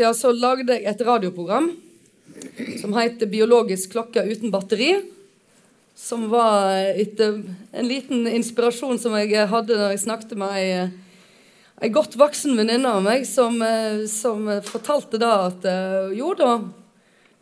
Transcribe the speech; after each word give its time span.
siden 0.00 0.16
så 0.16 0.32
lagde 0.32 0.72
jeg 0.72 0.86
et 0.88 1.02
radioprogram 1.04 1.74
som 2.80 2.94
heter 2.96 3.26
'Biologisk 3.26 3.92
klokke 3.92 4.24
uten 4.24 4.50
batteri'. 4.52 5.02
Som 5.94 6.30
var 6.30 6.72
etter 6.96 7.42
en 7.72 7.88
liten 7.88 8.26
inspirasjon 8.26 8.98
som 8.98 9.12
jeg 9.18 9.48
hadde 9.48 9.76
da 9.76 9.90
jeg 9.90 10.00
snakket 10.00 10.38
med 10.38 10.92
ei, 11.82 11.88
godt 11.92 12.16
voksen 12.16 12.56
venninne 12.56 12.88
av 12.88 13.02
meg, 13.02 13.26
som, 13.26 13.60
eh, 13.62 14.06
som 14.06 14.48
fortalte 14.64 15.18
da 15.18 15.46
at 15.50 15.64
eh, 15.64 16.16
jo 16.16 16.32
da, 16.34 16.62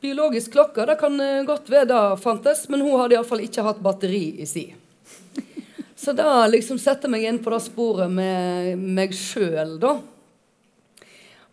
biologisk 0.00 0.52
klokke 0.52 0.86
det 0.86 0.98
kan 0.98 1.20
eh, 1.20 1.44
godt 1.46 1.70
være 1.70 1.86
det 1.86 2.20
fantes, 2.22 2.68
men 2.68 2.80
hun 2.80 2.98
hadde 2.98 3.14
iallfall 3.14 3.40
ikke 3.46 3.62
hatt 3.62 3.78
batteri 3.82 4.42
i 4.42 4.46
si. 4.46 4.74
Så 5.94 6.12
da 6.12 6.46
liksom 6.46 6.78
setter 6.78 7.08
meg 7.08 7.22
inn 7.22 7.38
på 7.38 7.50
det 7.50 7.62
sporet 7.62 8.10
med 8.10 8.78
meg 8.78 9.14
sjøl, 9.14 9.78
da. 9.78 10.00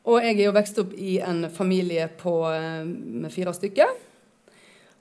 Og 0.05 0.21
jeg 0.21 0.35
er 0.37 0.43
jo 0.45 0.53
vokst 0.53 0.77
opp 0.81 0.91
i 1.01 1.17
en 1.25 1.47
familie 1.49 2.05
på, 2.19 2.33
eh, 2.53 2.85
med 2.85 3.33
fire 3.33 3.53
stykker. 3.57 3.93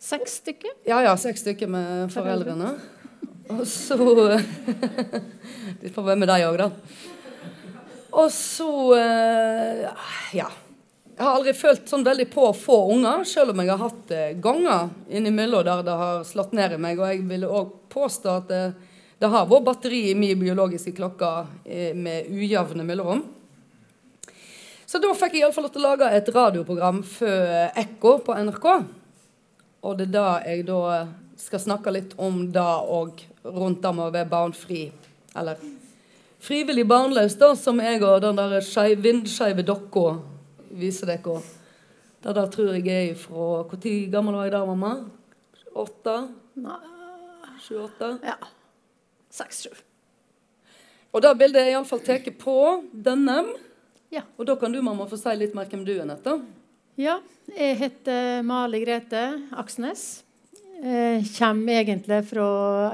Seks 0.01 0.39
stykker? 0.41 0.73
Ja, 0.89 1.03
ja, 1.05 1.17
seks 1.17 1.45
stykker 1.45 1.69
med 1.69 2.13
foreldrene. 2.13 2.75
Og 3.53 3.67
så 3.69 3.99
Vi 5.83 5.91
får 5.93 6.07
være 6.07 6.17
med 6.17 6.31
deg 6.33 6.47
òg, 6.49 6.57
da. 6.63 6.71
Og 8.15 8.31
så 8.33 8.71
eh, 8.97 9.89
Ja. 10.41 10.51
Jeg 11.15 11.23
har 11.23 11.37
aldri 11.37 11.53
følt 11.55 11.87
sånn 11.87 12.03
veldig 12.03 12.25
på 12.33 12.49
å 12.49 12.57
få 12.59 12.77
unger, 12.91 13.21
selv 13.29 13.53
om 13.53 13.61
jeg 13.63 13.71
har 13.71 13.79
hatt 13.85 14.01
det 14.11 14.23
ganger 14.43 14.89
innimellom 15.07 15.63
der 15.63 15.85
det 15.87 15.95
har 16.01 16.25
slått 16.27 16.57
ned 16.59 16.75
i 16.75 16.81
meg. 16.81 16.99
Og 16.99 17.07
jeg 17.07 17.21
ville 17.29 17.47
òg 17.47 17.69
påstå 17.93 18.33
at 18.33 18.49
det, 18.51 18.63
det 19.23 19.31
har 19.31 19.47
vært 19.47 19.69
batteri 19.69 20.01
i 20.11 20.17
min 20.19 20.41
biologiske 20.41 20.91
klokke 20.97 21.31
eh, 21.63 21.93
med 21.95 22.33
ujevne 22.35 22.83
mellomrom. 22.89 23.23
Så 24.95 25.01
da 25.03 25.09
fikk 25.19 25.33
jeg 25.35 25.43
iallfall 25.43 25.65
lov 25.67 25.73
til 25.75 25.83
å 25.83 25.89
lage 25.89 26.09
et 26.15 26.29
radioprogram 26.31 27.01
før 27.03 27.49
Ekko 27.81 28.11
på 28.23 28.35
NRK. 28.47 28.67
Og 29.83 29.97
det 29.99 30.05
er 30.07 30.13
da 30.15 30.27
jeg 30.47 30.63
da 30.69 30.83
skal 31.35 31.63
snakke 31.65 31.91
litt 31.97 32.15
om 32.23 32.37
det 32.55 32.63
og 32.95 33.25
rundt 33.43 33.81
det 33.83 33.91
med 33.91 34.05
å 34.05 34.13
være 34.15 34.31
barnfri. 34.31 34.85
Eller 35.35 35.59
frivillig 36.39 36.85
barnløs, 36.87 37.35
da, 37.43 37.51
som 37.59 37.83
jeg 37.83 38.05
og 38.07 38.23
den 38.23 38.39
der 38.39 38.95
vindskeive 39.03 39.67
dokka 39.67 40.05
viser 40.79 41.11
dere. 41.11 41.41
Det 42.23 42.39
der 42.39 42.55
tror 42.55 42.73
jeg 42.79 42.87
er 42.95 43.19
fra 43.19 43.67
Når 43.67 44.09
gammel 44.15 44.39
var 44.39 44.47
jeg 44.47 44.55
da, 44.55 44.65
mamma? 44.71 44.95
Åtte? 45.75 46.19
Nei, 46.55 46.81
Sju-åtte? 47.67 48.15
ja. 48.23 48.39
Seks-sju. 49.35 49.75
Og 51.11 51.23
det 51.27 51.39
bildet 51.43 51.65
er 51.67 51.75
iallfall 51.75 52.07
tatt 52.07 52.31
på 52.39 52.61
denne. 52.95 53.43
Ja. 54.15 54.23
Og 54.39 54.47
da 54.47 54.55
kan 54.59 54.71
du, 54.73 54.79
mamma, 54.85 55.07
få 55.11 55.19
si 55.19 55.33
litt 55.41 55.55
mer 55.57 55.67
hvem 55.71 55.83
du 55.87 55.95
er, 55.97 56.05
Nette. 56.09 56.39
ja. 57.01 57.21
Jeg 57.45 57.75
heter 57.77 58.39
Mali 58.47 58.79
Grete 58.81 59.21
Aksnes. 59.61 60.23
Jeg 60.81 61.27
kommer 61.37 61.75
egentlig 61.83 62.23
fra 62.31 62.47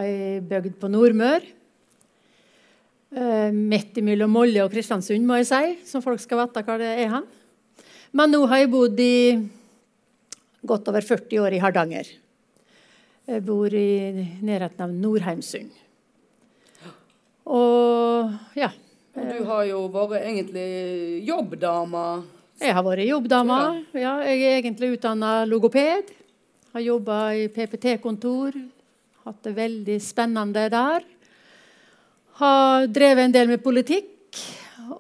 ei 0.03 0.41
bygd 0.43 0.75
på 0.81 0.89
Nordmør. 0.91 1.45
Eh, 3.15 3.53
Midt 3.55 4.01
mellom 4.03 4.35
Molde 4.35 4.65
og 4.65 4.73
Kristiansund, 4.75 5.23
må 5.27 5.39
jeg 5.39 5.47
si, 5.53 5.61
så 5.87 6.03
folk 6.03 6.19
skal 6.23 6.43
vite 6.43 6.65
hva 6.67 6.77
det 6.83 6.91
er 7.05 7.13
hen. 7.15 7.29
Men 8.11 8.35
nå 8.35 8.43
har 8.51 8.65
jeg 8.65 8.73
bodd 8.75 8.99
i 9.05 9.15
godt 10.67 10.91
over 10.91 11.07
40 11.07 11.45
år 11.47 11.55
i 11.55 11.63
Hardanger. 11.63 12.11
Jeg 13.31 13.47
bor 13.47 13.71
i 13.71 13.87
nærheten 14.43 14.83
av 14.83 14.91
Nordheimsund. 14.91 15.71
Og 17.47 18.35
ja. 18.59 18.73
Og 19.21 19.29
du 19.29 19.45
har 19.45 19.65
jo 19.69 19.81
vært 19.93 20.23
egentlig 20.25 20.69
jobbdame. 21.29 22.05
Jeg 22.61 22.75
har 22.77 22.85
vært 22.85 23.05
jobbdame. 23.09 23.57
Ja, 23.97 24.15
jeg 24.25 24.43
er 24.49 24.59
egentlig 24.63 24.95
utdanna 24.97 25.33
logoped. 25.49 26.13
Har 26.73 26.85
jobba 26.85 27.19
i 27.37 27.49
PPT-kontor. 27.53 28.57
Hatt 29.27 29.43
det 29.45 29.53
veldig 29.57 29.99
spennende 30.01 30.67
der. 30.73 31.05
Har 32.41 32.87
drevet 32.89 33.27
en 33.29 33.35
del 33.37 33.51
med 33.53 33.63
politikk. 33.65 34.41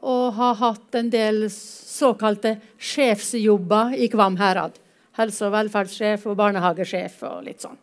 Og 0.00 0.34
har 0.36 0.58
hatt 0.60 0.94
en 1.00 1.08
del 1.12 1.46
såkalte 1.50 2.58
sjefsjobber 2.78 3.96
i 3.96 4.08
Kvam 4.12 4.36
herad. 4.40 4.76
Helse- 5.16 5.48
og 5.48 5.54
velferdssjef 5.56 6.26
og 6.30 6.36
barnehagesjef 6.38 7.22
og 7.28 7.40
litt 7.48 7.64
sånn. 7.64 7.78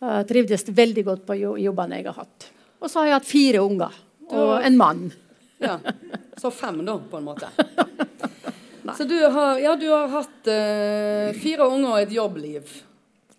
Jeg 0.00 0.26
trivdes 0.30 0.64
veldig 0.72 1.04
godt 1.04 1.26
på 1.28 1.36
jo- 1.36 1.58
jobbene 1.60 1.98
jeg 1.98 2.06
har 2.08 2.22
hatt. 2.22 2.46
Og 2.80 2.88
så 2.88 3.00
har 3.02 3.06
jeg 3.10 3.18
hatt 3.18 3.28
fire 3.28 3.60
unger 3.66 3.98
og 4.32 4.60
en 4.64 4.78
mann. 4.80 5.10
Ja. 5.60 5.74
Så 6.40 6.48
fem, 6.56 6.78
da, 6.86 6.94
på 7.10 7.18
en 7.18 7.26
måte. 7.26 7.50
Så 8.96 9.04
du 9.04 9.18
har, 9.28 9.58
ja, 9.60 9.74
du 9.76 9.90
har 9.92 10.06
hatt 10.08 10.48
eh, 10.48 11.34
fire 11.36 11.66
unger 11.68 11.90
og 11.90 11.98
et 12.00 12.14
jobbliv. 12.16 12.70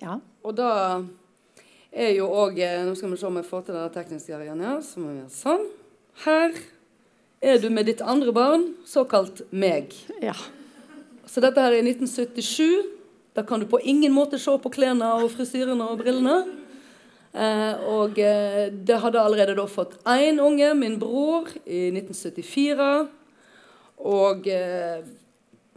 Ja. 0.03 0.19
Og 0.45 0.53
da 0.59 0.69
er 1.89 2.13
jo 2.13 2.29
òg 2.29 2.61
Nå 2.85 2.93
skal 2.93 3.09
vi 3.15 3.17
se 3.17 3.25
om 3.25 3.41
jeg 3.41 3.49
får 3.49 3.65
til 3.65 3.79
det 3.79 3.87
tekniske 3.97 4.35
her 4.35 4.45
igjen. 4.45 4.61
Ja. 4.61 4.77
Så 4.85 5.01
må 5.01 5.09
vi 5.09 5.17
gjøre 5.23 5.33
sånn. 5.33 5.65
Her 6.27 6.53
er 7.41 7.57
du 7.57 7.71
med 7.73 7.89
ditt 7.89 8.05
andre 8.05 8.37
barn, 8.37 8.69
såkalt 8.85 9.41
meg. 9.49 9.97
ja. 10.21 10.37
Så 11.31 11.39
dette 11.39 11.63
her 11.63 11.71
er 11.71 11.85
1977. 11.85 12.85
Da 13.33 13.43
kan 13.47 13.61
du 13.61 13.65
på 13.71 13.79
ingen 13.87 14.11
måte 14.11 14.37
se 14.41 14.51
på 14.59 14.71
klærne 14.73 15.13
og 15.21 15.29
frisyrene 15.31 15.85
og 15.87 16.01
brillene. 16.01 16.41
Eh, 17.31 17.83
og 17.87 18.19
eh, 18.19 18.67
det 18.71 18.97
hadde 18.99 19.21
allerede 19.23 19.55
da 19.55 19.65
fått 19.69 19.95
én 20.11 20.39
unge, 20.43 20.73
min 20.75 20.97
bror, 20.99 21.47
i 21.63 21.87
1974. 21.93 22.87
Og 24.11 24.47
eh, 24.51 25.03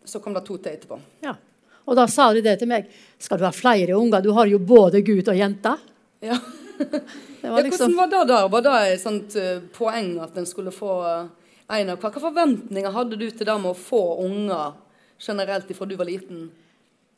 så 0.05 0.21
kom 0.21 0.35
det 0.35 0.45
to 0.47 0.59
til 0.59 0.75
etterpå. 0.75 0.99
Ja. 1.25 1.37
Og 1.85 1.99
da 1.99 2.09
sa 2.09 2.31
de 2.33 2.43
det 2.45 2.57
til 2.61 2.71
meg. 2.71 2.89
Skal 3.21 3.39
du 3.39 3.47
ha 3.47 3.53
flere 3.55 3.97
unger? 3.99 4.25
Du 4.25 4.33
har 4.35 4.49
jo 4.51 4.59
både 4.59 5.05
gutt 5.05 5.29
og 5.31 5.39
jente. 5.39 5.77
Ja. 6.25 6.39
Det 7.45 7.51
var 7.53 7.61
liksom, 7.61 7.93
Hvordan 7.93 7.97
var 7.99 8.09
det 8.09 8.21
der? 8.31 8.47
Var 8.49 8.63
det 8.65 8.71
et 8.89 9.01
sånt 9.03 9.35
poeng 9.77 10.07
at 10.25 10.39
en 10.41 10.47
skulle 10.49 10.71
få 10.73 10.95
en 11.05 11.91
av 11.93 11.99
hver? 11.99 11.99
Hvilke 12.01 12.23
forventninger 12.23 12.95
hadde 12.95 13.19
du 13.21 13.27
til 13.29 13.45
det 13.45 13.57
med 13.61 13.69
å 13.69 13.77
få 13.77 14.01
unger 14.25 14.73
generelt 15.21 15.69
ifra 15.71 15.85
du 15.87 15.93
var 16.01 16.09
liten? 16.09 16.47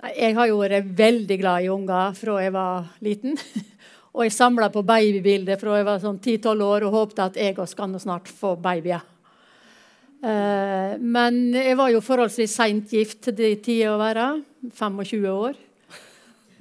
Jeg 0.03 0.35
har 0.35 0.51
jo 0.51 0.59
vært 0.59 0.91
veldig 0.99 1.39
glad 1.41 1.63
i 1.63 1.71
unger 1.71 2.19
fra 2.19 2.41
jeg 2.43 2.57
var 2.59 2.91
liten. 3.07 3.39
Og 4.17 4.25
jeg 4.25 4.33
samla 4.33 4.71
på 4.73 4.81
babybilder 4.87 5.59
fra 5.61 5.77
jeg 5.77 5.87
var 5.87 6.01
sånn 6.01 6.17
10-12 6.17 6.65
år 6.65 6.87
og 6.87 6.95
håpte 6.95 7.27
at 7.29 7.37
jeg 7.37 7.53
også 7.59 7.77
skal 7.77 7.91
nå 7.93 8.01
snart 8.01 8.31
få 8.33 8.55
babyer. 8.57 9.05
Eh, 10.25 10.97
men 10.97 11.43
jeg 11.53 11.77
var 11.77 11.93
jo 11.93 12.01
forholdsvis 12.01 12.55
seint 12.57 12.95
gift 12.97 13.27
til 13.27 13.37
de 13.37 13.51
tida 13.61 13.93
å 13.93 14.01
være. 14.01 14.31
25 14.73 15.27
år. 15.29 15.59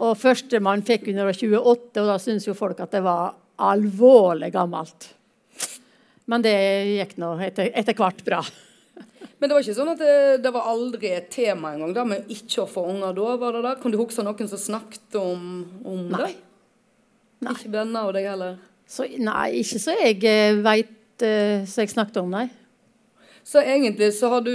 Og 0.04 0.18
førstemann 0.20 0.84
fikk 0.84 1.08
var 1.16 1.32
28, 1.32 2.02
og 2.04 2.10
da 2.12 2.18
syntes 2.20 2.50
jo 2.50 2.58
folk 2.58 2.82
at 2.84 2.92
det 2.92 3.04
var 3.06 3.38
alvorlig 3.64 4.52
gammelt. 4.52 5.14
Men 6.28 6.44
det 6.44 6.56
gikk 6.92 7.16
nå 7.22 7.38
etter, 7.46 7.70
etter 7.72 7.96
hvert 7.96 8.20
bra. 8.26 8.42
Men 9.40 9.48
det 9.48 9.56
var 9.56 9.64
ikke 9.64 9.78
sånn 9.78 9.94
at 9.94 10.02
det, 10.02 10.18
det 10.44 10.52
var 10.52 10.68
aldri 10.72 11.14
et 11.16 11.30
tema 11.32 11.72
engang, 11.76 11.94
det 11.96 12.06
med 12.10 12.36
ikke 12.36 12.66
å 12.66 12.70
få 12.72 12.86
unger 12.92 13.16
da? 13.16 13.36
var 13.40 13.56
det 13.56 13.64
da? 13.64 13.74
Kan 13.80 13.96
du 13.96 14.00
huske 14.00 14.24
noen 14.26 14.52
som 14.52 14.60
snakket 14.60 15.18
om, 15.20 15.64
om 15.88 16.04
Nei. 16.12 16.20
det? 16.20 16.45
Nei. 17.44 17.54
Ikke 17.58 17.72
bønner 17.74 18.08
av 18.08 18.14
deg 18.16 18.28
heller? 18.30 18.60
Så, 18.88 19.08
nei, 19.18 19.48
ikke 19.62 19.80
så 19.82 19.96
jeg 20.00 20.22
uh, 20.24 20.62
veit 20.66 20.92
så 21.16 21.80
jeg 21.80 21.94
snakket 21.94 22.18
om, 22.20 22.28
nei. 22.34 22.50
Så 23.48 23.62
egentlig 23.62 24.10
så 24.18 24.28
har 24.34 24.42
du 24.44 24.52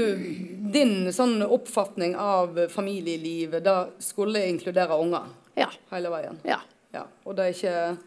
din 0.75 1.07
sånn 1.15 1.39
oppfatning 1.47 2.13
av 2.21 2.59
familielivet, 2.69 3.63
da 3.65 3.87
skulle 4.03 4.43
inkludere 4.51 4.99
unger 5.01 5.31
Ja. 5.57 5.71
hele 5.95 6.11
veien? 6.13 6.37
ja. 6.45 6.59
Ja, 6.93 7.05
og 7.25 7.37
det 7.39 7.45
er 7.45 7.53
ikke 7.55 7.99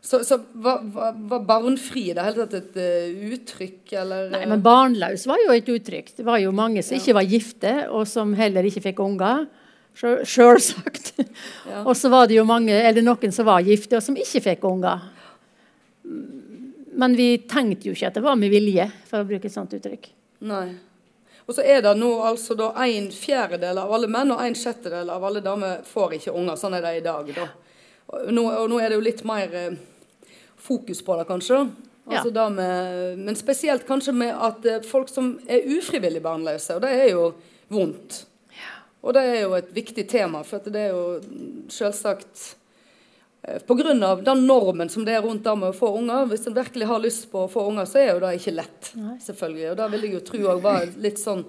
Så, 0.00 0.22
så 0.24 0.38
var, 0.54 0.80
var, 0.94 1.12
var 1.28 1.42
barnfri 1.44 2.06
det 2.16 2.22
hele 2.24 2.46
tatt 2.46 2.54
et 2.54 2.76
uh, 2.80 3.32
uttrykk, 3.36 3.92
eller 4.00 4.30
Nei, 4.32 4.46
men 4.48 4.62
barnløs 4.64 5.26
var 5.28 5.38
jo 5.42 5.52
et 5.52 5.68
uttrykk. 5.68 6.12
Det 6.16 6.24
var 6.26 6.38
jo 6.38 6.52
mange 6.54 6.82
som 6.86 6.96
ikke 6.96 7.14
var 7.18 7.26
gifte, 7.26 7.72
og 7.90 8.06
som 8.08 8.32
heller 8.38 8.64
ikke 8.64 8.84
fikk 8.88 9.02
unger. 9.04 9.44
Sjø- 9.96 10.22
Sjølsagt. 10.28 11.12
Ja. 11.66 11.80
Og 11.82 11.96
så 11.98 12.08
var 12.12 12.28
det 12.30 12.36
jo 12.36 12.44
mange, 12.46 12.72
eller 12.72 13.02
noen 13.02 13.32
som 13.34 13.46
var 13.48 13.64
gifte, 13.66 13.96
og 13.98 14.02
som 14.04 14.14
ikke 14.16 14.40
fikk 14.44 14.64
unger. 14.68 15.00
Men 16.96 17.16
vi 17.18 17.26
tenkte 17.50 17.88
jo 17.90 17.94
ikke 17.96 18.08
at 18.10 18.14
det 18.16 18.22
var 18.24 18.36
med 18.40 18.52
vilje, 18.52 18.86
for 19.08 19.20
å 19.24 19.28
bruke 19.28 19.48
et 19.50 19.54
sånt 19.54 19.74
uttrykk. 19.76 20.06
Nei. 20.48 20.68
Og 21.46 21.54
så 21.54 21.62
er 21.66 21.82
det 21.84 21.92
nå 21.98 22.08
altså 22.26 22.56
da 22.58 22.70
en 22.86 23.08
fjerdedel 23.14 23.78
av 23.82 23.92
alle 23.94 24.08
menn 24.10 24.32
og 24.34 24.40
en 24.42 24.56
sjettedel 24.58 25.10
av 25.14 25.24
alle 25.28 25.42
damer 25.44 25.82
får 25.86 26.16
ikke 26.18 26.34
unger. 26.38 26.56
Sånn 26.58 26.74
er 26.78 26.86
det 26.86 26.94
i 27.00 27.04
dag. 27.04 27.28
da. 27.36 27.48
Og 28.16 28.32
nå, 28.34 28.46
og 28.62 28.70
nå 28.72 28.78
er 28.82 28.90
det 28.90 28.98
jo 28.98 29.04
litt 29.04 29.22
mer 29.28 29.52
eh, 29.54 29.76
fokus 30.62 31.02
på 31.06 31.18
det, 31.20 31.26
kanskje. 31.28 31.60
Altså 32.06 32.30
Ja. 32.34 32.48
med, 32.48 33.18
men 33.18 33.34
spesielt 33.38 33.86
kanskje 33.86 34.14
med 34.14 34.30
at 34.34 34.66
eh, 34.66 34.80
folk 34.86 35.08
som 35.10 35.36
er 35.50 35.66
ufrivillig 35.76 36.22
barnløse, 36.22 36.76
og 36.78 36.82
det 36.86 36.94
er 36.94 37.10
jo 37.12 37.28
vondt. 37.70 38.24
Og 39.06 39.14
det 39.14 39.22
er 39.22 39.42
jo 39.44 39.52
et 39.54 39.68
viktig 39.74 40.02
tema, 40.10 40.42
for 40.46 40.62
det 40.66 40.88
er 40.88 40.94
jo 40.94 41.02
selvsagt 41.70 42.46
Pga. 43.46 43.60
på 43.66 43.74
grunn 43.78 44.02
av 44.02 44.24
den 44.26 44.40
normen 44.46 44.88
som 44.90 45.04
det 45.06 45.14
er 45.14 45.22
rundt 45.22 45.44
det 45.44 45.52
med 45.54 45.70
å 45.70 45.76
få 45.76 45.92
unger. 46.00 46.24
Hvis 46.26 46.48
en 46.50 46.56
virkelig 46.56 46.88
har 46.90 46.98
lyst 46.98 47.28
på 47.30 47.44
å 47.44 47.50
få 47.50 47.68
unger, 47.70 47.86
så 47.86 48.00
er 48.00 48.08
jo 48.10 48.22
det 48.24 48.32
ikke 48.40 48.56
lett. 48.56 48.88
Selvfølgelig. 49.22 49.68
Og 49.70 49.76
da 49.78 49.86
vil 49.92 50.06
jeg 50.06 50.16
jo 50.16 50.22
tro 50.26 50.40
òg 50.50 50.64
var 50.64 50.88
litt 51.04 51.22
sånn 51.22 51.44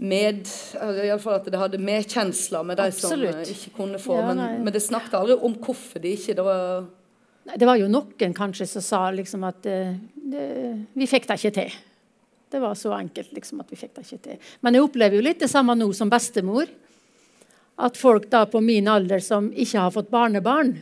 med 0.00 0.48
Iallfall 0.80 1.36
at 1.36 1.50
det 1.52 1.60
hadde 1.60 1.78
medkjensler 1.84 2.64
med 2.64 2.80
de 2.80 2.88
som 2.96 3.20
ikke 3.20 3.74
kunne 3.76 4.00
få. 4.00 4.16
Ja, 4.16 4.32
men, 4.32 4.64
men 4.64 4.74
det 4.74 4.82
snakket 4.82 5.18
aldri 5.18 5.36
om 5.36 5.54
hvorfor 5.60 6.00
de 6.02 6.14
ikke 6.16 6.34
det 6.38 6.46
var, 6.46 6.88
Det 7.50 7.68
var 7.68 7.76
jo 7.76 7.90
noen 7.92 8.34
kanskje 8.36 8.66
som 8.70 8.84
sa 8.84 9.02
liksom 9.12 9.44
at 9.44 9.66
eh, 9.68 9.92
det, 10.14 10.46
vi 10.96 11.08
fikk 11.10 11.28
det 11.28 11.38
ikke 11.38 11.54
til. 11.60 11.78
Det 12.50 12.58
var 12.58 12.74
så 12.74 12.92
enkelt 12.96 13.32
liksom 13.32 13.60
at 13.62 13.70
vi 13.70 13.78
fikk 13.78 13.94
det 13.94 14.04
ikke 14.06 14.24
til. 14.24 14.38
Men 14.60 14.74
jeg 14.74 14.82
opplever 14.82 15.18
jo 15.18 15.22
litt 15.22 15.42
det 15.42 15.50
samme 15.50 15.76
nå 15.78 15.86
som 15.94 16.10
bestemor. 16.10 16.70
At 17.80 17.96
folk 17.96 18.26
da 18.32 18.42
på 18.50 18.60
min 18.64 18.90
alder 18.90 19.22
som 19.22 19.52
ikke 19.54 19.84
har 19.84 19.94
fått 19.94 20.10
barnebarn, 20.10 20.74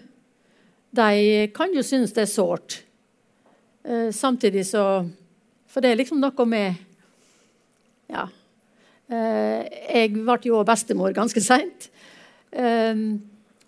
de 0.97 1.49
kan 1.55 1.75
jo 1.77 1.85
synes 1.85 2.15
det 2.17 2.25
er 2.25 2.33
sårt. 2.33 2.81
Eh, 3.85 4.09
samtidig 4.17 4.65
så 4.67 5.07
For 5.69 5.85
det 5.85 5.91
er 5.93 5.99
liksom 6.01 6.21
noe 6.21 6.45
med 6.49 6.75
Ja. 8.09 8.25
Eh, 9.13 9.69
jeg 9.93 10.15
ble 10.17 10.39
jo 10.49 10.63
òg 10.63 10.67
bestemor 10.67 11.13
ganske 11.13 11.41
seint. 11.45 11.91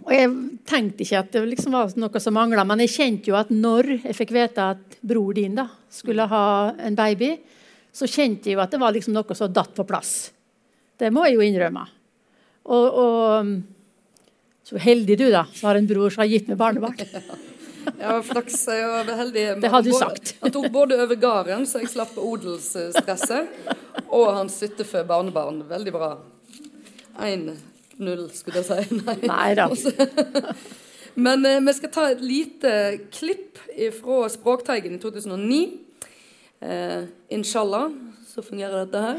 Og 0.00 0.12
jeg 0.14 0.30
tenkte 0.64 1.04
ikke 1.04 1.20
at 1.20 1.32
det 1.34 1.42
liksom 1.50 1.74
var 1.76 1.92
noe 2.00 2.20
som 2.24 2.34
mangla, 2.34 2.64
men 2.64 2.80
jeg 2.80 2.94
kjente 2.94 3.28
jo 3.28 3.36
at 3.36 3.50
når 3.52 3.98
jeg 3.98 4.16
fikk 4.16 4.32
vite 4.32 4.68
at 4.72 4.96
bror 5.04 5.34
din 5.36 5.58
da 5.58 5.66
skulle 5.92 6.24
ha 6.30 6.72
en 6.80 6.96
baby, 6.96 7.34
så 7.92 8.08
kjente 8.08 8.50
jeg 8.50 8.58
jo 8.58 8.62
at 8.62 8.72
det 8.72 8.80
var 8.82 8.94
liksom 8.94 9.14
noe 9.16 9.36
som 9.36 9.52
datt 9.52 9.74
på 9.76 9.86
plass. 9.88 10.30
Det 11.00 11.10
må 11.14 11.24
jeg 11.26 11.38
jo 11.38 11.44
innrømme. 11.44 11.86
Og, 12.70 12.98
og 13.02 14.66
så 14.68 14.78
heldig 14.78 15.16
du, 15.18 15.28
da, 15.32 15.46
som 15.54 15.70
har 15.70 15.80
en 15.80 15.88
bror 15.88 16.12
som 16.12 16.22
har 16.22 16.30
gitt 16.30 16.50
meg 16.50 16.60
barnebarn. 16.60 17.00
Ja, 17.96 18.18
flaks. 18.22 18.58
Jeg 18.68 18.84
var 18.86 19.08
heldig. 19.16 19.42
Det 19.62 19.68
hadde 19.72 19.88
du 19.88 19.96
sagt. 19.96 20.34
Han 20.42 20.52
tok 20.52 20.66
både 20.72 20.98
over 21.00 21.16
gården, 21.16 21.64
så 21.66 21.80
jeg 21.80 21.88
slapp 21.88 22.12
odelsstresset, 22.20 23.48
og 24.12 24.26
han 24.36 24.50
syttefød 24.52 25.08
barnebarn. 25.08 25.62
Veldig 25.68 25.94
bra. 25.94 26.10
1-0, 27.24 28.26
skulle 28.36 28.60
jeg 28.60 28.68
si. 28.68 29.00
Nei. 29.00 29.16
Nei 29.24 29.48
da. 29.56 29.66
Men 31.24 31.48
eh, 31.48 31.58
vi 31.66 31.76
skal 31.80 31.92
ta 31.96 32.06
et 32.12 32.20
lite 32.22 32.72
klipp 33.16 33.58
fra 33.96 34.28
Språkteigen 34.32 34.96
i 34.96 35.02
2009. 35.02 35.60
Eh, 36.62 37.04
inshallah 37.28 37.90
så 38.26 38.42
fungerer 38.42 38.84
dette 38.84 38.98
her. 38.98 39.16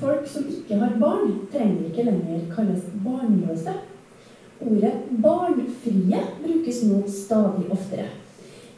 Folk 0.00 0.26
som 0.26 0.48
ikke 0.50 0.80
har 0.80 0.96
barn, 0.98 1.36
trenger 1.52 1.86
ikke 1.86 2.08
lenger 2.08 2.50
kalles 2.56 2.90
barnløse. 3.04 3.76
Ordet 4.60 4.92
'barnfrie' 5.22 6.26
brukes 6.42 6.82
nå 6.82 7.02
stadig 7.06 7.70
oftere. 7.70 8.10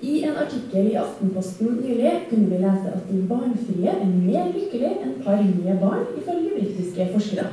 I 0.02 0.22
en 0.22 0.37
artikkel 0.37 0.90
i 0.93 0.94
Aftenposten 1.00 1.66
nylig 1.81 2.26
kunne 2.31 2.50
vi 2.50 2.56
lese 2.56 2.93
at 2.94 3.08
de 3.10 3.26
barnfrie 3.28 3.88
er 3.88 4.06
mer 4.06 4.52
lykkelige 4.52 4.98
enn 5.02 5.22
par 5.25 5.37
med 5.37 5.81
barn, 5.81 6.04
ifølge 6.19 6.50
britiske 6.60 7.08
forskere. 7.12 7.46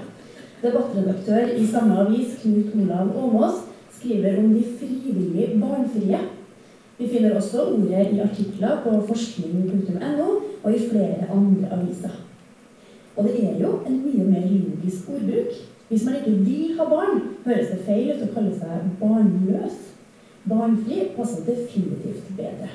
Debattredaktør 0.61 1.55
i 1.55 1.67
samme 1.67 1.99
avis, 1.99 2.41
Knut 2.41 2.75
Olav 2.75 3.17
Åmås, 3.23 3.72
skriver 3.97 4.37
om 4.39 4.53
de 4.53 4.63
frivillig 4.79 5.61
barnfrie. 5.61 6.19
Vi 6.97 7.07
finner 7.07 7.35
også 7.35 7.65
ordet 7.73 8.13
i 8.13 8.19
artikler 8.19 8.81
på 8.83 9.01
forskning.no 9.07 10.27
og 10.63 10.75
i 10.75 10.89
flere 10.89 11.29
andre 11.31 11.71
aviser. 11.77 12.19
Og 13.15 13.23
det 13.23 13.43
er 13.43 13.59
jo 13.61 13.79
en 13.87 14.01
mye 14.05 14.23
mer 14.23 14.45
logisk 14.49 15.09
ordbruk. 15.09 15.57
Hvis 15.89 16.05
man 16.05 16.15
ikke 16.15 16.31
vil 16.31 16.77
ha 16.77 16.85
barn, 16.89 17.21
høres 17.45 17.67
det 17.69 17.81
feil 17.85 18.13
ut 18.13 18.23
å 18.25 18.29
kalle 18.33 18.53
seg 18.57 18.87
barnløs. 19.01 19.81
Barnfri 20.49 21.09
passer 21.17 21.45
definitivt 21.45 22.31
bedre. 22.37 22.71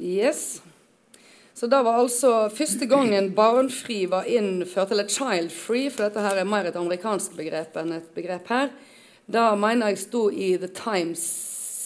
Yes. 0.00 0.62
Så 1.60 1.66
det 1.68 1.82
var 1.84 1.98
altså 2.00 2.48
første 2.56 2.86
gangen 2.88 3.34
barnfri 3.36 4.06
var 4.08 4.24
innført, 4.24 4.94
eller 4.94 5.10
child 5.12 5.50
free, 5.52 5.90
for 5.92 6.06
dette 6.06 6.22
her 6.24 6.38
er 6.40 6.48
mer 6.48 6.70
et 6.70 6.78
amerikansk 6.80 7.34
begrep 7.36 7.76
enn 7.76 7.92
et 7.98 8.06
begrep 8.16 8.48
her. 8.48 8.70
Da 9.28 9.50
mener 9.60 9.92
jeg 9.92 10.00
sto 10.06 10.22
i 10.32 10.54
The 10.56 10.70
Times, 10.72 11.26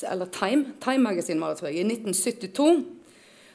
eller 0.06 0.30
Time, 0.30 0.76
Time 0.78 1.02
Magazine 1.08 1.42
var 1.42 1.56
det, 1.56 1.58
tror 1.58 1.72
jeg, 1.72 1.82
i 1.82 1.88
1972. 1.90 2.68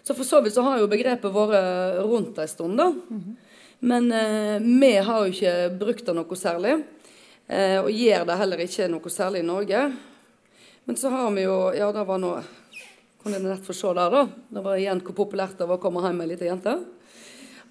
Så 0.04 0.18
for 0.18 0.28
så 0.28 0.44
vidt 0.44 0.58
så 0.58 0.68
har 0.68 0.84
jo 0.84 0.92
begrepet 0.92 1.40
vært 1.40 2.04
rundt 2.04 2.44
en 2.44 2.52
stund, 2.52 2.76
da. 2.84 2.92
Men 3.80 4.12
eh, 4.12 4.60
vi 4.60 4.94
har 5.00 5.24
jo 5.24 5.32
ikke 5.32 5.58
brukt 5.80 6.04
det 6.04 6.20
noe 6.20 6.44
særlig. 6.44 6.82
Eh, 7.48 7.80
og 7.80 7.94
gjør 7.96 8.28
det 8.28 8.42
heller 8.44 8.68
ikke 8.68 8.92
noe 8.92 9.16
særlig 9.16 9.46
i 9.46 9.52
Norge. 9.56 9.88
Men 10.84 11.00
så 11.00 11.16
har 11.16 11.32
vi 11.32 11.48
jo 11.48 11.62
Ja, 11.80 11.94
det 11.96 12.04
var 12.12 12.20
noe 12.20 12.44
Kunne 13.20 13.36
jeg 13.36 13.44
nett 13.44 13.66
få 13.66 13.76
se 13.76 13.90
der, 13.98 14.14
da. 14.14 14.22
Det 14.56 14.64
var 14.64 14.80
igjen 14.80 15.02
hvor 15.04 15.18
populært 15.18 15.60
det 15.60 15.68
var 15.68 15.80
å 15.80 15.84
komme 15.84 16.04
hjem 16.06 16.22
med 16.22 16.30
ei 16.30 16.34
lita 16.34 16.48
jente. 16.48 16.76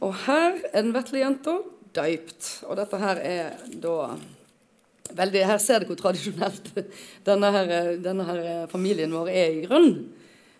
Og 0.04 0.12
her 0.26 0.58
er 0.68 0.82
den 0.82 0.92
vesle 0.92 1.22
jenta 1.22 1.54
døypt. 1.96 2.50
Og 2.68 2.76
dette 2.78 3.00
her 3.00 3.22
er 3.24 3.62
da 3.80 3.96
veldig 5.18 5.44
Her 5.48 5.60
ser 5.62 5.80
dere 5.80 5.88
hvor 5.88 5.96
tradisjonelt 6.02 6.66
denne, 7.28 7.52
her, 7.54 7.94
denne 8.04 8.26
her 8.28 8.42
familien 8.68 9.14
vår 9.16 9.32
er 9.32 9.56
i 9.56 9.64
grunn. 9.64 9.94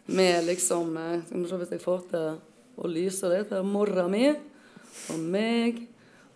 Med 0.09 0.47
liksom 0.47 0.97
eh, 0.97 1.21
Skal 1.29 1.43
vi 1.43 1.51
se 1.51 1.61
hvis 1.61 1.75
jeg 1.77 1.85
får 1.85 2.03
til 2.15 2.39
å 2.81 2.89
lyse 2.89 3.29
det. 3.29 3.45
Er 3.53 3.67
mora 3.67 4.09
mi 4.09 4.25
og 4.33 5.21
meg, 5.21 5.85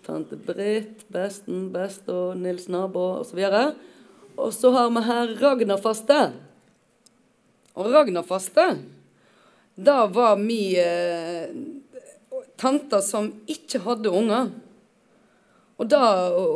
tante 0.04 0.36
Britt, 0.36 1.06
besten, 1.10 1.70
best 1.72 2.10
Nils 2.38 2.68
nabo 2.70 3.22
osv. 3.22 3.40
Og 4.36 4.52
så 4.52 4.76
har 4.76 4.92
vi 4.92 5.08
her 5.08 5.36
Ragnarfaste. 5.40 6.20
Og 7.78 7.88
Ragnarfaste, 7.92 8.66
da 9.74 10.02
var 10.12 10.36
mi 10.36 10.74
eh, 10.76 11.48
tante 12.60 13.00
som 13.04 13.30
ikke 13.50 13.80
hadde 13.86 14.12
unger. 14.12 14.52
Og 15.80 15.88
da 15.90 16.02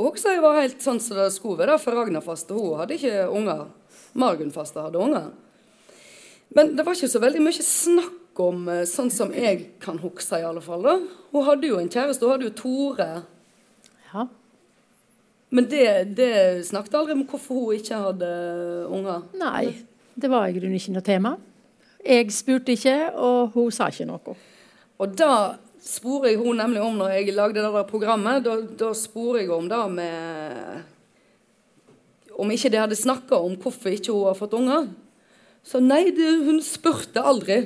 husker 0.02 0.36
jeg 0.36 0.44
var 0.44 0.60
helt 0.60 0.84
sånn 0.84 1.00
som 1.02 1.18
det 1.18 1.30
skulle 1.34 1.64
være 1.64 1.80
for 1.82 1.96
Ragnarfaste. 1.96 2.54
Hun 2.54 2.76
hadde 2.82 2.98
ikke 2.98 3.24
unger. 3.32 3.64
Margunfaste 4.16 4.84
hadde 4.84 5.00
unger. 5.00 5.32
Men 6.56 6.76
det 6.76 6.84
var 6.86 6.96
ikke 6.96 7.10
så 7.10 7.22
veldig 7.22 7.42
mye 7.42 7.64
snakk 7.64 8.42
om 8.44 8.68
eh, 8.70 8.84
sånn 8.88 9.10
som 9.12 9.32
jeg 9.34 9.78
kan 9.82 9.98
huske, 10.02 10.38
i 10.38 10.46
alle 10.46 10.62
fall. 10.64 10.84
da. 10.84 10.98
Hun 11.32 11.46
hadde 11.48 11.72
jo 11.72 11.80
en 11.80 11.90
kjæreste, 11.90 12.24
hun 12.24 12.36
hadde 12.36 12.50
jo 12.50 12.56
Tore. 12.60 13.08
Ja. 14.12 14.26
Men 15.56 15.68
det, 15.70 15.88
det 16.18 16.30
snakket 16.68 16.96
aldri 16.98 17.16
om 17.16 17.26
hvorfor 17.28 17.60
hun 17.64 17.80
ikke 17.80 18.00
hadde 18.02 18.30
unger. 18.92 19.26
Nei, 19.40 19.72
det 20.16 20.30
var 20.32 20.48
i 20.48 20.56
grunnen 20.56 20.78
ikke 20.78 20.94
noe 20.94 21.04
tema. 21.04 21.36
Jeg 22.06 22.30
spurte 22.32 22.72
ikke, 22.72 22.96
og 23.20 23.56
hun 23.56 23.72
sa 23.74 23.90
ikke 23.92 24.06
noe. 24.08 24.36
Og 24.96 25.16
da 25.18 25.56
sporer 25.82 26.32
jeg 26.32 26.40
hun 26.40 26.56
nemlig 26.56 26.82
om 26.82 26.94
når 26.96 27.16
jeg 27.18 27.34
lagde 27.36 27.60
det 27.60 27.72
der 27.74 27.88
programmet. 27.88 28.44
Da, 28.46 28.54
da 28.64 28.92
sporer 28.96 29.42
jeg 29.42 29.50
om 29.52 29.68
det 29.70 29.80
med 29.92 30.84
Om 32.36 32.50
ikke 32.52 32.68
de 32.72 32.80
hadde 32.80 32.96
snakka 32.98 33.38
om 33.40 33.54
hvorfor 33.56 33.94
ikke 33.96 34.12
hun 34.12 34.26
har 34.28 34.36
fått 34.36 34.56
unger. 34.56 34.88
Så 35.64 35.80
nei, 35.80 36.10
det, 36.14 36.30
hun 36.44 36.60
spurte 36.64 37.22
aldri. 37.24 37.62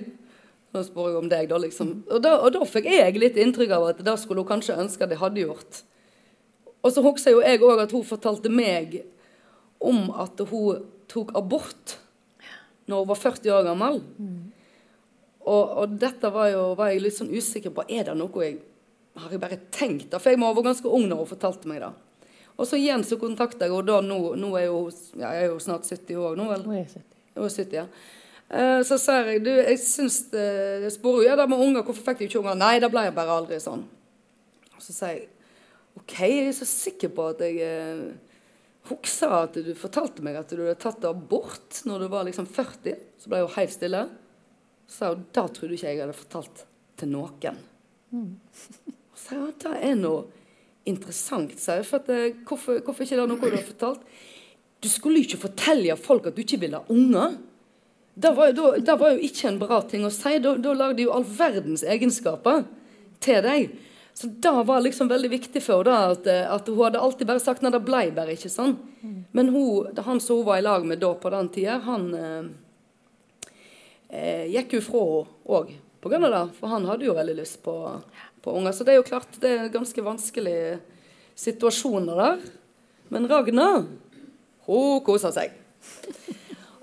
Da 0.70 0.84
spør 0.86 1.08
jeg 1.10 1.18
om 1.18 1.30
deg, 1.30 1.48
da, 1.50 1.58
liksom. 1.58 1.88
Og 2.06 2.20
da, 2.22 2.36
og 2.38 2.52
da 2.54 2.62
fikk 2.66 2.86
jeg 2.86 3.18
litt 3.18 3.38
inntrykk 3.40 3.72
av 3.74 3.88
at 3.88 4.04
det 4.06 4.14
skulle 4.22 4.44
hun 4.44 4.50
kanskje 4.52 4.78
ønske 4.78 5.08
de 5.10 5.18
hadde 5.18 5.42
gjort. 5.42 5.82
Og 6.80 6.94
så 6.94 7.02
husker 7.04 7.34
jo 7.34 7.42
jeg 7.42 7.62
òg 7.66 7.82
at 7.82 7.94
hun 7.94 8.06
fortalte 8.06 8.52
meg 8.52 9.00
om 9.82 10.06
at 10.22 10.38
hun 10.52 10.86
tok 11.10 11.34
abort 11.36 11.98
når 12.88 13.02
hun 13.02 13.10
var 13.10 13.20
40 13.20 13.54
år 13.56 13.66
gammel. 13.68 14.00
Og, 15.40 15.64
og 15.82 15.98
dette 16.00 16.30
var, 16.32 16.50
jo, 16.52 16.64
var 16.78 16.92
jeg 16.92 17.02
litt 17.04 17.16
sånn 17.16 17.32
usikker 17.32 17.72
på. 17.74 17.84
Er 17.88 18.08
det 18.08 18.16
noe 18.18 18.44
jeg 18.44 18.58
har 19.20 19.32
jeg 19.34 19.42
bare 19.42 19.58
tenkt? 19.74 20.08
da? 20.12 20.20
For 20.22 20.32
jeg 20.32 20.40
vært 20.40 20.64
ganske 20.68 20.88
ung 20.88 21.08
når 21.10 21.22
hun 21.22 21.28
fortalte 21.28 21.68
meg 21.68 21.82
det. 21.82 21.90
Og 22.60 22.68
så 22.68 22.78
igjen 22.78 23.02
så 23.06 23.18
kontakta 23.20 23.66
jeg 23.66 23.74
henne. 23.74 24.00
Nå, 24.06 24.18
nå 24.38 24.50
er 24.58 24.68
jo, 24.68 24.80
ja, 25.18 25.32
jeg 25.36 25.48
er 25.48 25.52
jo 25.54 25.60
snart 25.62 25.88
70 25.88 26.20
år 26.20 26.38
nå, 26.38 26.46
vel? 26.52 26.64
Er 26.76 26.88
70. 26.88 27.04
Jeg 27.34 27.42
var 27.42 27.54
70, 27.56 27.76
ja. 27.78 27.84
Eh, 28.50 28.80
Så 28.86 28.98
sa 29.00 29.20
jeg 29.24 29.44
du, 29.46 29.50
jeg 29.54 29.78
syns 29.78 30.24
det 30.32 30.46
Jeg 30.84 30.94
spør 30.96 31.20
jo 31.20 31.28
ja, 31.28 31.36
det 31.38 31.46
med 31.50 31.60
unger, 31.62 31.84
hvorfor 31.86 32.10
fikk 32.10 32.22
de 32.22 32.28
ikke 32.30 32.40
unger? 32.42 32.58
Nei, 32.58 32.78
det 32.82 32.90
ble 32.92 33.06
jeg 33.06 33.16
bare 33.16 33.36
aldri 33.40 33.60
sånn. 33.62 33.84
Og 34.74 34.82
så 34.82 34.96
sier 34.96 35.14
jeg 35.14 35.28
OK, 36.00 36.16
jeg 36.22 36.48
er 36.48 36.56
så 36.56 36.66
sikker 36.68 37.12
på 37.14 37.30
at 37.32 37.42
jeg 37.44 37.60
eh, 37.66 38.04
husker 38.88 39.34
at 39.36 39.58
du 39.60 39.70
fortalte 39.78 40.24
meg 40.24 40.38
at 40.40 40.50
du 40.50 40.62
hadde 40.62 40.78
tatt 40.80 41.04
abort 41.08 41.82
når 41.86 42.04
du 42.04 42.10
var 42.12 42.26
liksom 42.26 42.48
40. 42.48 42.96
Så 43.20 43.30
ble 43.30 43.44
hun 43.44 43.54
helt 43.56 43.74
stille. 43.74 44.04
Så 44.90 45.12
da 45.34 45.46
trodde 45.46 45.76
ikke 45.76 45.92
jeg 45.92 46.02
hadde 46.02 46.16
fortalt 46.16 46.64
til 46.98 47.12
noen. 47.12 47.60
Så 48.56 48.78
sa 49.24 49.42
at 49.46 49.66
det 49.66 49.76
er 49.90 49.98
noe 50.00 50.24
interessant, 50.88 51.52
sa 51.60 51.78
jeg. 51.78 51.86
For 51.86 52.00
at, 52.00 52.10
eh, 52.14 52.40
hvorfor, 52.46 52.80
hvorfor 52.84 53.04
ikke 53.04 53.18
det 53.18 53.24
er 53.24 53.30
noe 53.30 53.40
du 53.40 53.54
har 53.54 53.68
fortalt? 53.68 54.02
Du 54.80 54.88
skulle 54.88 55.20
ikke 55.20 55.42
fortelle 55.42 55.96
folk 56.00 56.30
at 56.30 56.36
du 56.36 56.42
ikke 56.42 56.62
ville 56.62 56.80
ha 56.80 56.92
unger. 56.92 57.36
Det 58.20 58.32
var, 58.36 58.50
jo, 58.56 58.72
det 58.80 58.96
var 59.00 59.14
jo 59.14 59.28
ikke 59.28 59.48
en 59.48 59.60
bra 59.60 59.80
ting 59.88 60.04
å 60.04 60.12
si. 60.12 60.32
Da, 60.42 60.56
da 60.60 60.74
lagde 60.76 60.98
de 60.98 61.06
jo 61.06 61.14
all 61.14 61.24
verdens 61.24 61.84
egenskaper 61.86 62.64
til 63.22 63.44
deg. 63.44 63.76
Så 64.14 64.26
det 64.26 64.52
var 64.66 64.80
liksom 64.84 65.08
veldig 65.08 65.30
viktig 65.30 65.62
for 65.64 65.86
henne. 65.86 66.14
At, 66.16 66.26
at, 66.26 66.68
hun 66.68 66.82
hadde 66.84 67.00
alltid 67.00 67.28
bare 67.28 67.42
sagt 67.42 67.62
nei, 67.62 67.72
det 67.72 67.82
ble 67.84 68.02
bare 68.16 68.34
ikke 68.36 68.50
sånn. 68.52 68.74
Men 69.36 69.52
hun, 69.54 69.92
han 69.96 70.20
som 70.20 70.40
hun 70.40 70.48
var 70.48 70.60
i 70.60 70.66
lag 70.66 70.84
med 70.86 71.00
da 71.02 71.12
på 71.16 71.32
den 71.32 71.48
tida, 71.54 71.78
han 71.86 72.10
eh, 72.18 72.50
eh 74.10 74.44
gikk 74.50 74.76
jo 74.76 74.82
fra 74.84 75.04
henne 75.06 75.56
òg 75.58 75.72
pga. 76.02 76.18
det. 76.18 76.44
For 76.58 76.72
han 76.74 76.88
hadde 76.88 77.08
jo 77.08 77.16
veldig 77.16 77.36
lyst 77.38 77.62
på, 77.62 77.76
på 78.42 78.56
unger. 78.56 78.72
Så 78.72 78.84
det 78.84 78.94
er 78.94 79.00
jo 79.00 79.08
klart 79.08 79.40
det 79.40 79.54
er 79.56 79.72
ganske 79.72 80.04
vanskelige 80.04 80.78
situasjoner 81.38 82.24
der. 82.24 82.46
Men 83.08 83.28
Ragna, 83.28 83.86
hun 84.66 85.00
koser 85.06 85.32
seg. 85.34 85.56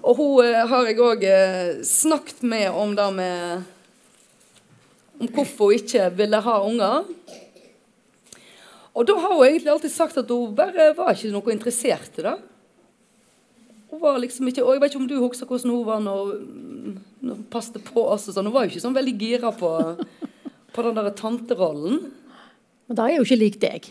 Og 0.07 0.17
hun 0.17 0.45
eh, 0.45 0.63
har 0.67 0.87
jeg 0.87 1.01
òg 1.03 1.23
eh, 1.27 1.79
snakket 1.83 2.43
med 2.47 2.71
om 2.71 2.95
det 2.95 3.07
med 3.17 3.73
om 5.17 5.29
hvorfor 5.33 5.71
hun 5.71 5.79
ikke 5.81 6.09
ville 6.17 6.41
ha 6.45 6.57
unger. 6.65 7.07
Og 8.97 9.05
da 9.05 9.17
har 9.21 9.33
hun 9.35 9.45
egentlig 9.45 9.71
alltid 9.73 9.93
sagt 9.93 10.17
at 10.17 10.31
hun 10.33 10.55
bare 10.57 10.91
var 10.97 11.13
ikke 11.13 11.33
noe 11.33 11.53
interessert 11.53 12.17
i 12.17 12.25
det. 12.25 12.37
Hun 13.91 14.01
var 14.01 14.17
liksom 14.19 14.47
ikke, 14.49 14.63
og 14.65 14.73
Jeg 14.73 14.81
vet 14.81 14.93
ikke 14.93 15.01
om 15.01 15.09
du 15.09 15.19
husker 15.21 15.47
hvordan 15.47 15.73
hun 15.73 15.85
var 15.87 16.01
når, 16.03 16.33
når 17.21 17.37
hun 17.37 17.45
passet 17.51 17.83
på 17.85 18.03
oss. 18.03 18.27
og 18.27 18.35
sånn. 18.35 18.49
Hun 18.49 18.55
var 18.55 18.65
jo 18.65 18.73
ikke 18.73 18.83
sånn 18.83 18.97
veldig 18.97 19.15
gira 19.21 19.53
på, 19.55 19.71
på 20.73 20.85
den 20.87 20.97
der 20.97 21.13
tanterollen. 21.15 22.01
Men 22.87 22.99
da 22.99 23.07
er 23.07 23.19
jo 23.19 23.27
ikke 23.27 23.39
lik 23.39 23.61
deg. 23.61 23.87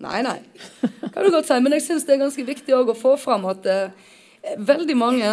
Nei, 0.00 0.20
nei. 0.24 0.38
Kan 1.12 1.24
du 1.24 1.32
godt 1.32 1.48
si. 1.48 1.58
Men 1.60 1.76
jeg 1.76 1.84
syns 1.88 2.06
det 2.08 2.16
er 2.16 2.22
ganske 2.22 2.44
viktig 2.46 2.76
å 2.76 2.96
få 2.96 3.16
fram 3.20 3.48
at 3.50 3.66
eh, 3.68 3.92
veldig 4.56 4.96
mange 4.96 5.32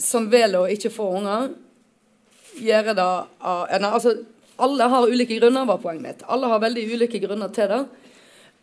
som 0.00 0.30
velger 0.32 0.62
å 0.62 0.70
ikke 0.72 0.92
få 0.92 1.08
unger, 1.18 1.52
gjøre 2.64 2.94
det 2.98 3.04
av 3.06 3.66
nei, 3.82 3.90
altså, 3.90 4.16
Alle 4.62 4.86
har 4.92 5.08
ulike 5.08 5.38
grunner, 5.40 5.64
var 5.66 5.80
poenget 5.82 6.04
mitt. 6.04 6.24
Alle 6.30 6.46
har 6.50 6.60
veldig 6.62 6.82
ulike 6.92 7.18
grunner 7.22 7.50
til 7.54 7.70
det. 7.72 7.80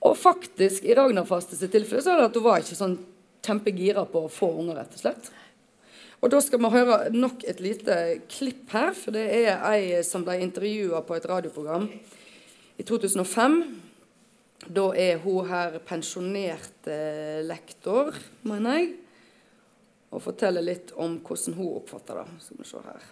Og 0.06 0.16
faktisk, 0.16 0.86
i 0.88 0.96
Ragnarfaste 0.96 1.58
sitt 1.60 1.74
tilfelle, 1.76 2.04
så 2.06 2.14
er 2.14 2.22
det 2.22 2.30
at 2.30 2.38
hun 2.38 2.46
var 2.46 2.62
ikke 2.62 2.78
sånn 2.78 2.96
kjempegira 3.44 4.06
på 4.08 4.22
å 4.26 4.32
få 4.32 4.52
unger, 4.62 4.78
rett 4.80 4.96
og 4.96 5.02
slett. 5.02 5.32
Og 6.20 6.32
da 6.32 6.40
skal 6.44 6.60
vi 6.60 6.72
høre 6.74 6.98
nok 7.16 7.44
et 7.48 7.62
lite 7.64 7.98
klipp 8.32 8.72
her, 8.76 8.92
for 8.96 9.16
det 9.16 9.26
er 9.42 9.62
ei 9.72 10.00
som 10.04 10.26
ble 10.28 10.40
intervjua 10.44 11.02
på 11.08 11.16
et 11.16 11.28
radioprogram 11.30 11.88
i 12.80 12.88
2005. 12.88 13.62
Da 14.68 14.90
er 15.00 15.22
hun 15.24 15.48
her 15.48 15.80
pensjonert 15.88 16.90
eh, 16.92 17.40
lektor, 17.48 18.12
mener 18.48 18.82
jeg, 18.82 18.92
og 20.12 20.26
forteller 20.26 20.66
litt 20.66 20.92
om 21.00 21.22
hvordan 21.24 21.56
hun 21.56 21.80
oppfatter 21.80 22.20
det. 22.20 22.28
Skal 22.44 22.60
vi 22.60 22.68
se 22.68 22.84
her. 22.84 23.08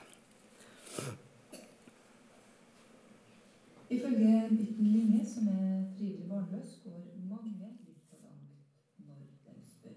Ifølge 3.89 4.47
Bitten 4.51 4.87
Linge, 4.91 5.21
som 5.23 5.47
er 5.47 5.85
frivillig 5.95 6.27
barnløs, 6.27 6.73
går 6.83 6.97
mange 7.29 7.69
litt 7.87 8.03
for 8.09 8.19
langt 8.19 8.51
når 9.07 9.15
de 9.47 9.63
spør. 9.71 9.95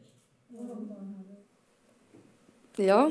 Ja. 2.78 3.02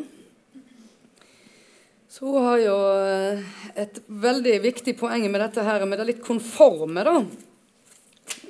Så 2.07 2.25
hun 2.25 2.45
har 2.47 2.57
jo 2.63 2.77
eh, 3.03 3.43
et 3.83 3.99
veldig 4.07 4.55
viktig 4.63 4.95
poeng 4.97 5.27
med 5.27 5.43
dette 5.43 5.63
her, 5.67 5.85
med 5.85 5.99
det 5.99 6.07
litt 6.13 6.23
konforme, 6.25 7.03
da. 7.05 7.19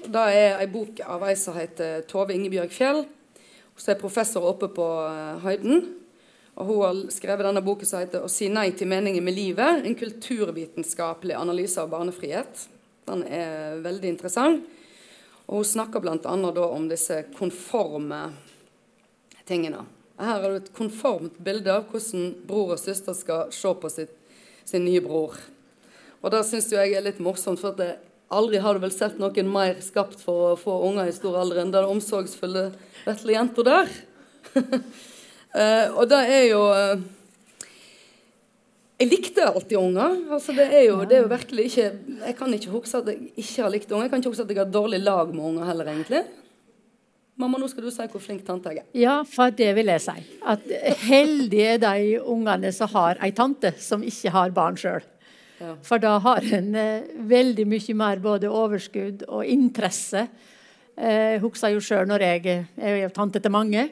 Det 0.10 0.28
er 0.34 0.62
ei 0.62 0.70
bok 0.70 1.02
av 1.06 1.26
ei 1.28 1.36
som 1.38 1.58
heter 1.58 2.06
Tove 2.10 2.38
Ingebjørg 2.38 2.72
Fjell. 2.74 3.04
Hun 3.74 3.90
er 3.90 4.00
professor 4.00 4.46
oppe 4.54 4.70
på 4.74 4.86
eh, 5.10 5.42
Høyden. 5.44 5.99
Og 6.60 6.66
Hun 6.66 6.82
har 6.84 6.98
skrevet 7.16 7.48
denne 7.48 7.64
boken 7.64 7.88
som 7.88 8.02
heter 8.02 8.24
'Å 8.24 8.30
si 8.30 8.50
nei 8.50 8.72
til 8.72 8.88
meningen 8.88 9.24
med 9.24 9.36
livet'. 9.36 9.86
En 9.86 9.96
kulturvitenskapelig 9.96 11.36
analyse 11.36 11.78
av 11.78 11.90
barnefrihet. 11.90 12.68
Den 13.08 13.24
er 13.24 13.80
veldig 13.82 14.10
interessant. 14.10 14.66
Og 15.48 15.56
Hun 15.56 15.64
snakker 15.64 16.00
bl.a. 16.00 16.68
om 16.68 16.90
disse 16.90 17.26
konforme 17.38 18.34
tingene. 19.46 19.86
Her 20.20 20.42
har 20.42 20.50
du 20.50 20.56
et 20.56 20.74
konformt 20.74 21.38
bilde 21.40 21.72
av 21.72 21.86
hvordan 21.90 22.36
bror 22.46 22.74
og 22.74 22.80
søster 22.80 23.14
skal 23.14 23.52
se 23.52 23.74
på 23.74 23.90
sitt, 23.90 24.12
sin 24.66 24.84
nye 24.84 25.00
bror. 25.00 25.38
Og 26.22 26.32
det 26.32 26.46
syns 26.46 26.72
jeg 26.72 26.94
er 26.94 27.02
litt 27.02 27.20
morsomt, 27.20 27.60
for 27.60 27.72
at 27.80 28.00
aldri 28.30 28.58
har 28.58 28.74
du 28.74 28.80
vel 28.80 28.92
sett 28.92 29.18
noen 29.18 29.48
mer 29.48 29.80
skapt 29.80 30.20
for 30.20 30.52
å 30.52 30.60
få 30.60 30.76
unger 30.90 31.08
i 31.08 31.16
stor 31.16 31.40
alder 31.40 31.62
enn 31.64 31.72
den 31.72 31.88
omsorgsfulle 31.88 32.66
vesle 33.06 33.32
jenta 33.32 33.64
der. 33.64 33.88
Uh, 35.50 35.98
og 35.98 36.04
det 36.12 36.18
er 36.30 36.44
jo 36.46 36.60
uh, 36.70 37.00
Jeg 39.00 39.08
likte 39.10 39.48
alltid 39.50 39.80
unger. 39.80 40.18
Altså, 40.36 40.54
det, 40.54 40.68
er 40.70 40.84
jo, 40.86 41.00
det, 41.10 41.16
er 41.18 41.24
jo, 41.24 41.32
virkelig 41.32 41.64
ikke 41.72 41.88
Jeg 42.28 42.36
kan 42.38 42.54
ikke 42.54 42.74
huske 42.76 43.00
at 43.00 43.10
jeg 43.10 43.32
ikke 43.34 43.64
har 43.64 43.74
likt 43.74 43.92
unger. 43.92 44.06
Jeg 44.06 44.12
kan 44.12 44.22
ikke 44.22 44.34
huske 44.36 44.46
at 44.46 44.54
jeg 44.54 44.62
har 44.62 44.70
dårlig 44.70 45.00
lag 45.02 45.34
med 45.34 45.46
unger 45.52 45.66
heller, 45.72 45.90
egentlig. 45.90 46.22
Mamma, 47.40 47.56
nå 47.56 47.70
skal 47.72 47.86
du 47.88 47.90
si 47.96 48.04
hvor 48.12 48.22
flink 48.22 48.44
tante 48.44 48.74
jeg 48.74 48.84
er. 48.84 48.88
Ja, 49.00 49.16
for 49.24 49.54
det 49.56 49.72
vil 49.78 49.88
jeg 49.88 50.04
si. 50.04 50.18
At 50.44 50.66
heldige 51.06 51.78
er 51.78 51.82
de 51.86 52.20
ungene 52.20 52.74
som 52.76 52.92
har 52.92 53.22
ei 53.24 53.32
tante 53.32 53.72
som 53.80 54.04
ikke 54.04 54.34
har 54.36 54.52
barn 54.54 54.78
sjøl. 54.78 55.06
Ja. 55.60 55.74
For 55.84 56.04
da 56.04 56.18
har 56.24 56.44
en 56.56 56.76
eh, 56.76 57.08
veldig 57.32 57.66
mye 57.68 57.96
mer 57.96 58.22
både 58.24 58.52
overskudd 58.52 59.24
og 59.28 59.48
interesse. 59.48 60.28
Jeg 61.00 61.40
husker 61.40 61.72
jo 61.72 61.80
sjøl 61.84 62.08
når 62.12 62.26
jeg, 62.26 62.66
jeg 62.76 63.04
er 63.08 63.16
tante 63.16 63.40
til 63.40 63.56
mange. 63.56 63.86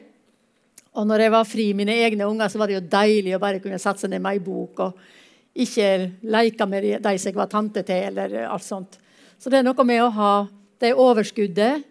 Og 0.98 1.06
når 1.06 1.22
jeg 1.22 1.34
var 1.34 1.46
fri 1.46 1.68
mine 1.78 1.94
egne 1.94 2.26
unger, 2.26 2.50
så 2.50 2.58
var 2.58 2.70
det 2.70 2.78
jo 2.78 2.86
deilig 2.90 3.36
å 3.36 3.42
bare 3.42 3.62
kunne 3.62 3.78
satse 3.78 4.10
ned 4.10 4.22
med 4.24 4.34
ei 4.38 4.42
bok 4.42 4.82
og 4.88 5.04
ikke 5.58 5.90
leke 6.30 6.66
med 6.70 6.88
de 7.02 7.12
som 7.18 7.30
jeg 7.30 7.38
var 7.38 7.50
tante 7.50 7.84
til, 7.86 8.10
eller 8.10 8.34
alt 8.46 8.66
sånt. 8.66 8.98
Så 9.38 9.50
det 9.50 9.60
er 9.60 9.66
noe 9.66 9.86
med 9.86 10.02
å 10.02 10.10
ha 10.14 10.32
det 10.82 10.92
overskuddet 10.98 11.86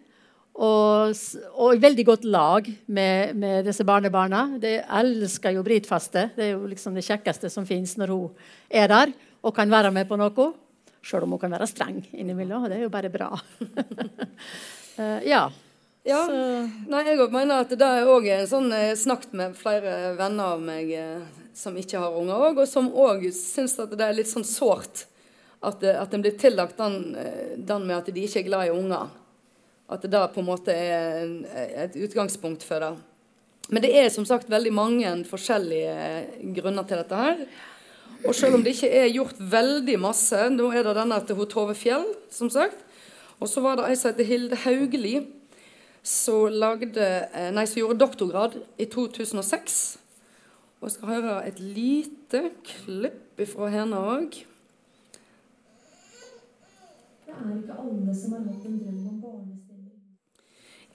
og, 0.57 1.13
og 1.53 1.75
i 1.75 1.81
veldig 1.81 2.05
godt 2.07 2.25
lag 2.27 2.67
med, 2.87 3.35
med 3.37 3.67
disse 3.67 3.85
barnebarna. 3.87 4.57
De 4.59 4.77
elsker 4.81 5.55
jo 5.55 5.65
Britfaste. 5.65 6.29
Det 6.35 6.47
er 6.47 6.55
jo 6.55 6.65
liksom 6.69 6.97
det 6.97 7.05
kjekkeste 7.05 7.51
som 7.53 7.67
fins 7.67 7.95
når 7.99 8.13
hun 8.15 8.47
er 8.67 8.89
der 8.91 9.13
og 9.45 9.53
kan 9.55 9.69
være 9.71 9.93
med 9.93 10.09
på 10.09 10.17
noe. 10.19 10.49
Sjøl 11.05 11.27
om 11.27 11.35
hun 11.35 11.43
kan 11.43 11.53
være 11.53 11.69
streng 11.69 12.01
innimellom. 12.11 12.65
Det 12.67 12.79
er 12.79 12.87
jo 12.87 12.91
bare 12.91 13.13
bra. 13.13 13.29
uh, 14.99 15.19
ja. 16.07 16.21
Så. 16.25 16.37
Nei, 16.87 17.03
jeg 17.09 17.27
mener 17.33 17.65
at 17.65 17.73
det 17.75 17.89
er 17.99 18.07
òg 18.07 18.29
sånn 18.47 18.71
Jeg 18.71 18.93
har 18.93 18.99
snakket 18.99 19.35
med 19.35 19.57
flere 19.59 20.15
venner 20.17 20.55
av 20.55 20.63
meg 20.63 20.93
eh, 20.95 21.43
som 21.57 21.75
ikke 21.77 21.99
har 21.99 22.15
unger 22.15 22.47
òg, 22.49 22.63
og 22.63 22.69
som 22.69 22.89
òg 22.93 23.27
syns 23.35 23.77
at 23.81 23.93
det 23.97 24.05
er 24.05 24.15
litt 24.15 24.29
sånn 24.29 24.45
sårt 24.47 25.07
at, 25.59 25.83
eh, 25.83 25.97
at 25.99 26.13
en 26.13 26.23
blir 26.23 26.37
tillagt 26.39 26.77
den, 26.77 27.15
eh, 27.15 27.57
den, 27.57 27.87
med 27.87 27.97
at 27.97 28.11
de 28.13 28.23
ikke 28.23 28.43
er 28.43 28.47
glad 28.47 28.67
i 28.67 28.75
unger. 28.75 29.09
At 29.89 30.03
det 30.03 30.11
da 30.11 30.25
på 30.27 30.43
en 30.43 30.49
måte 30.49 30.73
er 30.75 31.27
et 31.85 31.95
utgangspunkt 31.95 32.63
for 32.63 32.83
det. 32.83 32.93
Men 33.69 33.83
det 33.83 33.91
er 33.99 34.09
som 34.11 34.25
sagt 34.27 34.49
veldig 34.51 34.71
mange 34.71 35.11
forskjellige 35.27 36.51
grunner 36.55 36.87
til 36.87 37.01
dette 37.01 37.19
her. 37.19 37.47
Og 38.25 38.35
selv 38.35 38.57
om 38.57 38.63
det 38.63 38.75
ikke 38.75 38.91
er 38.91 39.11
gjort 39.13 39.39
veldig 39.39 39.97
masse 40.01 40.37
Nå 40.49 40.71
er 40.73 40.87
det 40.87 40.95
denne 40.97 41.19
til 41.27 41.43
Tove 41.51 41.75
Fjell, 41.77 42.07
som 42.33 42.49
sagt. 42.49 42.79
Og 43.39 43.49
så 43.51 43.61
var 43.61 43.77
det 43.77 43.89
ei 43.89 43.97
som 43.99 44.11
heter 44.11 44.27
Hilde 44.27 44.57
Haugli 44.63 45.17
som, 46.07 46.63
eh, 46.63 47.65
som 47.65 47.79
gjorde 47.79 47.99
doktorgrad 47.99 48.53
i 48.77 48.85
2006. 48.85 49.97
Og 50.79 50.87
jeg 50.87 50.93
skal 50.95 51.09
høre 51.09 51.47
et 51.47 51.59
lite 51.59 52.43
klipp 52.63 53.41
fra 53.51 53.67
henne 53.73 53.99
òg. 53.99 54.37
Det 57.27 57.33
er 57.35 57.57
ikke 57.57 57.75
alle 57.75 58.15
som 58.15 58.37
har 58.37 58.45
hatt 58.47 58.69
en 58.69 58.79
drøm 58.79 59.03
om 59.09 59.19
barnestemmer. 59.21 59.91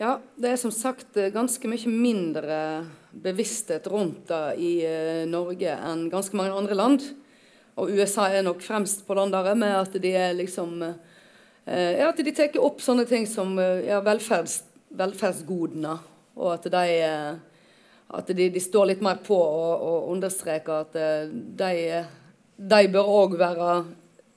Ja, 0.00 0.16
det 0.40 0.50
er 0.50 0.56
som 0.56 0.72
sagt 0.72 1.16
eh, 1.16 1.32
ganske 1.34 1.68
mye 1.68 1.92
mindre 1.92 2.86
bevissthet 3.12 3.86
rundt 3.92 4.28
det 4.32 4.58
i 4.58 4.72
eh, 4.86 5.28
Norge 5.28 5.76
enn 5.76 6.08
ganske 6.10 6.36
mange 6.36 6.56
andre 6.56 6.78
land. 6.78 7.04
Og 7.76 7.92
USA 7.92 8.30
er 8.30 8.48
nok 8.48 8.64
fremst 8.64 9.04
på 9.06 9.14
den 9.20 9.32
der 9.32 9.54
med 9.54 9.76
at 9.76 9.92
de 9.92 10.16
er 10.16 10.32
liksom 10.36 10.82
ja, 11.64 12.08
At 12.08 12.18
de 12.18 12.32
tar 12.34 12.58
opp 12.58 12.80
sånne 12.82 13.06
ting 13.08 13.22
som 13.24 13.54
ja, 13.56 14.00
velferds 14.04 14.58
velferdsgodene, 14.98 15.96
og 16.36 16.52
at 16.54 16.68
de, 16.72 16.84
at 18.18 18.30
de, 18.36 18.48
de 18.52 18.62
står 18.62 18.92
litt 18.92 19.02
mer 19.04 19.20
på 19.24 19.36
og, 19.36 19.84
og 19.88 20.12
understreker 20.14 20.86
at 20.86 20.96
eh, 21.00 21.32
de, 21.32 21.72
de 22.56 22.80
bør 22.92 23.10
òg 23.18 23.36
være 23.40 23.72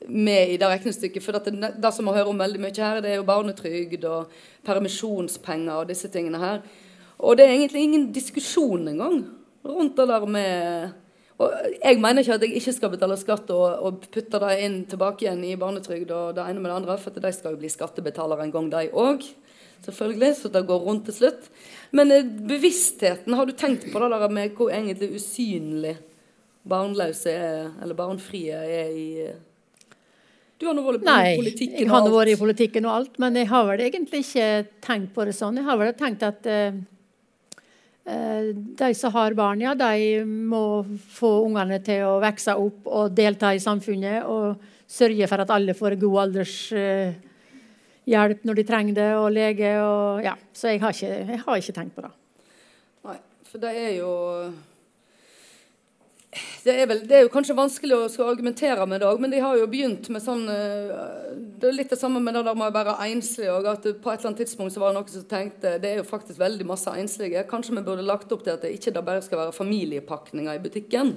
med 0.07 0.51
i 0.53 0.57
det 0.62 0.69
regnestykket. 0.69 1.24
For 1.24 1.38
det, 1.38 1.55
det 1.81 1.93
som 1.93 2.07
vi 2.07 2.15
hører 2.17 2.31
om 2.31 2.43
veldig 2.43 2.62
mye 2.62 2.75
her, 2.75 3.01
det 3.03 3.13
er 3.13 3.19
jo 3.19 3.27
barnetrygd 3.27 4.05
og 4.09 4.35
permisjonspenger 4.67 5.79
og 5.79 5.89
disse 5.89 6.12
tingene 6.13 6.41
her. 6.41 6.62
Og 7.19 7.38
det 7.38 7.47
er 7.47 7.55
egentlig 7.55 7.88
ingen 7.88 8.12
diskusjon 8.13 8.89
engang 8.91 9.24
rundt 9.65 9.97
det 9.97 10.07
der 10.12 10.29
med 10.29 10.93
og 11.35 11.51
Jeg 11.83 12.00
mener 12.00 12.21
ikke 12.24 12.33
at 12.33 12.43
jeg 12.45 12.55
ikke 12.55 12.74
skal 12.74 12.91
betale 12.93 13.15
skatt 13.19 13.50
og, 13.51 13.65
og 13.83 14.05
putte 14.07 14.39
det 14.39 14.53
inn 14.63 14.77
tilbake 14.88 15.25
igjen 15.25 15.41
i 15.43 15.57
barnetrygd 15.59 16.13
og 16.15 16.38
det 16.38 16.45
ene 16.45 16.62
med 16.63 16.69
det 16.71 16.77
andre, 16.77 16.95
for 16.95 17.12
de 17.12 17.31
skal 17.35 17.51
jo 17.51 17.59
bli 17.59 17.71
skattebetalere 17.74 18.45
en 18.45 18.53
gang, 18.53 18.69
de 18.71 18.85
òg 18.95 19.25
selvfølgelig, 19.86 20.32
så 20.39 20.51
det 20.54 20.65
går 20.68 20.84
rundt 20.86 21.08
til 21.10 21.18
slutt. 21.20 21.50
Men 21.96 22.12
eh, 22.12 22.27
bevisstheten, 22.51 23.36
har 23.38 23.48
du 23.48 23.56
tenkt 23.58 23.88
på 23.92 24.01
det 24.01 24.12
der 24.13 24.34
med 24.34 24.56
hvor 24.58 24.74
egentlig 24.74 25.15
usynlig 25.20 25.96
barnløse 26.65 27.32
er, 27.32 27.70
eller 27.84 27.98
barnfrie 27.98 28.63
er 28.65 28.96
i 28.96 29.10
eh? 29.27 29.44
Du 30.56 30.70
har 30.70 30.75
nå 30.77 30.86
vært 30.86 31.04
i 31.04 31.06
Nei, 31.10 31.51
jeg 31.51 31.88
har 31.92 32.06
nå 32.06 32.12
vært 32.13 32.32
i 32.32 32.39
politikken 32.39 32.86
og 32.88 32.94
alt, 32.94 33.18
men 33.20 33.36
jeg 33.36 33.50
har 33.50 33.65
vel 33.68 33.82
egentlig 33.84 34.22
ikke 34.24 34.46
tenkt 34.86 35.12
på 35.12 35.25
det 35.27 35.34
sånn. 35.36 35.58
Jeg 35.60 35.68
har 35.68 35.80
vel 35.82 35.92
tenkt 36.00 36.24
at 36.24 36.48
eh, 36.48 36.77
de 38.56 38.89
som 38.96 39.12
har 39.18 39.36
barn, 39.36 39.65
ja, 39.65 39.74
de 39.75 40.24
må 40.24 40.86
få 41.18 41.42
ungene 41.44 41.82
til 41.84 42.06
å 42.08 42.20
vokse 42.24 42.56
opp 42.56 42.88
og 42.88 43.15
delta 43.18 43.51
i 43.51 43.60
samfunnet. 43.60 44.24
Og 44.32 44.56
sørge 44.88 45.27
for 45.27 45.44
at 45.44 45.51
alle 45.51 45.75
får 45.75 45.98
god 46.00 46.22
aldershjelp 48.05 48.45
når 48.45 48.55
de 48.55 48.63
trenger 48.63 48.93
det, 48.93 49.09
og 49.17 49.31
lege 49.31 49.74
og 49.81 50.24
Ja. 50.24 50.35
Så 50.53 50.69
jeg 50.69 50.81
har 50.81 50.93
ikke, 50.93 51.27
jeg 51.31 51.39
har 51.45 51.57
ikke 51.57 51.74
tenkt 51.74 51.95
på 51.95 52.01
det. 52.01 52.12
Nei, 53.03 53.17
for 53.43 53.57
det 53.57 53.75
er 53.75 53.93
jo 54.00 54.53
det 56.65 56.74
er, 56.74 56.88
vel, 56.89 57.01
det 57.07 57.15
er 57.15 57.21
jo 57.24 57.31
kanskje 57.31 57.55
vanskelig 57.55 57.95
å 57.95 58.07
skal 58.12 58.31
argumentere 58.33 58.85
med 58.89 59.00
det 59.00 59.07
òg, 59.07 59.21
men 59.21 59.31
de 59.31 59.39
har 59.39 59.55
jo 59.55 59.67
begynt 59.71 60.09
med 60.12 60.24
sånn 60.24 60.43
eh, 60.51 60.89
Det 61.62 61.69
er 61.69 61.77
litt 61.77 61.93
det 61.93 62.00
samme 62.00 62.19
med 62.19 62.35
det 62.35 62.41
der 62.47 62.57
med 62.57 62.71
å 62.71 62.75
være 62.75 62.95
enslig 63.05 63.47
òg. 63.53 63.69
At 63.69 63.85
på 63.85 64.12
et 64.12 64.19
eller 64.19 64.31
annet 64.31 64.41
tidspunkt 64.43 64.74
så 64.74 64.81
var 64.81 64.91
det 64.91 64.97
noen 64.97 65.13
som 65.13 65.27
tenkte 65.29 65.75
det 65.79 65.91
er 65.91 66.01
jo 66.01 66.07
faktisk 66.09 66.41
veldig 66.41 66.67
masse 66.67 66.91
enslige. 66.91 67.45
Kanskje 67.47 67.77
vi 67.77 67.85
burde 67.85 68.03
lagt 68.07 68.33
opp 68.35 68.43
til 68.43 68.55
at 68.55 68.65
det 68.65 68.74
ikke 68.75 68.97
bare 69.00 69.24
skal 69.24 69.45
være 69.45 69.55
familiepakninger 69.55 70.57
i 70.57 70.63
butikken. 70.65 71.13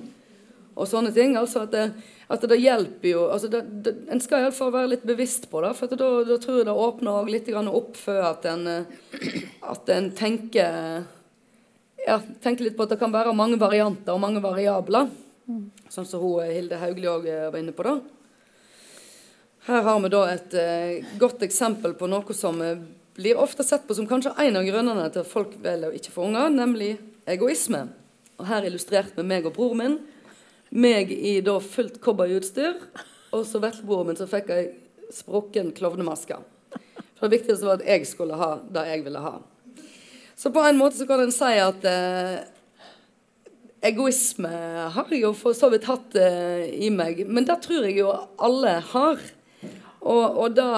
Og 0.78 0.86
sånne 0.86 1.10
ting. 1.16 1.34
altså 1.40 1.64
At 1.66 1.74
det, 1.74 1.86
at 2.28 2.42
det 2.44 2.58
hjelper 2.60 3.08
jo 3.08 3.22
altså 3.32 3.48
det, 3.48 3.62
det, 3.84 3.94
En 4.12 4.20
skal 4.20 4.44
iallfall 4.44 4.72
være 4.74 4.90
litt 4.92 5.06
bevisst 5.08 5.46
på 5.48 5.62
det. 5.64 5.70
For 5.78 5.88
da, 5.88 6.08
da 6.28 6.36
tror 6.42 6.58
jeg 6.60 6.66
det 6.68 6.74
åpner 6.76 7.30
litt 7.32 7.48
grann 7.48 7.70
opp 7.72 7.96
for 7.96 8.20
at 8.28 8.44
en, 8.50 8.66
eh, 8.68 9.38
at 9.64 9.94
en 9.94 10.10
tenker 10.16 11.06
ja, 12.04 12.20
tenker 12.44 12.68
litt 12.68 12.76
på 12.76 12.84
at 12.84 12.92
det 12.94 13.00
kan 13.00 13.14
være 13.14 13.32
mange 13.36 13.58
varianter 13.60 14.14
og 14.14 14.22
mange 14.22 14.44
variabler. 14.44 15.08
Sånn 15.88 16.06
som 16.08 16.20
hun, 16.20 16.44
eh, 16.44 16.54
Hilde 16.58 16.80
Haugli 16.80 17.08
òg 17.08 17.28
var 17.48 17.58
inne 17.60 17.72
på. 17.76 17.88
da. 17.88 17.98
Her 19.68 19.82
har 19.82 19.98
vi 20.00 20.08
da 20.08 20.22
et 20.32 20.54
eh, 20.56 21.06
godt 21.20 21.42
eksempel 21.44 21.92
på 21.98 22.06
noe 22.08 22.32
som 22.36 22.56
eh, 22.64 22.78
blir 23.18 23.36
ofte 23.36 23.64
sett 23.66 23.82
på 23.84 23.96
som 23.96 24.06
kanskje 24.08 24.32
en 24.40 24.56
av 24.56 24.64
grunnene 24.64 25.08
til 25.12 25.20
at 25.20 25.28
folk 25.28 25.58
velger 25.60 25.90
å 25.90 25.98
ikke 25.98 26.14
få 26.14 26.28
unger, 26.30 26.48
nemlig 26.54 26.94
egoisme. 27.28 27.82
Og 28.38 28.46
Her 28.48 28.64
illustrert 28.64 29.18
med 29.18 29.28
meg 29.28 29.48
og 29.50 29.52
bror 29.58 29.74
min. 29.76 29.98
Meg 30.70 31.12
i 31.12 31.38
da 31.44 31.56
fullt 31.64 32.00
cowboyutstyr, 32.04 32.76
og 33.32 33.44
så 33.48 33.60
veslebroren 33.62 34.10
min 34.10 34.18
så 34.18 34.28
fikk 34.28 34.52
jeg 34.52 34.70
sprukken 35.14 35.72
klovnemaske. 35.76 36.36
For 37.18 37.26
det 37.26 37.40
viktigste 37.40 37.66
var 37.66 37.80
at 37.80 37.88
jeg 37.88 38.06
skulle 38.06 38.36
ha 38.38 38.50
det 38.72 38.84
jeg 38.90 39.04
ville 39.06 39.22
ha. 39.24 39.38
Så 40.38 40.52
på 40.54 40.62
en 40.62 40.78
måte 40.78 41.00
så 41.00 41.08
kan 41.08 41.24
en 41.24 41.34
si 41.34 41.50
at 41.58 41.86
eh, 41.88 42.44
egoisme 43.88 44.50
har 44.94 45.10
jeg 45.10 45.24
jo 45.24 45.32
for 45.36 45.56
så 45.56 45.70
vidt 45.72 45.88
hatt 45.88 46.14
eh, 46.18 46.68
i 46.86 46.92
meg. 46.94 47.24
Men 47.26 47.48
det 47.48 47.58
tror 47.64 47.88
jeg 47.88 47.98
jo 47.98 48.12
alle 48.36 48.78
har. 48.92 49.24
Og, 49.98 50.24
og 50.44 50.54
da 50.54 50.68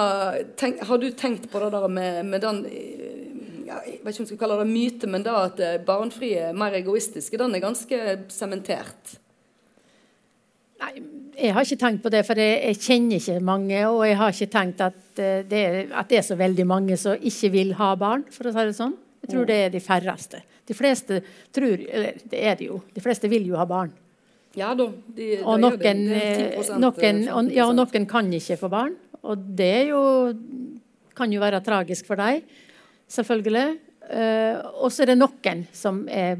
tenk, 0.57 0.81
Har 0.81 0.97
du 0.97 1.11
tenkt 1.13 1.45
på 1.51 1.59
det 1.61 1.69
der 1.75 1.87
med, 1.87 2.25
med 2.25 2.41
den 2.41 2.63
eh, 2.65 3.67
Jeg 3.67 3.99
vet 4.01 4.15
ikke 4.15 4.23
om 4.23 4.25
jeg 4.25 4.31
skal 4.31 4.41
kalle 4.41 4.61
det 4.63 4.71
myte, 4.71 5.07
men 5.07 5.25
da 5.27 5.43
at 5.45 5.61
eh, 5.61 5.77
barnefrie 5.85 6.49
er 6.49 6.57
mer 6.57 6.73
egoistiske, 6.75 7.37
den 7.37 7.53
er 7.55 7.63
ganske 7.63 7.99
sementert. 8.33 9.20
Nei, 10.81 10.93
jeg 11.41 11.53
har 11.55 11.65
ikke 11.65 11.79
tenkt 11.79 12.03
på 12.03 12.11
det, 12.13 12.21
for 12.27 12.39
jeg, 12.41 12.77
kjenner 12.81 13.19
ikke 13.21 13.37
mange. 13.45 13.79
Og 13.89 14.03
jeg 14.07 14.17
har 14.19 14.33
ikke 14.35 14.51
tenkt 14.51 14.83
at, 14.85 14.99
eh, 15.21 15.41
det, 15.47 15.61
er- 15.67 15.93
at 15.97 16.09
det 16.09 16.19
er 16.19 16.25
så 16.27 16.37
veldig 16.37 16.65
mange 16.67 16.97
som 16.97 17.15
ikke 17.17 17.51
vil 17.53 17.73
ha 17.79 17.93
barn, 17.95 18.25
for 18.33 18.49
å 18.49 18.53
si 18.53 18.65
det 18.67 18.77
sånn. 18.77 18.95
Jeg 19.21 19.29
tror 19.33 19.45
det 19.45 19.57
er 19.65 19.69
de 19.69 19.79
færreste. 19.79 20.41
De 20.65 20.73
fleste 20.73 21.19
tror 21.53 21.77
Eller 21.77 22.17
det 22.29 22.39
er 22.41 22.55
det 22.55 22.67
jo. 22.67 22.81
De 22.93 23.01
fleste 23.03 23.29
vil 23.29 23.45
jo 23.45 23.57
ha 23.59 23.65
barn. 23.65 23.91
Ja 24.57 24.73
da. 24.75 24.87
De, 25.15 25.27
Og 25.45 25.59
noen, 25.61 25.77
Det 25.79 25.93
eh, 25.95 26.57
10%, 26.57 26.79
noen, 26.81 27.21
eh, 27.27 27.33
og, 27.33 27.51
ja, 27.53 27.67
og 27.67 27.75
noen 27.77 28.07
kan 28.09 28.31
ikke 28.33 28.57
få 28.59 28.69
barn. 28.69 28.95
Og 29.23 29.37
det 29.55 29.69
er 29.83 29.87
jo, 29.93 30.01
kan 31.15 31.31
jo 31.31 31.39
være 31.39 31.61
tragisk 31.63 32.07
for 32.09 32.15
dem, 32.15 32.41
selvfølgelig. 33.07 33.77
Uh, 34.11 34.57
og 34.81 34.89
så 34.91 35.03
er 35.03 35.11
det 35.13 35.19
noen 35.21 35.61
som 35.71 36.01
er 36.09 36.35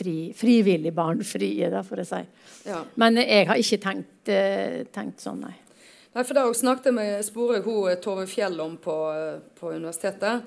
barnfri, 0.00 0.32
frivillig 0.34 0.92
barnfrie, 0.94 1.70
da, 1.70 1.82
for 1.82 2.00
å 2.00 2.04
si. 2.04 2.22
Ja. 2.66 2.84
Men 2.96 3.16
jeg 3.16 3.46
har 3.46 3.56
ikke 3.56 3.80
tenkt, 3.80 4.28
eh, 4.28 4.84
tenkt 4.92 5.20
sånn, 5.20 5.40
nei. 5.40 5.54
Nei, 6.14 6.24
for 6.24 6.34
det 6.34 6.56
snakket 6.56 6.86
jeg 6.86 6.94
med 6.94 7.24
sporet 7.24 7.64
hun 7.64 7.96
Tove 8.00 8.26
Fjell 8.26 8.60
om 8.60 8.76
på, 8.76 9.12
eh, 9.12 9.40
på 9.58 9.72
universitetet. 9.72 10.42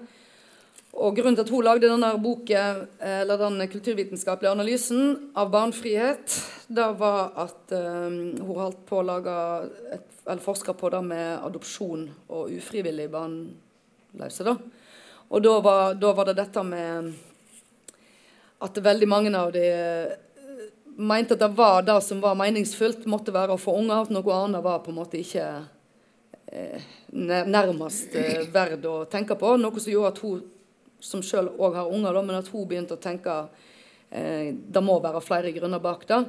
Og 0.96 1.16
grunnen 1.16 1.36
til 1.36 1.44
at 1.44 1.50
hun 1.50 1.63
lagde 1.63 1.89
denne 1.89 2.22
boken, 2.22 2.88
eh, 3.00 3.22
eller 3.22 3.38
den 3.38 3.68
kulturvitenskapelige 3.68 4.52
analysen 4.52 5.32
av 5.36 5.50
barnefrihet, 5.50 6.68
det 6.70 7.00
var 7.00 7.32
at 7.36 7.72
um, 7.72 8.38
hun 8.38 8.56
holdt 8.56 8.86
på 8.86 9.00
å 9.00 9.06
lage 9.06 9.70
et, 9.92 10.08
eller 10.28 10.42
forske 10.42 10.74
på 10.74 10.89
det 10.92 11.04
med 11.04 11.39
adopsjon 11.44 12.10
og 12.30 12.52
ufrivillig 12.52 13.10
barnløse. 13.10 14.44
da. 14.44 14.56
Og 15.30 15.42
da 15.42 15.60
var, 15.60 15.94
da 15.96 16.13
var 16.13 16.26
det 16.26 16.36
dette 16.36 16.63
med 16.63 17.13
at 18.63 18.80
veldig 18.86 19.10
mange 19.10 19.34
av 19.38 19.52
de 19.56 19.63
eh, 19.67 20.13
mente 20.95 21.36
at 21.36 21.43
det 21.43 21.52
var 21.58 21.84
det 21.86 21.99
som 22.06 22.21
var 22.23 22.38
meningsfullt, 22.39 23.06
måtte 23.10 23.34
være 23.36 23.56
å 23.56 23.62
få 23.62 23.76
unger. 23.82 24.06
At 24.06 24.13
noe 24.13 24.38
annet 24.38 24.63
var 24.63 24.82
på 24.86 24.93
en 24.93 24.99
måte 25.02 25.19
ikke 25.19 25.47
eh, 26.47 26.88
nærmest 27.12 28.15
verdt 28.54 28.88
å 28.89 29.04
tenke 29.12 29.38
på. 29.39 29.56
Noe 29.60 29.84
som 29.84 29.93
gjorde 29.93 30.13
at 30.13 30.23
hun, 30.23 30.41
som 31.04 31.23
sjøl 31.26 31.52
òg 31.58 31.78
har 31.82 31.91
unger, 31.91 32.21
men 32.23 32.39
at 32.39 32.49
hun 32.54 32.67
begynte 32.69 32.95
å 32.95 33.04
tenke 33.04 33.43
at 33.43 33.69
det 34.13 34.82
må 34.86 34.99
være 35.02 35.23
flere 35.26 35.49
grunner 35.56 35.82
bak 35.82 36.04
det. 36.06 36.19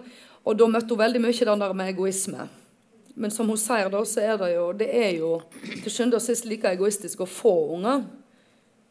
Og 0.49 0.57
da 0.57 0.66
møtte 0.73 0.94
hun 0.94 1.03
veldig 1.03 1.20
mye 1.20 1.47
den 1.51 1.64
der 1.64 1.75
med 1.77 1.90
egoisme. 1.92 2.47
Men 3.14 3.31
som 3.31 3.49
hun 3.49 3.59
sier, 3.61 3.88
da, 3.92 4.01
så 4.03 4.23
er 4.25 4.38
det 4.40 4.51
jo 4.57 4.68
det 4.75 4.88
er 4.90 5.11
jo 5.20 5.31
til 5.85 5.90
sjuende 5.92 6.18
og 6.18 6.25
sist 6.25 6.49
like 6.51 6.73
egoistisk 6.75 7.23
å 7.23 7.31
få 7.31 7.55
unger. 7.77 8.03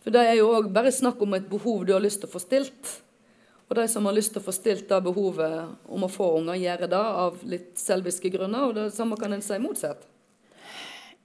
For 0.03 0.15
det 0.15 0.23
er 0.27 0.37
jo 0.39 0.51
òg 0.55 0.69
bare 0.75 0.91
snakk 0.95 1.21
om 1.23 1.35
et 1.35 1.49
behov 1.49 1.83
du 1.87 1.93
har 1.95 2.03
lyst 2.03 2.21
til 2.23 2.31
å 2.31 2.33
få 2.33 2.41
stilt. 2.43 2.93
Og 3.73 3.79
de 3.79 3.87
som 3.89 4.05
har 4.05 4.13
lyst 4.13 4.35
til 4.35 4.37
å 4.37 4.45
få 4.45 4.53
stilt 4.53 4.85
det 4.85 4.99
behovet 5.01 5.53
om 5.89 6.03
å 6.05 6.09
få 6.11 6.27
unger, 6.37 6.59
gjør 6.61 6.83
det 6.91 6.97
av 6.99 7.39
litt 7.49 7.71
selviske 7.81 8.29
grunner. 8.29 8.67
Og 8.67 8.75
det 8.77 8.83
samme 8.93 9.17
kan 9.17 9.33
en 9.33 9.41
si 9.41 9.57
motsatt. 9.57 10.03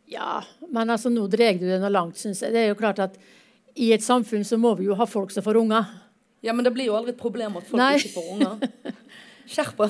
Ja, 0.08 0.38
men 0.72 0.88
altså 0.88 1.12
nå 1.12 1.26
drar 1.28 1.58
du 1.61 1.66
det 1.68 1.76
noe 1.82 1.92
langt, 1.92 2.16
syns 2.16 2.40
jeg. 2.40 2.54
Det 2.54 2.62
er 2.62 2.70
jo 2.70 2.78
klart 2.78 3.02
at 3.04 3.18
i 3.76 3.90
et 3.92 4.00
samfunn 4.00 4.48
så 4.48 4.56
må 4.56 4.72
vi 4.78 4.88
jo 4.88 4.96
ha 4.96 5.04
folk 5.04 5.34
som 5.34 5.44
får 5.44 5.61
unger. 5.61 5.92
Ja, 6.40 6.54
men 6.56 6.64
det 6.64 6.72
blir 6.72 6.88
jo 6.88 6.96
aldri 6.96 7.12
et 7.12 7.20
problem 7.20 7.61
at 7.61 7.68
folk 7.68 7.82
Nei. 7.82 7.98
ikke 8.00 8.14
får 8.16 8.32
unger. 8.38 8.96
Skjerp! 9.52 9.84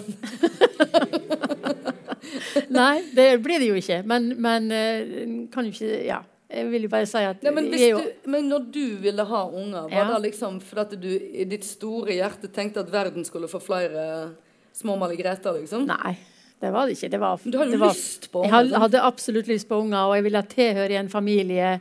Nei, 2.75 2.97
det 3.14 3.29
blir 3.47 3.62
det 3.62 3.71
jo 3.71 3.79
ikke. 3.79 4.01
Men, 4.11 4.33
men 4.42 4.66
eh, 4.75 5.47
kan 5.55 5.71
jo 5.71 5.79
ikke 5.79 6.03
Ja. 6.11 6.25
Jeg 6.49 6.71
vil 6.73 6.87
bare 6.89 7.05
si 7.09 7.21
at 7.29 7.43
Nei, 7.45 7.53
men, 7.53 7.67
du, 7.69 8.07
men 8.33 8.47
når 8.49 8.63
du 8.73 8.85
ville 9.03 9.25
ha 9.29 9.43
unger, 9.51 9.83
var 9.91 9.93
Ja. 9.93 10.07
det 10.15 10.31
liksom 10.31 10.61
fordi 10.65 10.81
at 10.81 10.95
du 11.03 11.11
i 11.13 11.45
ditt 11.45 11.65
store 11.69 12.15
hjerte 12.17 12.49
tenkte 12.49 12.81
at 12.81 12.93
verden 12.93 13.25
skulle 13.25 13.51
få 13.53 13.61
flere 13.61 14.31
små 14.73 14.97
Margrethe, 14.97 15.53
liksom? 15.59 15.85
Nei, 15.91 16.15
det 16.61 16.73
var 16.73 16.87
det 16.89 16.97
ikke. 16.97 17.11
Det 17.13 17.21
var, 17.21 17.41
du 17.45 17.59
hadde 17.59 17.77
det 17.77 17.81
var, 17.83 17.93
lyst 17.93 18.31
på 18.33 18.45
Jeg 18.47 18.49
unger, 18.49 18.57
hadde, 18.57 18.83
hadde 18.87 19.03
absolutt 19.11 19.49
lyst 19.53 19.69
på 19.69 19.81
unger, 19.83 20.07
og 20.09 20.17
jeg 20.17 20.25
ville 20.25 20.43
tilhøre 20.55 20.95
i 20.97 21.01
en 21.03 21.13
familie. 21.13 21.79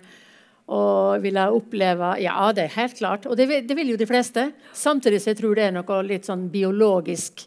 Og 0.67 1.21
ville 1.23 1.45
oppleve 1.55 2.17
Ja, 2.19 2.51
det 2.51 2.65
er 2.65 2.73
helt 2.75 2.97
klart. 2.97 3.25
Og 3.25 3.37
det, 3.39 3.47
det 3.69 3.75
vil 3.77 3.93
jo 3.93 3.97
de 3.97 4.05
fleste. 4.09 4.49
Samtidig 4.75 5.21
så 5.23 5.31
jeg 5.31 5.37
tror 5.39 5.55
det 5.55 5.69
er 5.69 5.75
noe 5.77 6.01
litt 6.03 6.27
sånn 6.27 6.49
biologisk 6.51 7.45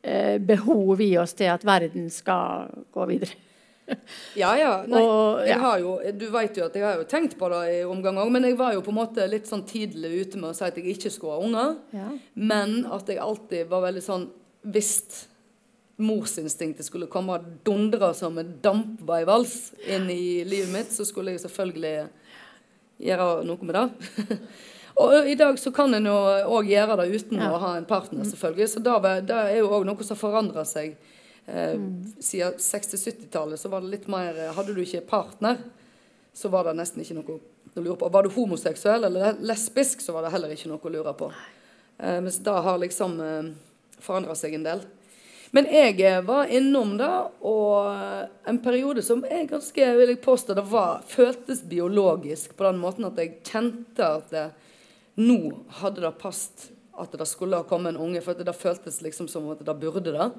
eh, 0.00 0.38
behov 0.40 1.02
i 1.04 1.10
oss 1.20 1.36
til 1.36 1.52
at 1.52 1.66
verden 1.68 2.08
skal 2.08 2.70
gå 2.96 3.06
videre. 3.12 3.36
Ja, 4.42 4.52
ja. 4.58 4.72
Nei, 4.88 5.00
Og, 5.02 5.42
ja. 5.46 5.58
Har 5.62 5.78
jo, 5.82 5.96
du 6.16 6.26
vet 6.32 6.56
jo 6.56 6.64
at 6.68 6.74
jeg 6.78 6.84
har 6.86 6.96
jo 7.00 7.04
tenkt 7.10 7.36
på 7.40 7.48
det 7.52 7.60
i 7.74 7.80
omgang 7.88 8.16
òg, 8.22 8.30
men 8.32 8.46
jeg 8.48 8.56
var 8.60 8.72
jo 8.76 8.82
på 8.84 8.92
en 8.94 8.98
måte 9.00 9.26
litt 9.30 9.46
sånn 9.50 9.64
tidlig 9.68 10.12
ute 10.26 10.40
med 10.40 10.50
å 10.50 10.54
si 10.56 10.64
at 10.66 10.78
jeg 10.80 10.94
ikke 10.96 11.12
skulle 11.12 11.36
ha 11.36 11.44
unger. 11.46 11.76
Ja. 11.96 12.08
Men 12.34 12.78
at 12.92 13.08
jeg 13.12 13.20
alltid 13.22 13.68
var 13.72 13.84
veldig 13.88 14.02
sånn 14.06 14.28
Hvis 14.62 14.94
morsinstinktet 16.02 16.86
skulle 16.86 17.06
komme 17.10 17.36
og 17.36 17.48
dundre 17.66 18.12
som 18.16 18.38
en 18.40 18.54
dampveivals 18.64 19.72
inn 19.86 20.08
i 20.10 20.42
livet 20.48 20.70
mitt, 20.72 20.92
så 20.94 21.04
skulle 21.06 21.34
jeg 21.34 21.42
selvfølgelig 21.44 21.96
gjøre 23.02 23.28
noe 23.46 23.66
med 23.68 23.76
det. 23.76 24.38
og 25.02 25.28
i 25.30 25.36
dag 25.38 25.58
så 25.60 25.72
kan 25.74 25.94
en 25.98 26.08
jo 26.08 26.16
òg 26.56 26.70
gjøre 26.72 26.96
det 27.02 27.08
uten 27.12 27.38
Ja. 27.42 27.50
å 27.52 27.60
ha 27.62 27.74
en 27.78 27.86
partner, 27.88 28.24
selvfølgelig. 28.28 28.68
Så 28.72 28.82
det 28.82 29.36
er 29.36 29.58
jo 29.60 29.70
òg 29.74 29.86
noe 29.88 30.06
som 30.06 30.18
forandrer 30.18 30.66
seg. 30.68 30.96
Eh, 31.46 31.78
Siden 32.22 32.58
60-70-tallet 32.58 33.60
så 33.60 33.68
var 33.72 33.82
det 33.82 33.92
litt 33.96 34.06
mer 34.10 34.36
eh, 34.38 34.52
Hadde 34.54 34.74
du 34.74 34.82
ikke 34.84 35.02
partner, 35.08 35.58
så 36.32 36.48
var 36.52 36.68
det 36.68 36.76
nesten 36.78 37.02
ikke 37.02 37.18
noe 37.18 37.36
å 37.36 37.82
lure 37.82 37.98
på. 37.98 38.08
Var 38.14 38.24
du 38.24 38.34
homoseksuell 38.36 39.08
eller 39.08 39.40
lesbisk, 39.42 40.00
så 40.00 40.14
var 40.14 40.26
det 40.26 40.32
heller 40.36 40.54
ikke 40.54 40.70
noe 40.70 40.82
å 40.82 40.92
lure 40.94 41.14
på. 41.18 41.32
Eh, 41.98 42.18
mens 42.22 42.38
det 42.44 42.58
har 42.66 42.80
liksom 42.80 43.20
eh, 43.20 43.52
forandra 44.02 44.36
seg 44.38 44.56
en 44.56 44.68
del. 44.70 44.84
Men 45.52 45.66
jeg 45.68 45.98
eh, 46.00 46.22
var 46.24 46.48
innom 46.48 46.94
det, 46.96 47.10
og 47.44 47.90
eh, 47.92 48.28
en 48.48 48.60
periode 48.64 49.02
som 49.04 49.20
er 49.28 49.44
ganske, 49.50 49.88
vil 49.98 50.14
jeg 50.14 50.22
påstå, 50.24 50.56
det 50.56 50.64
var, 50.70 51.02
føltes 51.08 51.60
biologisk 51.68 52.54
på 52.56 52.64
den 52.64 52.80
måten 52.80 53.04
at 53.10 53.20
jeg 53.20 53.42
kjente 53.44 54.06
at 54.06 54.32
det, 54.32 54.46
nå 55.20 55.58
hadde 55.82 56.06
det 56.06 56.14
passet 56.22 56.70
at 56.96 57.12
det 57.18 57.26
skulle 57.28 57.60
ha 57.60 57.68
kommet 57.68 57.92
en 57.92 58.00
unge, 58.00 58.22
for 58.24 58.36
det 58.36 58.56
føltes 58.56 59.02
liksom 59.04 59.28
som 59.28 59.50
at 59.52 59.60
det 59.64 59.76
burde 59.80 60.14
det. 60.14 60.30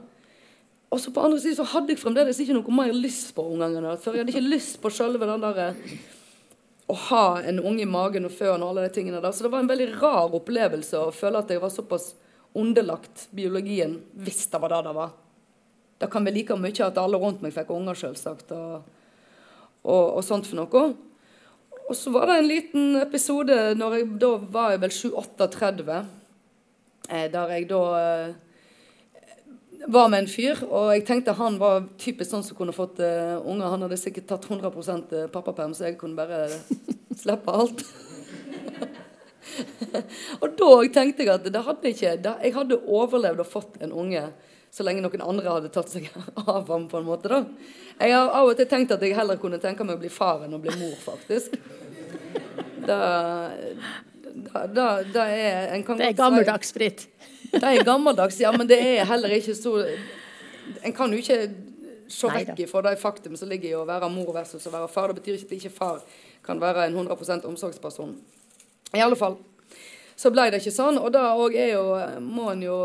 Og 0.93 0.99
så 1.01 1.09
på 1.13 1.23
andre 1.25 1.39
siden 1.41 1.57
så 1.57 1.65
hadde 1.71 1.95
jeg 1.95 2.01
fremdeles 2.03 2.37
ikke 2.43 2.53
noe 2.53 2.75
mer 2.77 2.91
lyst 2.93 3.31
på 3.33 3.45
ungene. 3.55 3.95
For 3.97 4.13
jeg 4.13 4.23
hadde 4.23 4.35
ikke 4.35 4.51
lyst 4.53 4.77
på 4.81 4.91
selve 4.93 5.25
den 5.25 5.41
der 5.41 5.61
eh, 5.63 5.95
å 6.93 6.97
ha 7.07 7.23
en 7.41 7.61
unge 7.63 7.81
i 7.81 7.89
magen 7.89 8.27
og 8.27 8.35
føden 8.35 8.61
og 8.61 8.73
alle 8.73 8.85
de 8.85 8.93
tingene 8.99 9.21
der. 9.23 9.33
Så 9.33 9.47
det 9.47 9.53
var 9.55 9.63
en 9.63 9.71
veldig 9.71 9.89
rar 9.95 10.35
opplevelse 10.37 11.01
å 11.01 11.15
føle 11.15 11.41
at 11.41 11.49
jeg 11.49 11.63
var 11.63 11.73
såpass 11.73 12.11
underlagt 12.53 13.25
biologien, 13.33 13.97
hvis 14.13 14.45
det 14.51 14.61
var 14.61 14.75
det 14.75 14.83
det 14.85 14.93
var. 14.99 15.15
Det 16.03 16.11
kan 16.13 16.25
være 16.27 16.37
like 16.37 16.59
mye 16.59 16.85
at 16.85 16.99
alle 17.01 17.17
rundt 17.17 17.41
meg 17.41 17.55
fikk 17.55 17.71
unger, 17.73 17.97
selvsagt, 17.97 18.53
og, 18.53 18.85
og, 19.81 20.05
og 20.19 20.21
sånt 20.27 20.45
for 20.45 20.61
noe. 20.61 20.85
Og 21.87 21.97
så 21.97 22.13
var 22.13 22.29
det 22.29 22.37
en 22.37 22.49
liten 22.51 23.01
episode 23.01 23.57
når 23.79 23.97
jeg, 23.97 24.09
da 24.21 24.31
var 24.53 24.75
jeg 24.75 24.83
vel 24.83 24.93
7-38, 24.99 25.99
eh, 27.09 27.27
der 27.33 27.55
jeg 27.57 27.69
da 27.71 27.83
eh, 27.97 28.35
var 29.87 30.07
med 30.11 30.23
en 30.23 30.31
fyr, 30.31 30.61
og 30.69 30.93
jeg 30.93 31.05
tenkte 31.07 31.35
han 31.37 31.57
var 31.61 31.89
typisk 31.99 32.31
sånn 32.31 32.45
som 32.45 32.57
kunne 32.57 32.75
fått 32.75 33.01
uh, 33.03 33.41
unger. 33.41 33.71
Han 33.73 33.83
hadde 33.87 33.99
sikkert 33.99 34.29
tatt 34.29 34.47
100% 34.47 35.13
pappaperm, 35.33 35.75
så 35.75 35.89
jeg 35.89 35.99
kunne 35.99 36.17
bare 36.17 36.47
slippe 37.23 37.51
alt. 37.51 37.83
og 40.41 40.47
da 40.57 40.71
tenkte 40.95 41.25
jeg 41.25 41.33
at 41.33 41.51
det 41.51 41.65
hadde 41.67 41.91
ikke, 41.91 42.15
da, 42.23 42.37
jeg 42.43 42.55
hadde 42.55 42.79
overlevd 42.87 43.43
og 43.43 43.49
fått 43.49 43.79
en 43.83 43.93
unge 43.93 44.27
så 44.73 44.85
lenge 44.85 45.03
noen 45.05 45.21
andre 45.21 45.51
hadde 45.53 45.69
tatt 45.73 45.91
seg 45.93 46.07
av 46.47 46.65
ham. 46.71 46.87
på 46.89 46.99
en 46.99 47.07
måte 47.07 47.29
da. 47.29 47.43
Jeg 47.99 48.15
har 48.15 48.31
av 48.33 48.49
og 48.49 48.57
til 48.57 48.69
tenkt 48.69 48.95
at 48.95 49.03
jeg 49.05 49.17
heller 49.17 49.37
kunne 49.41 49.61
tenke 49.61 49.85
meg 49.85 49.99
å 49.99 50.01
bli 50.01 50.09
far 50.13 50.45
enn 50.45 50.57
å 50.57 50.61
bli 50.61 50.73
mor, 50.79 50.95
faktisk. 51.03 51.59
Da, 52.87 52.97
da, 54.53 54.87
da 55.13 55.27
er 55.27 55.73
en 55.75 55.83
Det 55.97 56.09
er 56.11 56.17
gammeldags, 56.17 56.69
sprit. 56.73 57.07
Det 57.51 57.63
er 57.63 57.85
gammeldags, 57.85 58.39
ja, 58.41 58.51
men 58.51 58.69
det 58.69 58.79
er 58.81 59.05
heller 59.05 59.33
ikke 59.33 59.55
så 59.57 59.77
En 60.83 60.93
kan 60.93 61.11
jo 61.11 61.19
ikke 61.19 61.39
se 62.07 62.29
vekk 62.29 62.61
fra 62.69 62.81
det 62.85 62.99
faktum 63.01 63.35
som 63.39 63.49
ligger 63.49 63.69
i 63.69 63.75
å 63.77 63.87
være 63.87 64.09
mor 64.11 64.29
versus 64.35 64.67
å 64.67 64.71
være 64.73 64.87
far. 64.91 65.11
Det 65.11 65.21
betyr 65.21 65.39
ikke 65.39 65.49
at 65.49 65.57
ikke 65.57 65.73
far 65.75 66.03
kan 66.45 66.61
være 66.61 66.87
en 66.87 66.95
100% 66.95 67.47
omsorgsperson. 67.49 68.13
I 68.93 69.01
alle 69.01 69.17
fall 69.19 69.37
så 70.15 70.29
ble 70.31 70.45
det 70.53 70.61
ikke 70.61 70.75
sånn, 70.75 70.99
og 71.01 71.09
da 71.15 71.31
òg 71.33 71.55
er 71.57 71.71
jo 71.73 71.85
Må 72.21 72.51
en 72.51 72.61
jo 72.61 72.77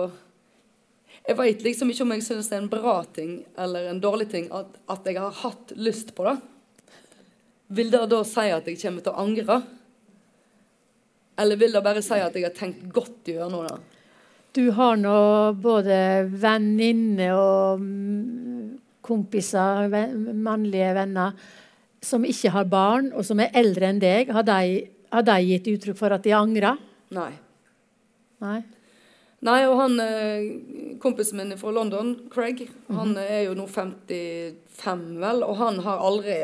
Jeg 1.28 1.36
veit 1.36 1.64
liksom 1.64 1.90
ikke 1.92 2.06
om 2.06 2.14
jeg 2.16 2.24
syns 2.24 2.48
det 2.48 2.56
er 2.56 2.62
en 2.62 2.70
bra 2.72 2.94
ting 3.14 3.32
eller 3.60 3.90
en 3.90 4.00
dårlig 4.00 4.30
ting 4.32 4.46
at, 4.54 4.70
at 4.88 5.04
jeg 5.04 5.20
har 5.20 5.34
hatt 5.42 5.74
lyst 5.76 6.14
på 6.16 6.24
det. 6.24 6.38
Vil 7.76 7.90
det 7.92 8.06
da 8.08 8.22
si 8.24 8.46
at 8.48 8.64
jeg 8.64 8.80
kommer 8.80 9.04
til 9.04 9.12
å 9.12 9.26
angre? 9.26 9.58
Eller 11.38 11.60
vil 11.60 11.72
det 11.74 11.84
bare 11.84 12.02
si 12.02 12.18
at 12.18 12.34
jeg 12.34 12.48
har 12.48 12.56
tenkt 12.56 12.88
godt 12.94 13.30
gjennom 13.30 13.66
det? 13.66 13.78
Du 14.56 14.64
har 14.74 14.96
nå 14.98 15.18
både 15.60 15.98
venninner 16.32 17.36
og 17.36 17.82
kompiser, 19.06 19.88
mannlige 20.34 20.94
venner, 20.96 21.36
som 22.02 22.24
ikke 22.26 22.52
har 22.54 22.66
barn, 22.70 23.12
og 23.14 23.26
som 23.26 23.40
er 23.42 23.54
eldre 23.58 23.90
enn 23.90 24.00
deg. 24.02 24.32
Har 24.34 24.46
de, 24.46 24.88
har 25.12 25.24
de 25.26 25.36
gitt 25.46 25.70
uttrykk 25.74 26.00
for 26.00 26.14
at 26.14 26.26
de 26.26 26.34
angrer? 26.36 26.80
Nei. 27.14 27.30
Nei. 28.44 28.58
Nei, 29.46 29.58
og 29.70 29.76
han 29.78 30.00
eh, 30.02 30.46
kompisen 30.98 31.38
min 31.38 31.54
fra 31.60 31.70
London, 31.70 32.16
Craig, 32.32 32.64
han 32.90 33.12
er 33.22 33.44
jo 33.46 33.54
nå 33.54 33.68
55, 33.70 35.04
vel, 35.22 35.44
og 35.46 35.54
han 35.60 35.78
har 35.84 36.02
aldri 36.02 36.40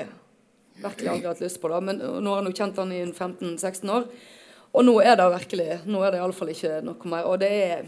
virkelig 0.78 1.11
aldri 1.11 1.28
hatt 1.33 1.42
lyst 1.42 1.61
på 1.62 1.70
det. 1.72 1.80
Men 1.88 1.98
nå 1.98 2.30
har 2.30 2.42
han 2.42 2.50
jo 2.50 2.54
kjent 2.54 2.78
han 2.78 2.94
i 2.94 3.02
15-16 3.09 3.92
år. 3.94 4.07
Og 4.75 4.83
nå 4.87 4.95
er 5.03 5.19
det 5.19 5.27
virkelig 5.37 5.81
Nå 5.87 6.03
er 6.03 6.15
det 6.15 6.21
iallfall 6.21 6.51
ikke 6.51 6.81
noe 6.85 7.11
mer. 7.11 7.29
Og 7.31 7.39
det 7.43 7.51
er, 7.55 7.85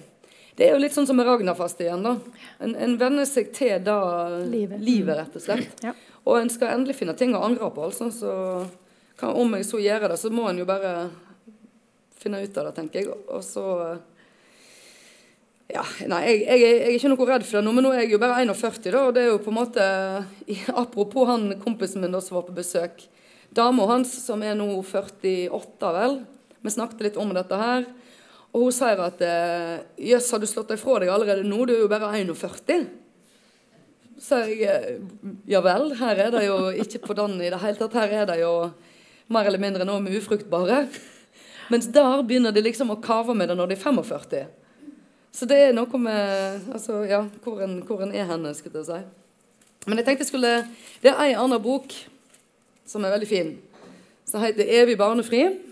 det 0.59 0.68
er 0.68 0.75
jo 0.75 0.83
litt 0.83 0.94
sånn 0.94 1.09
som 1.09 1.18
med 1.18 1.27
Ragnarfast 1.27 1.81
igjen. 1.83 2.07
da. 2.07 2.16
En, 2.62 2.75
en 2.75 2.96
venner 3.01 3.29
seg 3.29 3.53
til 3.57 3.79
da 3.85 3.99
livet. 4.46 4.81
livet, 4.81 5.18
rett 5.18 5.38
og 5.38 5.46
slett. 5.49 5.85
Ja. 5.85 5.94
Og 6.27 6.40
en 6.40 6.51
skal 6.51 6.75
endelig 6.75 6.99
finne 6.99 7.14
ting 7.18 7.35
å 7.35 7.44
angre 7.46 7.70
på. 7.75 7.87
altså, 7.87 8.11
så 8.14 8.35
kan, 9.18 9.35
Om 9.35 9.59
jeg 9.59 9.66
så 9.66 9.83
gjør 9.83 10.11
det, 10.12 10.20
så 10.20 10.31
må 10.31 10.49
en 10.51 10.62
jo 10.62 10.68
bare 10.68 11.09
finne 12.16 12.42
ut 12.42 12.59
av 12.59 12.68
det, 12.68 12.77
tenker 12.79 13.03
jeg. 13.03 13.18
Og 13.31 13.42
så 13.44 13.66
ja, 15.66 15.83
nei, 16.07 16.20
jeg, 16.29 16.42
jeg, 16.46 16.61
jeg, 16.62 16.75
er 16.79 16.94
ikke 16.94 17.11
noe 17.11 17.27
redd 17.27 17.44
for 17.46 17.59
det 17.59 17.66
nå, 17.66 17.72
men 17.75 17.83
nå 17.88 17.90
er 17.90 18.05
jeg 18.05 18.12
jo 18.14 18.20
bare 18.22 18.38
41, 18.46 18.85
da, 18.87 19.01
og 19.03 19.16
det 19.16 19.25
er 19.25 19.33
jo 19.33 19.40
på 19.42 19.51
en 19.51 19.57
måte 19.59 19.87
Apropos 20.83 21.27
han 21.27 21.57
kompisen 21.59 22.05
min 22.05 22.14
da 22.14 22.20
som 22.22 22.38
var 22.38 22.46
på 22.46 22.55
besøk. 22.55 23.03
Dama 23.51 23.88
hans, 23.90 24.12
som 24.22 24.42
er 24.46 24.55
nå 24.59 24.68
48, 24.79 25.90
vel, 25.96 26.20
vi 26.62 26.72
snakket 26.72 27.02
litt 27.06 27.18
om 27.20 27.32
dette 27.36 27.58
her. 27.60 27.86
Og 28.56 28.68
hun 28.68 28.74
sier 28.74 29.00
at 29.04 29.20
eh, 29.24 29.82
Jøss, 30.12 30.30
har 30.32 30.40
du 30.40 30.46
slått 30.48 30.70
deg 30.72 30.80
fra 30.80 31.00
deg 31.02 31.12
allerede 31.12 31.44
nå? 31.44 31.64
Du 31.68 31.74
er 31.74 31.82
jo 31.82 31.90
bare 31.92 32.08
41. 32.16 32.86
Så 34.22 34.38
jeg 34.48 34.64
eh, 34.64 35.02
ja 35.50 35.60
vel, 35.64 35.90
her 35.98 36.22
er 36.26 36.32
det 36.32 36.46
jo 36.46 36.70
ikke 36.72 37.02
på 37.04 37.16
den 37.18 37.36
i 37.42 37.50
det 37.52 37.60
hele 37.60 37.76
tatt. 37.80 37.98
Her 37.98 38.22
er 38.22 38.30
det 38.30 38.38
jo 38.40 38.54
mer 39.32 39.50
eller 39.50 39.60
mindre 39.60 39.84
noe 39.88 40.00
med 40.00 40.16
ufruktbare. 40.16 40.86
Mens 41.68 41.90
der 41.92 42.22
begynner 42.24 42.54
de 42.54 42.62
liksom 42.62 42.94
å 42.94 43.00
kave 43.02 43.34
med 43.36 43.50
det 43.50 43.58
når 43.58 43.72
de 43.72 43.76
er 43.76 43.82
45. 43.82 44.46
Så 45.36 45.44
det 45.50 45.58
er 45.60 45.76
noe 45.76 46.00
med 46.00 46.72
altså, 46.72 47.02
ja, 47.04 47.26
hvor 47.44 47.60
en, 47.60 47.80
hvor 47.84 48.00
en 48.06 48.14
er 48.14 48.28
henne, 48.30 48.54
skulle 48.56 48.80
jeg 48.80 48.88
si. 48.88 49.00
Men 49.86 50.00
jeg 50.00 50.06
tenkte 50.06 50.24
jeg 50.24 50.32
skulle 50.32 50.52
Det 51.02 51.12
er 51.12 51.20
ei 51.22 51.34
annen 51.36 51.60
bok 51.62 51.92
som 52.86 53.04
er 53.04 53.12
veldig 53.12 53.28
fin, 53.28 53.56
som 54.24 54.40
heter 54.40 54.64
'Evig 54.64 54.96
barnefri' 54.96 55.65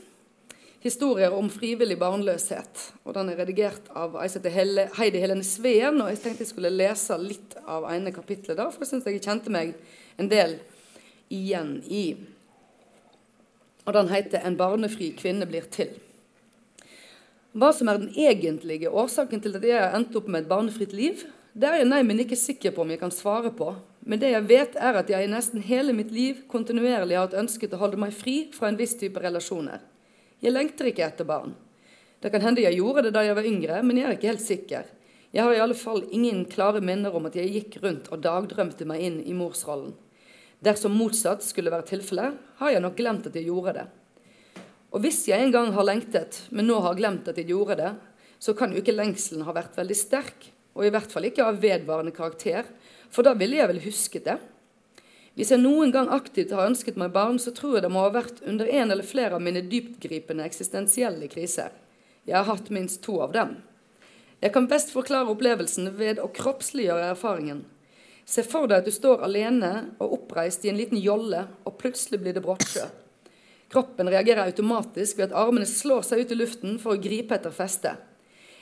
historier 0.85 1.33
om 1.33 1.49
frivillig 1.49 1.97
barnløshet. 1.99 2.93
Og 3.05 3.15
Den 3.17 3.31
er 3.33 3.41
redigert 3.41 3.89
av 3.97 4.19
Heidi 4.21 5.19
Helene 5.19 5.45
Sveen. 5.45 6.01
og 6.03 6.11
Jeg 6.11 6.21
tenkte 6.21 6.45
jeg 6.45 6.53
skulle 6.53 6.71
lese 6.71 7.17
litt 7.19 7.57
av 7.67 7.89
ene 7.89 8.13
kapitlet 8.13 8.57
der, 8.57 8.71
for 8.71 8.85
jeg 8.85 8.93
syns 8.93 9.09
jeg 9.09 9.23
kjente 9.25 9.51
meg 9.51 9.75
en 10.19 10.29
del 10.29 10.59
igjen 11.33 11.79
i. 11.89 12.17
Og 13.87 13.93
Den 13.93 14.09
heter 14.09 14.41
'En 14.45 14.57
barnefri 14.57 15.15
kvinne 15.17 15.47
blir 15.47 15.63
til'. 15.63 15.99
Hva 17.55 17.73
som 17.73 17.89
er 17.89 17.99
den 17.99 18.15
egentlige 18.17 18.91
årsaken 18.91 19.41
til 19.41 19.57
at 19.57 19.63
jeg 19.63 19.79
har 19.79 19.97
endt 19.97 20.17
opp 20.17 20.29
med 20.29 20.43
et 20.43 20.49
barnefritt 20.49 20.93
liv, 20.93 21.25
det 21.55 21.69
er 21.69 21.77
jeg 21.77 21.87
nei, 21.87 22.03
men 22.03 22.19
ikke 22.19 22.37
sikker 22.37 22.73
på 22.73 22.81
om 22.81 22.91
jeg 22.91 22.99
kan 22.99 23.11
svare 23.11 23.51
på. 23.51 23.77
Men 24.03 24.19
det 24.19 24.33
jeg 24.33 24.49
vet, 24.49 24.77
er 24.77 24.93
at 24.99 25.09
jeg 25.09 25.25
i 25.25 25.31
nesten 25.31 25.63
hele 25.63 25.93
mitt 25.93 26.11
liv 26.11 26.35
kontinuerlig 26.49 27.17
har 27.17 27.29
hatt 27.29 27.39
ønsket 27.39 27.73
å 27.73 27.77
holde 27.77 27.97
meg 27.97 28.13
fri 28.13 28.51
fra 28.53 28.69
en 28.69 28.77
viss 28.77 28.95
type 28.95 29.21
relasjoner. 29.21 29.79
Jeg 30.45 30.53
lengter 30.53 30.91
ikke 30.91 31.07
etter 31.07 31.25
barn. 31.25 31.55
Det 32.21 32.29
kan 32.33 32.43
hende 32.45 32.61
jeg 32.61 32.77
gjorde 32.77 33.07
det 33.07 33.15
da 33.17 33.23
jeg 33.25 33.37
var 33.37 33.47
yngre, 33.49 33.81
men 33.81 33.97
jeg 33.97 34.05
er 34.05 34.17
ikke 34.19 34.29
helt 34.29 34.45
sikker. 34.45 34.91
Jeg 35.33 35.43
har 35.43 35.57
i 35.57 35.61
alle 35.65 35.77
fall 35.77 36.03
ingen 36.13 36.45
klare 36.53 36.83
minner 36.85 37.15
om 37.17 37.25
at 37.31 37.37
jeg 37.39 37.53
gikk 37.53 37.79
rundt 37.83 38.11
og 38.13 38.21
dagdrømte 38.23 38.85
meg 38.89 39.01
inn 39.07 39.17
i 39.25 39.33
morsrollen. 39.37 39.95
Dersom 40.65 40.95
motsatt 40.97 41.43
skulle 41.45 41.73
være 41.73 41.89
tilfellet, 41.89 42.37
har 42.61 42.75
jeg 42.75 42.85
nok 42.85 42.97
glemt 43.01 43.29
at 43.29 43.37
jeg 43.37 43.49
gjorde 43.49 43.75
det. 43.81 43.87
Og 44.95 45.03
hvis 45.03 45.25
jeg 45.27 45.43
en 45.43 45.55
gang 45.55 45.73
har 45.75 45.89
lengtet, 45.89 46.45
men 46.55 46.69
nå 46.69 46.77
har 46.85 46.97
glemt 47.01 47.29
at 47.29 47.41
jeg 47.41 47.49
gjorde 47.49 47.81
det, 47.81 47.91
så 48.39 48.55
kan 48.55 48.73
jo 48.73 48.85
ikke 48.85 48.95
lengselen 48.95 49.47
ha 49.49 49.57
vært 49.57 49.77
veldig 49.81 49.97
sterk, 49.97 50.51
og 50.77 50.85
i 50.85 50.93
hvert 50.93 51.11
fall 51.11 51.27
ikke 51.27 51.49
av 51.49 51.61
vedvarende 51.63 52.15
karakter, 52.15 52.69
for 53.11 53.27
da 53.27 53.33
ville 53.39 53.59
jeg 53.59 53.73
vel 53.73 53.85
husket 53.89 54.29
det. 54.29 54.39
Hvis 55.35 55.51
jeg 55.51 55.63
noen 55.65 55.91
gang 55.91 56.09
aktivt 56.15 56.53
har 56.55 56.69
ønsket 56.69 56.99
meg 57.01 57.11
barn, 57.15 57.41
så 57.43 57.51
tror 57.55 57.77
jeg 57.77 57.85
det 57.85 57.91
må 57.91 58.05
ha 58.05 58.13
vært 58.15 58.39
under 58.47 58.71
en 58.71 58.95
eller 58.95 59.07
flere 59.07 59.35
av 59.35 59.43
mine 59.43 59.65
dyptgripende 59.67 60.47
eksistensielle 60.47 61.27
kriser. 61.33 61.75
Jeg 62.25 62.37
har 62.39 62.47
hatt 62.47 62.71
minst 62.71 63.03
to 63.03 63.19
av 63.25 63.35
dem. 63.35 63.57
Jeg 64.45 64.55
kan 64.55 64.69
best 64.71 64.93
forklare 64.95 65.33
opplevelsen 65.33 65.91
ved 65.99 66.21
å 66.23 66.31
kroppsliggjøre 66.33 67.11
erfaringen. 67.15 67.65
Se 68.25 68.45
for 68.47 68.71
deg 68.71 68.81
at 68.81 68.89
du 68.89 68.95
står 68.95 69.25
alene 69.27 69.73
og 69.99 70.21
oppreist 70.21 70.65
i 70.65 70.71
en 70.71 70.79
liten 70.79 71.01
jolle, 71.03 71.45
og 71.67 71.79
plutselig 71.81 72.23
blir 72.23 72.37
det 72.37 72.45
brottsjø. 72.45 72.87
Kroppen 73.75 74.09
reagerer 74.09 74.47
automatisk 74.47 75.19
ved 75.19 75.33
at 75.33 75.39
armene 75.41 75.67
slår 75.69 76.05
seg 76.07 76.23
ut 76.23 76.33
i 76.33 76.39
luften 76.39 76.77
for 76.81 76.95
å 76.95 77.03
gripe 77.03 77.35
etter 77.37 77.53
feste. 77.53 77.97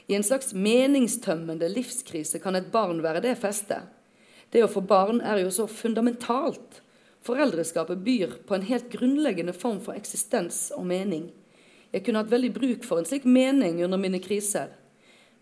I 0.09 0.17
en 0.17 0.25
slags 0.27 0.55
meningstømmende 0.57 1.69
livskrise 1.71 2.41
kan 2.43 2.57
et 2.59 2.73
barn 2.73 3.03
være 3.05 3.23
det 3.23 3.37
festet. 3.39 3.85
Det 4.53 4.61
å 4.65 4.71
få 4.71 4.83
barn 4.85 5.23
er 5.25 5.41
jo 5.41 5.53
så 5.55 5.67
fundamentalt. 5.71 6.83
Foreldreskapet 7.25 8.03
byr 8.05 8.35
på 8.47 8.57
en 8.57 8.67
helt 8.69 8.91
grunnleggende 8.93 9.55
form 9.57 9.79
for 9.81 9.97
eksistens 9.97 10.67
og 10.77 10.85
mening. 10.91 11.31
Jeg 11.93 12.05
kunne 12.05 12.21
hatt 12.21 12.33
veldig 12.33 12.51
bruk 12.53 12.85
for 12.85 13.01
en 13.01 13.09
slik 13.09 13.25
mening 13.25 13.81
under 13.85 14.01
mine 14.01 14.21
kriser. 14.21 14.75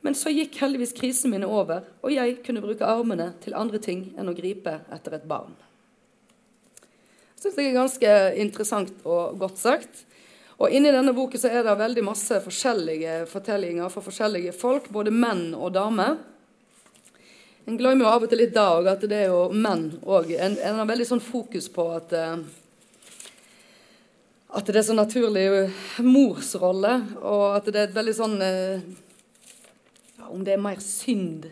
Men 0.00 0.16
så 0.16 0.32
gikk 0.32 0.56
heldigvis 0.62 0.94
krisene 0.96 1.34
mine 1.34 1.48
over, 1.48 1.84
og 2.00 2.14
jeg 2.14 2.38
kunne 2.44 2.62
bruke 2.64 2.86
armene 2.86 3.32
til 3.42 3.56
andre 3.58 3.80
ting 3.82 4.06
enn 4.16 4.30
å 4.30 4.36
gripe 4.36 4.78
etter 4.94 5.18
et 5.18 5.26
barn. 5.28 5.52
Jeg 7.34 7.42
syns 7.42 7.56
det 7.56 7.66
er 7.66 7.76
ganske 7.76 8.14
interessant 8.40 9.04
og 9.08 9.38
godt 9.40 9.60
sagt. 9.60 10.04
Og 10.60 10.72
Inni 10.76 10.92
denne 10.92 11.14
boken 11.16 11.40
så 11.40 11.48
er 11.48 11.64
det 11.64 11.76
veldig 11.80 12.02
masse 12.04 12.36
forskjellige 12.44 13.22
fortellinger 13.30 13.92
for 13.92 14.04
forskjellige 14.04 14.52
folk, 14.56 14.90
både 14.92 15.12
menn 15.12 15.54
og 15.56 15.72
damer. 15.72 16.18
En 17.68 17.76
glemmer 17.76 18.06
jo 18.06 18.10
av 18.10 18.24
og 18.24 18.30
til 18.30 18.40
litt 18.40 18.54
da 18.56 18.66
òg 18.78 18.88
at 18.90 19.04
det 19.10 19.18
er 19.18 19.30
jo 19.30 19.42
menn 19.52 19.90
òg. 20.02 20.32
En, 20.32 20.56
en, 20.56 20.80
har 20.80 20.88
veldig 20.88 21.06
sånn 21.10 21.22
fokus 21.22 21.68
på 21.72 21.86
at 21.92 22.14
uh, 22.16 22.40
at 24.50 24.66
det 24.66 24.80
er 24.80 24.86
så 24.88 24.96
naturlig 24.96 25.44
morsrolle, 26.02 26.94
og 27.20 27.44
at 27.60 27.68
det 27.70 27.78
er 27.78 27.88
et 27.90 27.94
veldig 27.94 28.14
sånn 28.16 28.38
uh, 28.42 28.80
ja, 30.18 30.30
Om 30.30 30.42
det 30.46 30.56
er 30.56 30.64
mer 30.64 30.80
synd 30.82 31.46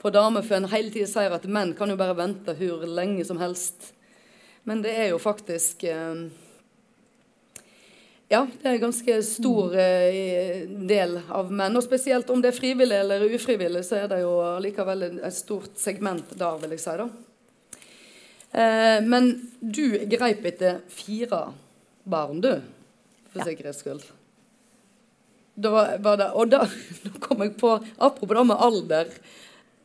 på 0.00 0.12
damer, 0.14 0.44
for 0.46 0.56
en 0.56 0.70
hele 0.72 0.92
tida 0.92 1.08
sier 1.10 1.34
at 1.34 1.48
menn 1.48 1.74
kan 1.76 1.90
jo 1.90 1.98
bare 2.00 2.16
vente 2.16 2.54
hvor 2.56 2.86
lenge 2.88 3.24
som 3.28 3.40
helst. 3.40 3.90
Men 4.68 4.84
det 4.84 4.94
er 4.96 5.10
jo 5.10 5.18
faktisk 5.20 5.84
eh, 5.88 6.22
Ja, 8.30 8.44
det 8.46 8.68
er 8.68 8.76
en 8.76 8.84
ganske 8.84 9.14
stor 9.26 9.72
eh, 9.74 10.60
del 10.86 11.16
av 11.34 11.48
menn. 11.50 11.74
Og 11.74 11.82
spesielt 11.82 12.28
om 12.30 12.38
det 12.42 12.52
er 12.52 12.58
frivillig 12.60 13.00
eller 13.02 13.24
ufrivillig, 13.34 13.82
så 13.88 13.96
er 14.04 14.06
det 14.12 14.20
jo 14.22 14.36
likevel 14.62 15.02
et 15.10 15.34
stort 15.34 15.72
segment 15.82 16.30
der, 16.38 16.60
vil 16.62 16.76
jeg 16.76 16.84
si. 16.84 16.94
da. 17.00 17.08
Eh, 18.52 19.00
men 19.06 19.32
du 19.60 19.82
greip 20.14 20.46
etter 20.46 20.78
fire 20.94 21.42
barn, 22.06 22.38
du, 22.42 22.52
for 23.32 23.42
Ja. 23.42 23.48
sikkerhets 23.50 23.82
skyld. 23.82 24.06
Da 25.60 25.70
var, 25.74 26.16
det, 26.16 26.30
og 26.30 26.48
da, 26.54 26.62
da 27.04 27.10
kom 27.20 27.42
jeg 27.42 27.56
på 27.58 27.74
Apropos 27.98 28.36
det 28.38 28.46
med 28.46 28.56
alder. 28.62 29.10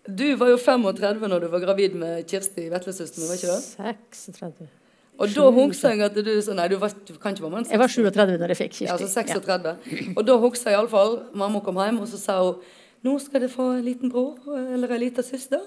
Du 0.06 0.28
var 0.38 0.54
jo 0.54 0.58
35 0.62 1.28
når 1.28 1.40
du 1.42 1.48
var 1.50 1.66
gravid 1.66 1.96
med 1.98 2.28
Kirsti 2.30 2.70
Vetlesøsteren, 2.70 3.26
var 3.26 3.40
ikke 3.42 3.56
det? 3.58 3.62
36. 4.14 4.68
Og 5.16 5.32
da 5.32 5.50
husker 5.56 5.94
jeg 5.96 6.04
at 6.10 6.18
du 6.18 6.32
sa 6.44 6.56
Nei, 6.58 6.68
du, 6.72 6.76
var, 6.82 6.92
du 7.08 7.14
kan 7.20 7.36
ikke 7.36 7.46
være 7.46 7.54
mann. 7.54 7.68
Jeg 7.72 7.80
var 7.80 7.92
37 7.92 8.40
når 8.42 8.52
jeg 8.52 8.60
fikk 8.60 8.74
Kirsti. 8.74 8.88
Ja, 8.88 8.98
altså 8.98 9.08
36. 9.08 9.76
Og 10.16 10.26
da 10.28 10.36
husker 10.42 10.72
jeg 10.72 10.80
iallfall 10.80 11.22
Mamma 11.38 11.62
kom 11.64 11.80
hjem, 11.80 12.02
og 12.04 12.10
så 12.12 12.20
sa 12.20 12.42
hun 12.42 12.60
nå 13.06 13.20
skal 13.22 13.44
det 13.44 13.52
få 13.54 13.68
en 13.76 13.84
liten 13.86 14.10
bror 14.10 14.40
eller 14.58 14.96
en 14.96 15.00
liten 15.04 15.24
søster. 15.24 15.62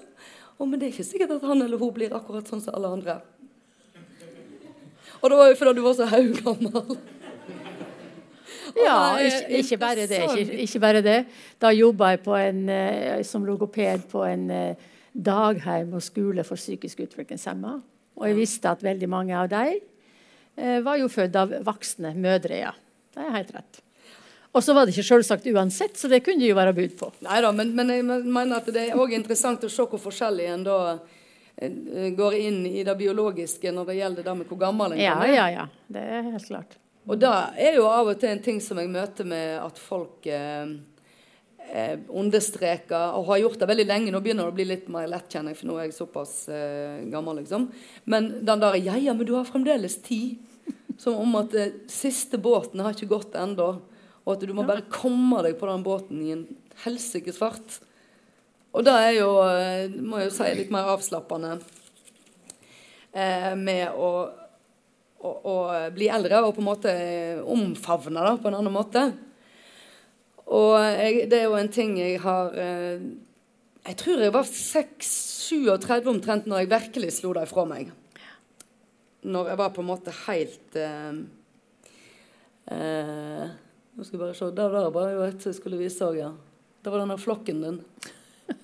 Og, 0.57 0.67
men 0.67 0.79
det 0.79 0.89
er 0.89 0.91
ikke 0.91 1.07
sikkert 1.07 1.37
at 1.37 1.45
han 1.47 1.61
eller 1.63 1.79
hun 1.79 1.93
blir 1.95 2.11
akkurat 2.11 2.49
sånn 2.51 2.59
som 2.59 2.75
alle 2.75 2.89
andre. 2.97 3.15
Og 5.21 5.31
det 5.31 5.37
var 5.39 5.47
jo 5.47 5.55
fordi 5.61 5.73
du 5.77 5.85
var 5.85 5.95
så 5.95 6.07
haugammel. 6.11 6.97
Ja, 8.75 8.97
ikke, 9.23 9.61
ikke, 9.61 9.77
bare 9.81 10.07
det, 10.07 10.19
ikke, 10.25 10.57
ikke 10.65 10.81
bare 10.83 11.01
det. 11.01 11.19
Da 11.61 11.71
jobba 11.73 12.11
jeg 12.13 12.21
på 12.27 12.35
en, 12.35 12.59
eh, 12.69 13.23
som 13.25 13.47
logoped 13.47 14.03
på 14.11 14.23
en 14.27 14.43
eh, 14.51 14.89
dagheim 15.15 15.95
og 15.97 16.03
skole 16.03 16.43
for 16.43 16.59
psykisk 16.59 16.99
utviklingshemma. 17.07 17.79
Og 18.19 18.27
jeg 18.27 18.37
visste 18.37 18.69
at 18.71 18.83
veldig 18.83 19.07
mange 19.09 19.35
av 19.39 19.47
dem 19.51 19.77
eh, 20.59 20.79
var 20.85 20.99
jo 20.99 21.07
født 21.11 21.35
av 21.39 21.53
voksne 21.67 22.13
mødre. 22.19 22.57
ja. 22.65 22.73
Det 23.15 23.23
er 23.25 23.31
helt 23.33 23.53
rett. 23.55 23.79
Og 24.53 24.63
så 24.65 24.73
var 24.73 24.85
det 24.85 24.93
ikke 24.95 25.05
selvsagt 25.07 25.45
uansett, 25.51 25.97
så 25.97 26.07
det 26.09 26.21
kunne 26.25 26.41
det 26.41 26.49
jo 26.51 26.57
være 26.57 26.73
bud 26.77 26.93
på. 26.97 27.09
Nei 27.25 27.39
da, 27.45 27.51
men, 27.53 27.71
men 27.77 27.89
jeg 27.93 28.03
mener 28.05 28.57
at 28.57 28.69
det 28.73 28.87
er 28.89 28.97
òg 28.97 29.13
interessant 29.17 29.63
å 29.65 29.69
se 29.69 29.85
hvor 29.85 30.01
forskjellig 30.01 30.47
en 30.49 30.63
da 30.65 30.77
eh, 31.57 32.09
går 32.17 32.37
inn 32.39 32.61
i 32.69 32.83
det 32.87 32.95
biologiske 32.99 33.73
når 33.75 33.91
det 33.91 33.97
gjelder 33.99 34.27
det 34.29 34.35
med 34.41 34.49
hvor 34.49 34.61
gammel 34.61 34.95
en 34.95 35.01
Ja, 35.03 35.15
være. 35.21 35.35
ja, 35.35 35.47
ja. 35.53 35.65
Det 35.87 36.05
er 36.17 36.29
helt 36.31 36.47
klart. 36.49 36.77
Og 37.09 37.17
det 37.21 37.33
er 37.65 37.77
jo 37.79 37.85
av 37.89 38.09
og 38.11 38.19
til 38.21 38.29
en 38.33 38.41
ting 38.45 38.59
som 38.61 38.77
jeg 38.81 38.89
møter 38.93 39.25
med 39.25 39.55
at 39.61 39.79
folk 39.81 40.25
eh, 40.29 40.73
eh, 41.71 41.99
understreker, 42.09 43.15
og 43.17 43.27
har 43.31 43.41
gjort 43.43 43.59
det 43.61 43.69
veldig 43.69 43.85
lenge. 43.87 44.13
Nå 44.13 44.21
begynner 44.23 44.47
det 44.47 44.53
å 44.53 44.57
bli 44.57 44.67
litt 44.69 44.87
mer 44.91 45.07
lett, 45.11 45.29
kjenner 45.31 45.53
jeg, 45.53 45.59
for 45.61 45.69
nå 45.69 45.77
er 45.77 45.87
jeg 45.87 45.97
såpass 45.97 46.33
eh, 46.53 47.05
gammel, 47.11 47.41
liksom. 47.43 47.69
Men 48.09 48.31
den 48.45 48.63
der 48.63 48.79
Ja, 48.79 48.97
ja, 48.97 49.15
men 49.15 49.27
du 49.27 49.35
har 49.37 49.47
fremdeles 49.47 49.99
tid. 50.05 50.39
Som 50.99 51.19
om 51.21 51.37
at 51.39 51.53
eh, 51.55 51.77
siste 51.91 52.39
båten 52.41 52.81
har 52.83 52.95
ikke 52.95 53.13
gått 53.13 53.37
ennå. 53.39 53.69
Og 54.25 54.33
at 54.35 54.43
du 54.45 54.51
må 54.53 54.65
bare 54.67 54.87
komme 54.91 55.39
deg 55.45 55.55
på 55.59 55.69
den 55.69 55.85
båten 55.85 56.25
i 56.25 56.33
en 56.35 56.43
helsikes 56.83 57.39
fart. 57.39 57.79
Og 58.75 58.83
det 58.85 58.93
er 58.93 59.13
jo, 59.17 59.29
eh, 59.47 59.95
må 60.01 60.19
jeg 60.19 60.29
jo 60.29 60.35
si, 60.35 60.51
litt 60.59 60.73
mer 60.73 60.91
avslappende 60.91 61.55
eh, 63.15 63.55
med 63.57 63.95
å 63.95 64.11
å, 65.19 65.31
å 65.31 65.55
bli 65.91 66.07
eldre 66.11 66.41
og 66.43 66.53
på 66.55 66.63
en 66.63 66.69
måte 66.69 66.91
omfavne 67.43 68.23
det 68.23 68.37
på 68.39 68.47
en 68.51 68.59
annen 68.59 68.71
måte. 68.71 69.01
Og 70.49 70.75
jeg, 70.81 71.27
det 71.29 71.43
er 71.43 71.47
jo 71.47 71.57
en 71.59 71.71
ting 71.71 71.95
jeg 71.99 72.17
har 72.23 72.55
eh, 72.57 73.01
Jeg 73.85 73.97
tror 74.01 74.23
jeg 74.23 74.33
var 74.33 74.47
6-37 74.49 76.09
omtrent 76.09 76.49
når 76.49 76.63
jeg 76.63 76.71
virkelig 76.73 77.11
slo 77.19 77.33
det 77.37 77.45
ifra 77.45 77.65
meg. 77.69 77.91
Når 79.29 79.51
jeg 79.51 79.59
var 79.59 79.73
på 79.75 79.83
en 79.83 79.89
måte 79.89 80.13
helt 80.25 80.79
eh, 80.79 81.19
eh, 82.73 83.45
Nå 83.93 84.05
skal 84.05 84.15
jeg 84.15 84.23
bare 84.23 84.37
se. 84.37 84.49
Der, 84.55 84.73
der 84.73 84.93
var 84.95 85.11
jo 85.11 85.25
et 85.27 85.45
jeg 85.45 85.57
skulle 85.57 85.79
vise 85.79 86.05
òg, 86.07 86.17
ja. 86.17 86.31
Det 86.79 86.91
var 86.93 87.03
denne 87.03 87.19
flokken 87.19 87.61
din. 87.65 87.79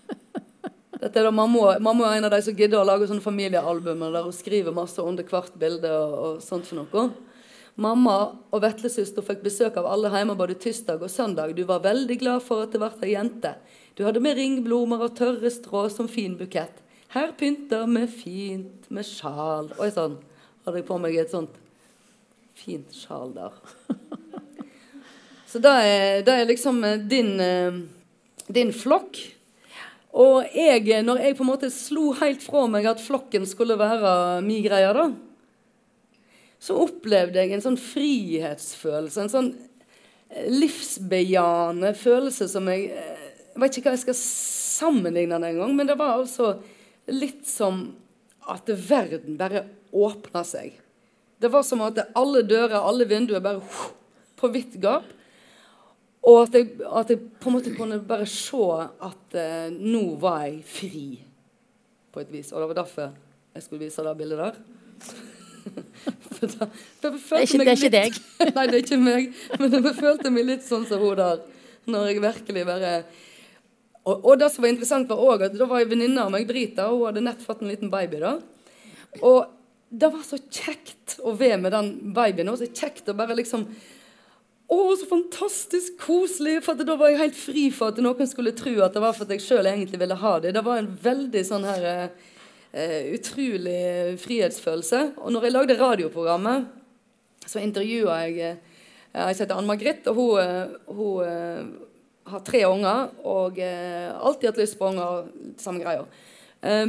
Dette 1.01 1.19
er 1.19 1.27
da 1.27 1.31
mamma, 1.35 1.75
mamma 1.83 2.07
er 2.07 2.21
en 2.21 2.27
av 2.29 2.31
de 2.31 2.39
som 2.45 2.55
gidder 2.55 2.79
å 2.79 2.87
lage 2.87 3.09
sånne 3.09 3.21
familiealbumer 3.21 4.13
der 4.15 4.25
hun 4.25 4.33
skriver 4.33 4.73
masse 4.73 5.03
under 5.03 5.27
hvert 5.27 5.57
bilde 5.59 5.91
og, 5.91 6.13
og 6.15 6.45
sånt 6.45 6.69
for 6.69 6.79
noe. 6.79 7.09
Mamma 7.75 8.15
og 8.55 8.61
veslesøster 8.63 9.25
fikk 9.25 9.41
besøk 9.43 9.75
av 9.81 9.87
alle 9.91 10.11
hjemme 10.13 10.37
både 10.39 10.55
tirsdag 10.63 11.01
og 11.03 11.11
søndag. 11.11 11.51
Du 11.57 11.65
var 11.67 11.83
veldig 11.83 12.15
glad 12.21 12.43
for 12.45 12.63
at 12.63 12.71
det 12.71 12.79
ble 12.79 12.91
ei 13.03 13.15
jente. 13.17 13.51
Du 13.99 14.05
hadde 14.07 14.23
med 14.23 14.37
ringblomer 14.39 15.03
og 15.03 15.17
tørre 15.17 15.51
strå 15.51 15.85
som 15.91 16.07
fin 16.11 16.37
bukett. 16.39 16.79
Her 17.11 17.33
pynter 17.35 17.83
vi 17.87 18.05
fint 18.11 18.87
med 18.91 19.07
sjal. 19.07 19.69
Oi 19.79 19.89
sann, 19.91 20.17
hadde 20.63 20.79
jeg 20.79 20.87
på 20.87 20.99
meg 21.03 21.19
et 21.19 21.35
sånt 21.35 21.59
fint 22.55 22.95
sjal 22.95 23.35
der. 23.35 23.59
Så 25.51 25.59
det 25.63 25.71
er, 25.71 26.23
det 26.27 26.33
er 26.35 26.47
liksom 26.49 26.81
eh, 26.83 27.03
din, 27.11 27.35
eh, 27.39 27.77
din 28.51 28.71
flokk. 28.75 29.19
Og 30.15 30.47
jeg, 30.55 30.87
når 31.03 31.21
jeg 31.21 31.35
på 31.35 31.43
en 31.43 31.51
måte 31.51 31.69
slo 31.71 32.09
helt 32.19 32.43
fra 32.43 32.65
meg 32.71 32.87
at 32.87 33.03
flokken 33.03 33.43
skulle 33.47 33.77
være 33.79 34.41
min 34.43 34.63
greie, 34.63 34.91
da, 34.95 35.09
så 36.65 36.77
opplevde 36.81 37.41
jeg 37.41 37.53
en 37.53 37.63
sånn 37.63 37.77
frihetsfølelse. 37.77 39.25
En 39.25 39.33
sånn 39.33 39.51
eh, 39.53 40.47
livsbejaende 40.49 41.91
følelse 41.97 42.49
som 42.51 42.71
jeg 42.71 42.89
eh, 42.95 43.21
Jeg 43.55 43.61
vet 43.63 43.77
ikke 43.79 43.87
hva 43.87 43.95
jeg 43.95 44.01
skal 44.01 44.17
sammenligne 44.19 45.37
den 45.37 45.45
engang, 45.47 45.69
men 45.77 45.87
det 45.87 45.95
var 45.95 46.17
altså 46.17 46.57
litt 47.07 47.45
som 47.47 47.85
at 48.51 48.67
verden 48.67 49.37
bare 49.39 49.61
åpna 49.95 50.41
seg. 50.43 50.73
Det 51.39 51.47
var 51.53 51.63
som 51.63 51.83
at 51.85 52.01
alle 52.19 52.41
dører, 52.43 52.75
alle 52.75 53.07
vinduer 53.07 53.39
bare 53.39 53.61
på 54.35 54.49
vidt 54.51 54.75
gap. 54.83 55.07
Og 56.25 56.41
at 56.41 56.57
jeg, 56.57 56.73
at 56.83 57.13
jeg 57.13 57.21
på 57.39 57.51
en 57.51 57.55
måte 57.55 57.71
kunne 57.77 58.01
bare 58.03 58.27
se 58.27 58.59
at 59.07 59.37
eh, 59.39 59.69
nå 59.71 60.17
var 60.19 60.47
jeg 60.49 60.59
fri, 60.67 61.05
på 62.11 62.25
et 62.25 62.35
vis. 62.35 62.51
Og 62.51 62.59
det 62.59 62.69
var 62.73 62.81
derfor 62.81 63.15
jeg 63.55 63.63
skulle 63.63 63.85
vise 63.85 64.03
det 64.03 64.17
bildet 64.19 64.43
der. 64.43 65.31
For 66.35 66.47
da, 66.51 66.67
for 67.01 67.09
Det 67.09 67.39
er 67.39 67.45
ikke- 67.45 67.59
det 67.59 67.67
er 67.67 67.75
ikke 67.75 67.91
litt- 67.91 68.55
Nei, 68.55 68.65
det 68.67 68.75
er 68.77 68.83
ikke 68.83 68.99
meg. 69.01 69.29
Men 69.59 69.71
jeg 69.77 69.95
følte 69.97 70.31
meg 70.33 70.45
litt 70.49 70.65
sånn 70.67 70.85
som 70.89 71.01
hun 71.01 71.15
der. 71.19 71.39
Når 71.89 72.07
jeg 72.09 72.21
virkelig 72.23 72.65
bare 72.65 72.91
Og, 74.05 74.21
og 74.25 74.37
det 74.39 74.51
som 74.53 74.61
var 74.65 74.69
interessant, 74.69 75.09
var 75.09 75.17
også 75.17 75.47
at 75.49 75.57
da 75.57 75.65
var 75.65 75.79
ei 75.81 75.87
venninne 75.89 76.21
av 76.21 76.29
meg, 76.33 76.45
Brita, 76.47 76.85
og 76.91 76.99
hun 76.99 77.07
hadde 77.09 77.23
nett 77.25 77.41
fått 77.41 77.63
en 77.65 77.71
liten 77.71 77.89
baby. 77.89 78.19
da. 78.21 78.35
Og 79.25 79.47
det 79.89 80.09
var 80.13 80.21
så 80.27 80.37
kjekt 80.51 81.17
å 81.25 81.33
være 81.37 81.57
med 81.63 81.71
den 81.73 81.89
babyen. 82.13 82.49
Og 82.51 82.59
så 82.61 82.67
kjekt 82.69 83.09
å 83.09 83.15
bare 83.17 83.35
liksom 83.37 83.65
Å, 84.65 84.77
så 84.97 85.05
fantastisk 85.05 85.97
koselig! 86.01 86.55
For 86.65 86.73
da 86.73 86.95
var 86.97 87.11
jeg 87.13 87.19
helt 87.19 87.35
fri 87.37 87.67
for 87.69 87.91
at 87.93 87.99
noen 88.01 88.25
skulle 88.29 88.49
tro 88.57 88.71
at 88.81 88.93
det 88.97 89.01
var 89.03 89.13
for 89.13 89.27
at 89.27 89.33
jeg 89.35 89.43
sjøl 89.45 89.67
egentlig 89.69 89.99
ville 90.01 90.15
ha 90.17 90.39
det. 90.41 90.53
Det 90.57 90.63
var 90.65 90.79
en 90.81 90.87
veldig 91.03 91.43
sånn 91.45 91.67
her 91.69 92.09
eh, 92.75 93.13
utrolig 93.15 94.19
frihetsfølelse. 94.21 95.01
Og 95.23 95.33
når 95.33 95.47
jeg 95.47 95.55
lagde 95.55 95.79
radioprogrammet, 95.79 96.67
så 97.45 97.61
intervjua 97.61 98.21
jeg 98.25 98.39
eh, 98.41 98.63
Jeg 99.15 99.37
heter 99.39 99.55
Ann-Margrit, 99.55 100.07
og 100.11 100.17
hun, 100.19 100.39
eh, 100.41 100.71
hun 100.91 101.23
eh, 101.23 101.67
har 102.27 102.41
tre 102.43 102.65
unger 102.67 103.11
og 103.23 103.59
alltid 103.61 104.49
hatt 104.49 104.57
lyst 104.59 104.79
på 104.79 104.89
unger. 104.89 105.27
Samme 105.61 105.83
greia. 105.83 106.07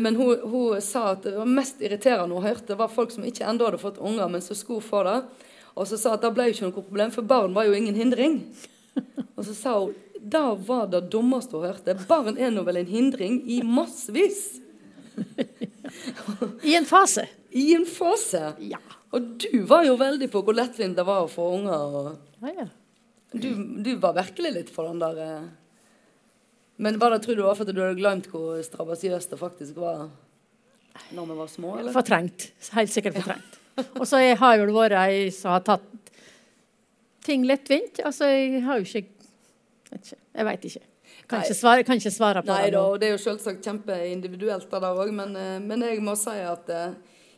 Men 0.01 0.17
hun, 0.17 0.41
hun 0.49 0.81
sa 0.81 1.11
at 1.11 1.27
det 1.27 1.35
var 1.37 1.51
mest 1.59 1.83
irriterende 1.85 2.33
hun 2.33 2.47
hørte, 2.47 2.79
var 2.79 2.89
folk 2.89 3.13
som 3.13 3.27
ikke 3.29 3.45
ennå 3.45 3.67
hadde 3.67 3.83
fått 3.83 4.01
unger, 4.01 4.31
men 4.33 4.41
som 4.41 4.57
skulle 4.57 4.81
få 4.81 5.03
det. 5.05 5.19
Og 5.77 5.85
så 5.91 5.99
sa 6.01 6.15
at 6.17 6.25
det 6.25 6.33
ble 6.33 6.47
jo 6.49 6.55
ikke 6.55 6.65
noe 6.71 6.77
problem, 6.79 7.13
for 7.13 7.29
barn 7.29 7.53
var 7.53 7.69
jo 7.69 7.77
ingen 7.77 7.99
hindring. 7.99 8.39
Og 9.37 9.45
så 9.45 9.53
sa 9.53 9.77
hun 9.83 9.93
det 10.17 10.47
var 10.67 10.89
det 10.91 11.05
dummeste 11.13 11.55
hun 11.55 11.69
hørte. 11.69 11.95
Barn 12.09 12.41
er 12.41 12.49
nå 12.51 12.65
vel 12.67 12.81
en 12.81 12.89
hindring 12.89 13.43
i 13.45 13.61
massevis. 13.61 14.57
I 16.67 16.75
en 16.77 16.87
fase. 16.89 17.27
I 17.57 17.75
en 17.77 17.87
fase. 17.89 18.43
Ja. 18.61 18.81
Og 19.17 19.37
du 19.41 19.63
var 19.69 19.87
jo 19.87 19.95
veldig 20.01 20.29
på 20.33 20.43
hvor 20.45 20.57
lettvint 20.57 20.97
det 20.99 21.05
var 21.07 21.25
å 21.25 21.31
få 21.31 21.47
unger. 21.59 22.01
og 22.01 22.45
Ja, 22.45 22.65
ja. 22.65 22.67
du, 23.33 23.49
du 23.87 23.93
var 24.03 24.17
virkelig 24.19 24.53
litt 24.57 24.73
for 24.75 24.91
den 24.91 25.01
der 25.03 25.23
eh. 25.25 25.47
Men 26.77 26.99
var 27.01 27.15
det, 27.15 27.23
tror 27.25 27.37
du 27.37 27.41
det 27.41 27.47
var 27.47 27.57
fordi 27.57 27.73
du 27.73 27.81
hadde 27.81 27.97
glemt 27.97 28.27
hvor 28.29 28.59
strabasiøst 28.61 29.31
det 29.33 29.39
faktisk 29.41 29.79
var 29.81 30.11
når 31.17 31.29
vi 31.31 31.37
var 31.39 31.49
små? 31.49 31.77
eller? 31.79 31.93
Fortrengt. 31.95 32.51
Helt 32.77 32.93
sikkert 32.93 33.17
fortrengt. 33.17 33.57
Og 34.01 34.05
så 34.09 34.21
jeg 34.21 34.37
har 34.41 34.59
jo 34.59 34.67
vært 34.73 34.97
ei 35.01 35.31
som 35.33 35.55
har 35.55 35.65
tatt 35.65 35.85
ting 37.27 37.45
lettvint. 37.49 38.01
Altså, 38.05 38.29
jeg 38.29 38.63
har 38.65 38.81
jo 38.81 38.87
ikke, 38.87 39.09
Jeg 40.37 40.45
veit 40.49 40.65
ikke. 40.69 40.85
Kan 41.27 41.41
Nei. 41.41 41.47
ikke, 41.49 41.59
svare, 41.59 41.83
kan 41.83 41.99
ikke 41.99 42.11
svare 42.15 42.43
på 42.43 42.53
Nei 42.53 42.69
det 42.69 42.77
da, 42.77 42.85
og 42.87 43.01
det 43.03 43.09
er 43.09 43.17
jo 43.17 43.23
selvsagt 43.25 43.65
kjempeindividuelt 43.67 44.69
det 44.71 44.81
der 44.85 45.01
òg, 45.03 45.11
men, 45.13 45.37
eh, 45.37 45.59
men 45.59 45.83
jeg 45.83 46.01
må 46.07 46.15
si 46.19 46.31
at 46.31 46.69
eh, 46.71 46.93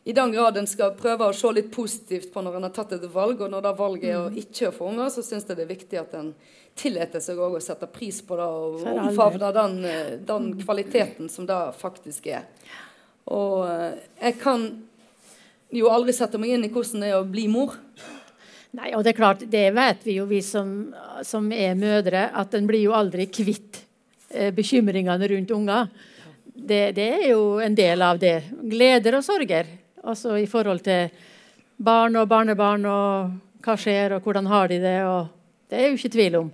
i 0.05 0.13
den 0.13 0.31
grad 0.31 0.57
en 0.57 0.67
skal 0.69 0.93
prøve 0.97 1.25
å 1.25 1.33
se 1.33 1.49
litt 1.53 1.71
positivt 1.73 2.29
på 2.33 2.41
når 2.45 2.55
en 2.59 2.67
har 2.67 2.73
tatt 2.75 2.93
et 2.93 3.07
valg, 3.13 3.41
og 3.41 3.49
når 3.51 3.61
det 3.65 3.73
valget 3.77 4.09
er 4.11 4.19
å 4.19 4.29
Mm. 4.29 4.37
ikke 4.37 4.71
få 4.71 4.87
unger, 4.91 5.09
så 5.09 5.21
syns 5.25 5.47
jeg 5.47 5.57
det 5.57 5.65
er 5.65 5.73
viktig 5.75 5.99
at 5.99 6.13
en 6.13 6.35
tillater 6.75 7.19
seg 7.19 7.37
òg 7.37 7.57
å 7.57 7.61
sette 7.61 7.87
pris 7.91 8.21
på 8.21 8.37
det 8.37 8.45
og 8.45 8.85
omfavne 8.85 9.51
den, 9.53 9.85
eh, 9.85 10.15
den 10.17 10.53
kvaliteten 10.61 11.29
som 11.29 11.45
det 11.45 11.57
faktisk 11.81 12.27
er. 12.27 12.45
Og 13.27 13.67
jeg 14.21 14.39
kan 14.39 14.83
jo 15.71 15.89
aldri 15.89 16.13
sette 16.13 16.39
meg 16.39 16.49
inn 16.55 16.63
i 16.65 16.69
hvordan 16.69 17.01
det 17.01 17.09
er 17.11 17.19
å 17.21 17.29
bli 17.29 17.47
mor. 17.47 17.75
Nei, 18.77 18.91
og 18.93 19.01
det 19.01 19.15
er 19.15 19.17
klart, 19.17 19.43
det 19.49 19.65
vet 19.73 20.03
vi 20.05 20.19
jo, 20.19 20.27
vi 20.29 20.43
som, 20.45 20.91
som 21.25 21.47
er 21.49 21.77
mødre, 21.77 22.27
at 22.37 22.53
en 22.53 22.67
blir 22.69 22.83
jo 22.83 22.93
aldri 22.93 23.25
kvitt 23.33 23.81
eh, 24.29 24.51
bekymringene 24.53 25.29
rundt 25.31 25.53
unger. 25.55 25.89
Det, 26.53 26.91
det 26.93 27.07
er 27.15 27.27
jo 27.31 27.57
en 27.63 27.75
del 27.75 28.03
av 28.05 28.19
det. 28.21 28.43
Gleder 28.69 29.17
og 29.17 29.25
sorger. 29.25 29.71
Altså 30.05 30.37
i 30.37 30.45
forhold 30.49 30.83
til 30.85 31.09
barn 31.81 32.19
og 32.19 32.29
barnebarn 32.29 32.85
og 32.85 33.63
hva 33.65 33.75
skjer, 33.79 34.15
og 34.15 34.23
hvordan 34.23 34.49
har 34.51 34.69
de 34.69 34.77
det. 34.83 34.97
og 35.07 35.69
Det 35.69 35.79
er 35.79 35.89
jo 35.89 35.97
ikke 35.97 36.13
tvil 36.13 36.37
om. 36.43 36.51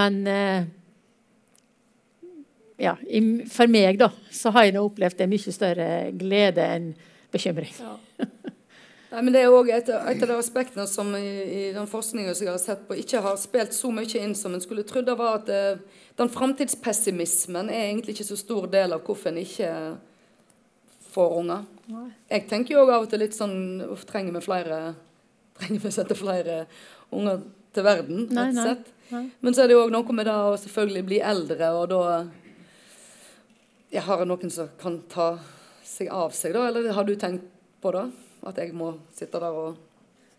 Men 0.00 0.20
eh, 0.30 0.64
ja, 2.80 2.94
for 3.52 3.68
meg, 3.68 4.00
da, 4.00 4.08
så 4.32 4.52
har 4.54 4.64
jeg 4.64 4.78
nå 4.78 4.86
opplevd 4.88 5.20
en 5.20 5.32
mye 5.34 5.52
større 5.52 5.90
glede 6.16 6.64
enn 6.78 6.94
bekymring. 7.34 7.76
Nei, 9.10 9.22
men 9.26 9.34
Det 9.34 9.40
er 9.42 9.50
også 9.50 9.74
et, 9.74 9.88
et 9.90 10.22
av 10.22 10.28
de 10.30 10.36
aspektene 10.38 10.86
som 10.86 11.08
i, 11.18 11.24
i 11.42 11.62
den 11.74 11.88
forskningen 11.90 12.34
som 12.36 12.46
jeg 12.46 12.52
har 12.54 12.62
sett 12.62 12.84
på, 12.86 12.94
ikke 13.00 13.22
har 13.24 13.40
spilt 13.42 13.74
så 13.74 13.90
mye 13.94 14.22
inn 14.22 14.36
som 14.38 14.54
en 14.54 14.62
skulle 14.62 14.84
trodd. 14.86 15.08
Det 15.08 15.16
var 15.18 15.40
at 15.40 15.50
eh, 15.50 15.80
den 16.20 16.30
framtidspessimismen 16.30 17.72
er 17.72 17.88
egentlig 17.88 18.14
ikke 18.14 18.28
så 18.30 18.38
stor 18.38 18.70
del 18.70 18.94
av 18.94 19.02
hvorfor 19.06 19.32
en 19.32 19.42
ikke 19.42 19.72
får 21.10 21.36
unger. 21.40 21.66
Jeg 22.30 22.46
tenker 22.46 22.76
jo 22.76 22.86
av 22.86 23.02
og 23.02 23.10
til 23.10 23.18
litt 23.24 23.34
sånn 23.34 23.82
Uff, 23.90 24.04
trenger 24.06 24.36
vi 24.36 24.44
flere 24.44 24.76
Trenger 25.58 25.82
vi 25.82 25.90
å 25.90 25.94
sette 25.96 26.14
flere 26.14 26.60
unger 27.10 27.42
til 27.74 27.86
verden? 27.86 28.28
Rett 28.30 28.54
og 28.54 28.62
slett. 28.62 28.92
nei. 29.10 29.24
Men 29.42 29.56
så 29.56 29.64
er 29.64 29.70
det 29.70 29.74
jo 29.74 29.82
òg 29.88 29.90
noe 29.90 30.14
med 30.14 30.30
det 30.30 30.36
å 30.38 30.54
selvfølgelig 30.62 31.02
bli 31.08 31.18
eldre, 31.32 31.74
og 31.74 31.90
da 31.90 32.02
jeg 33.90 34.06
Har 34.06 34.22
noen 34.22 34.52
som 34.54 34.70
kan 34.78 35.00
ta 35.10 35.32
seg 35.82 36.12
av 36.14 36.30
seg, 36.30 36.54
da? 36.54 36.68
Eller 36.70 36.92
har 36.94 37.04
du 37.08 37.16
tenkt 37.18 37.48
på 37.82 37.90
det? 37.96 38.04
At 38.46 38.58
jeg 38.62 38.72
må 38.76 38.94
sitte 39.16 39.40
der 39.42 39.60
og 39.62 39.78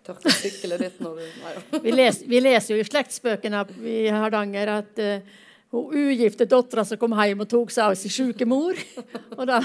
tørke 0.05 0.33
sykkelet 0.33 0.81
ditt 0.81 0.99
når 1.03 1.19
du 1.19 1.23
Nei 1.43 1.53
ja. 1.53 1.63
Vi, 1.83 1.93
les, 1.93 2.19
vi 2.25 2.41
leser 2.41 2.73
jo 2.73 2.81
i 2.81 2.87
slektsbøkene 2.87 3.63
i 3.85 3.97
Hardanger 4.09 4.75
at 4.79 5.01
uh, 5.01 5.39
hun 5.71 5.93
ugifte 6.09 6.47
dattera 6.49 6.83
som 6.87 6.99
kom 6.99 7.13
hjem 7.15 7.45
og 7.45 7.49
tok 7.51 7.71
seg 7.71 7.91
av 7.91 7.97
sin 7.99 8.11
syke 8.11 8.47
mor. 8.49 8.77
Og 9.37 9.43
da 9.47 9.61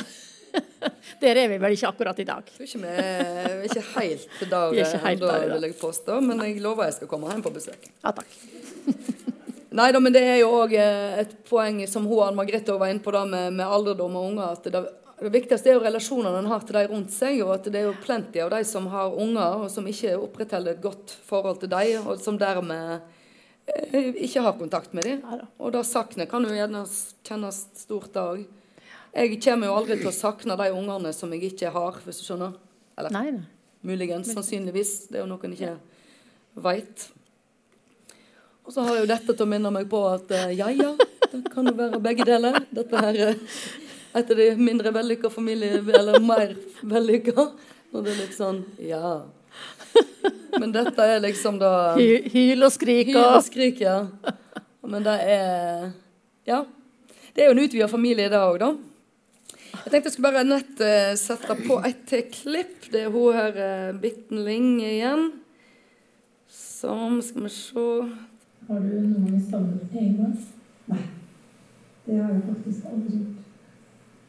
Der 1.21 1.37
er 1.37 1.49
vi 1.51 1.59
vel 1.61 1.75
ikke 1.77 1.91
akkurat 1.91 2.19
i 2.21 2.25
dag. 2.25 2.45
Jeg 2.47 2.57
tror 2.57 2.69
ikke 2.69 2.79
vi 2.83 2.93
er, 2.93 3.63
ikke 3.67 3.83
helt 3.97 4.45
der 4.51 4.71
Vi 4.73 4.81
er 4.81 4.87
ikke 4.87 5.03
helt 5.07 5.23
ennå, 5.23 5.33
der 5.33 5.55
vil 5.55 5.67
jeg 5.69 5.77
påstå. 5.81 6.21
Men 6.25 6.43
jeg 6.45 6.61
lover 6.65 6.89
jeg 6.89 6.97
skal 6.99 7.11
komme 7.11 7.33
hjem 7.33 7.43
på 7.45 7.53
besøk. 7.55 7.89
Ja, 8.05 8.13
takk. 8.17 8.37
Nei 9.77 9.91
da, 9.93 10.01
men 10.01 10.15
det 10.15 10.23
er 10.25 10.39
jo 10.41 10.53
òg 10.57 10.73
et 10.79 11.35
poeng 11.49 11.83
som 11.91 12.07
hun 12.09 12.23
Ann 12.25 12.39
Margrethe 12.39 12.79
var 12.81 12.89
inne 12.89 13.05
på 13.05 13.13
da 13.13 13.27
med, 13.29 13.59
med 13.59 13.67
alderdom 13.67 14.15
og 14.17 14.31
unger. 14.31 14.55
at 14.57 14.71
det, 14.73 14.85
det 15.17 15.33
viktigste 15.33 15.71
er 15.71 15.79
jo 15.79 15.85
relasjonene 15.85 16.43
en 16.43 16.49
har 16.51 16.65
til 16.67 16.77
de 16.77 16.83
rundt 16.91 17.13
seg. 17.15 17.39
Og 17.45 17.55
at 17.55 17.69
det 17.73 17.81
er 17.81 17.87
jo 17.89 17.95
plenty 18.03 18.43
av 18.45 18.51
de 18.53 18.61
som 18.69 18.89
har 18.93 19.15
unger, 19.17 19.65
og 19.65 19.71
som 19.73 19.87
ikke 19.89 20.17
opprettholder 20.21 20.77
et 20.77 20.83
godt 20.85 21.15
forhold 21.25 21.63
til 21.63 21.73
dem, 21.73 22.05
og 22.05 22.21
som 22.21 22.37
dermed 22.41 23.01
eh, 23.65 24.13
ikke 24.27 24.45
har 24.45 24.59
kontakt 24.61 24.93
med 24.97 25.09
dem. 25.09 25.25
Og 25.57 25.73
det 25.73 25.87
savnet 25.89 26.29
kan 26.29 26.45
jo 26.45 26.53
gjerne 26.53 26.85
kjennes 27.25 27.63
stort 27.81 28.13
da 28.17 28.29
òg. 28.35 28.45
Jeg 29.17 29.39
kommer 29.41 29.71
jo 29.71 29.77
aldri 29.79 29.97
til 29.97 30.11
å 30.11 30.13
sakne 30.13 30.59
de 30.61 30.69
ungene 30.77 31.13
som 31.17 31.31
jeg 31.33 31.49
ikke 31.49 31.73
har, 31.73 32.03
hvis 32.05 32.21
du 32.21 32.27
skjønner. 32.27 32.59
Eller 33.01 33.15
Nei, 33.17 33.31
nei. 33.39 33.47
Muligens, 33.87 34.29
sannsynligvis. 34.35 35.07
Det 35.09 35.21
er 35.21 35.25
jo 35.25 35.31
noe 35.31 35.47
en 35.47 35.55
ikke 35.57 35.73
veit. 36.61 37.07
Og 38.67 38.75
så 38.75 38.85
har 38.85 38.99
jeg 38.99 39.07
jo 39.07 39.11
dette 39.15 39.33
til 39.33 39.47
å 39.47 39.49
minne 39.49 39.73
meg 39.73 39.89
på 39.89 40.03
at 40.11 40.37
eh, 40.37 40.53
ja, 40.59 40.69
ja, 40.75 40.93
det 41.33 41.43
kan 41.55 41.71
jo 41.71 41.73
være 41.79 42.03
begge 42.05 42.29
deler. 42.29 42.61
Dette 42.75 43.01
her 43.01 43.39
er 44.17 44.25
et 44.25 44.33
av 44.33 44.41
de 44.41 44.49
mindre 44.59 44.93
vellykka 44.97 45.31
familie... 45.33 45.83
Eller 46.01 46.21
mer 46.25 46.55
vellykka. 46.83 47.51
Og 47.93 48.05
det 48.05 48.13
er 48.13 48.21
litt 48.25 48.37
sånn 48.37 48.63
ja. 48.83 49.21
Men 50.57 50.73
dette 50.75 51.05
er 51.05 51.23
liksom 51.25 51.61
da 51.61 51.95
Hy, 51.97 52.09
hyl 52.33 52.67
og 52.67 52.73
skrik 52.75 53.13
Hyl 53.13 53.21
og 53.21 53.39
og 53.39 53.47
skrik, 53.47 53.81
ja. 53.85 54.03
Men 54.87 55.07
det 55.07 55.17
er 55.23 55.93
Ja. 56.49 56.65
Det 57.35 57.45
er 57.45 57.51
jo 57.51 57.57
en 57.57 57.65
utvida 57.67 57.89
familie, 57.89 58.31
det 58.33 58.41
òg, 58.41 58.59
da. 58.63 58.71
Jeg 59.85 59.91
tenkte 59.93 60.09
jeg 60.09 60.13
skulle 60.15 60.31
bare 60.33 60.45
nett 60.47 60.81
eh, 60.81 61.13
sette 61.21 61.57
på 61.67 61.77
et 61.85 62.07
til 62.09 62.23
klipp. 62.33 62.87
Det 62.93 63.03
er 63.05 63.13
hun 63.13 63.37
her, 63.37 63.59
uh, 63.61 63.99
Bitten 64.01 64.41
Ling, 64.47 64.79
igjen. 64.81 65.29
Som 66.49 67.21
Skal 67.23 67.45
vi 67.45 67.53
se 67.53 67.85
Har 68.67 68.81
du 68.81 68.95
noen 68.95 69.27
gang 69.29 69.43
savnet 69.51 69.99
egne? 70.01 70.31
Nei. 70.89 71.03
Det 72.07 72.17
har 72.23 72.33
jeg 72.33 72.43
faktisk 72.49 72.89
aldri 72.89 73.19
gjort. 73.21 73.46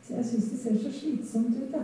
Så 0.08 0.16
jeg 0.16 0.26
syns 0.26 0.50
det 0.52 0.60
ser 0.60 0.78
så 0.78 0.92
slitsomt 0.92 1.48
ut, 1.48 1.72
jeg. 1.74 1.84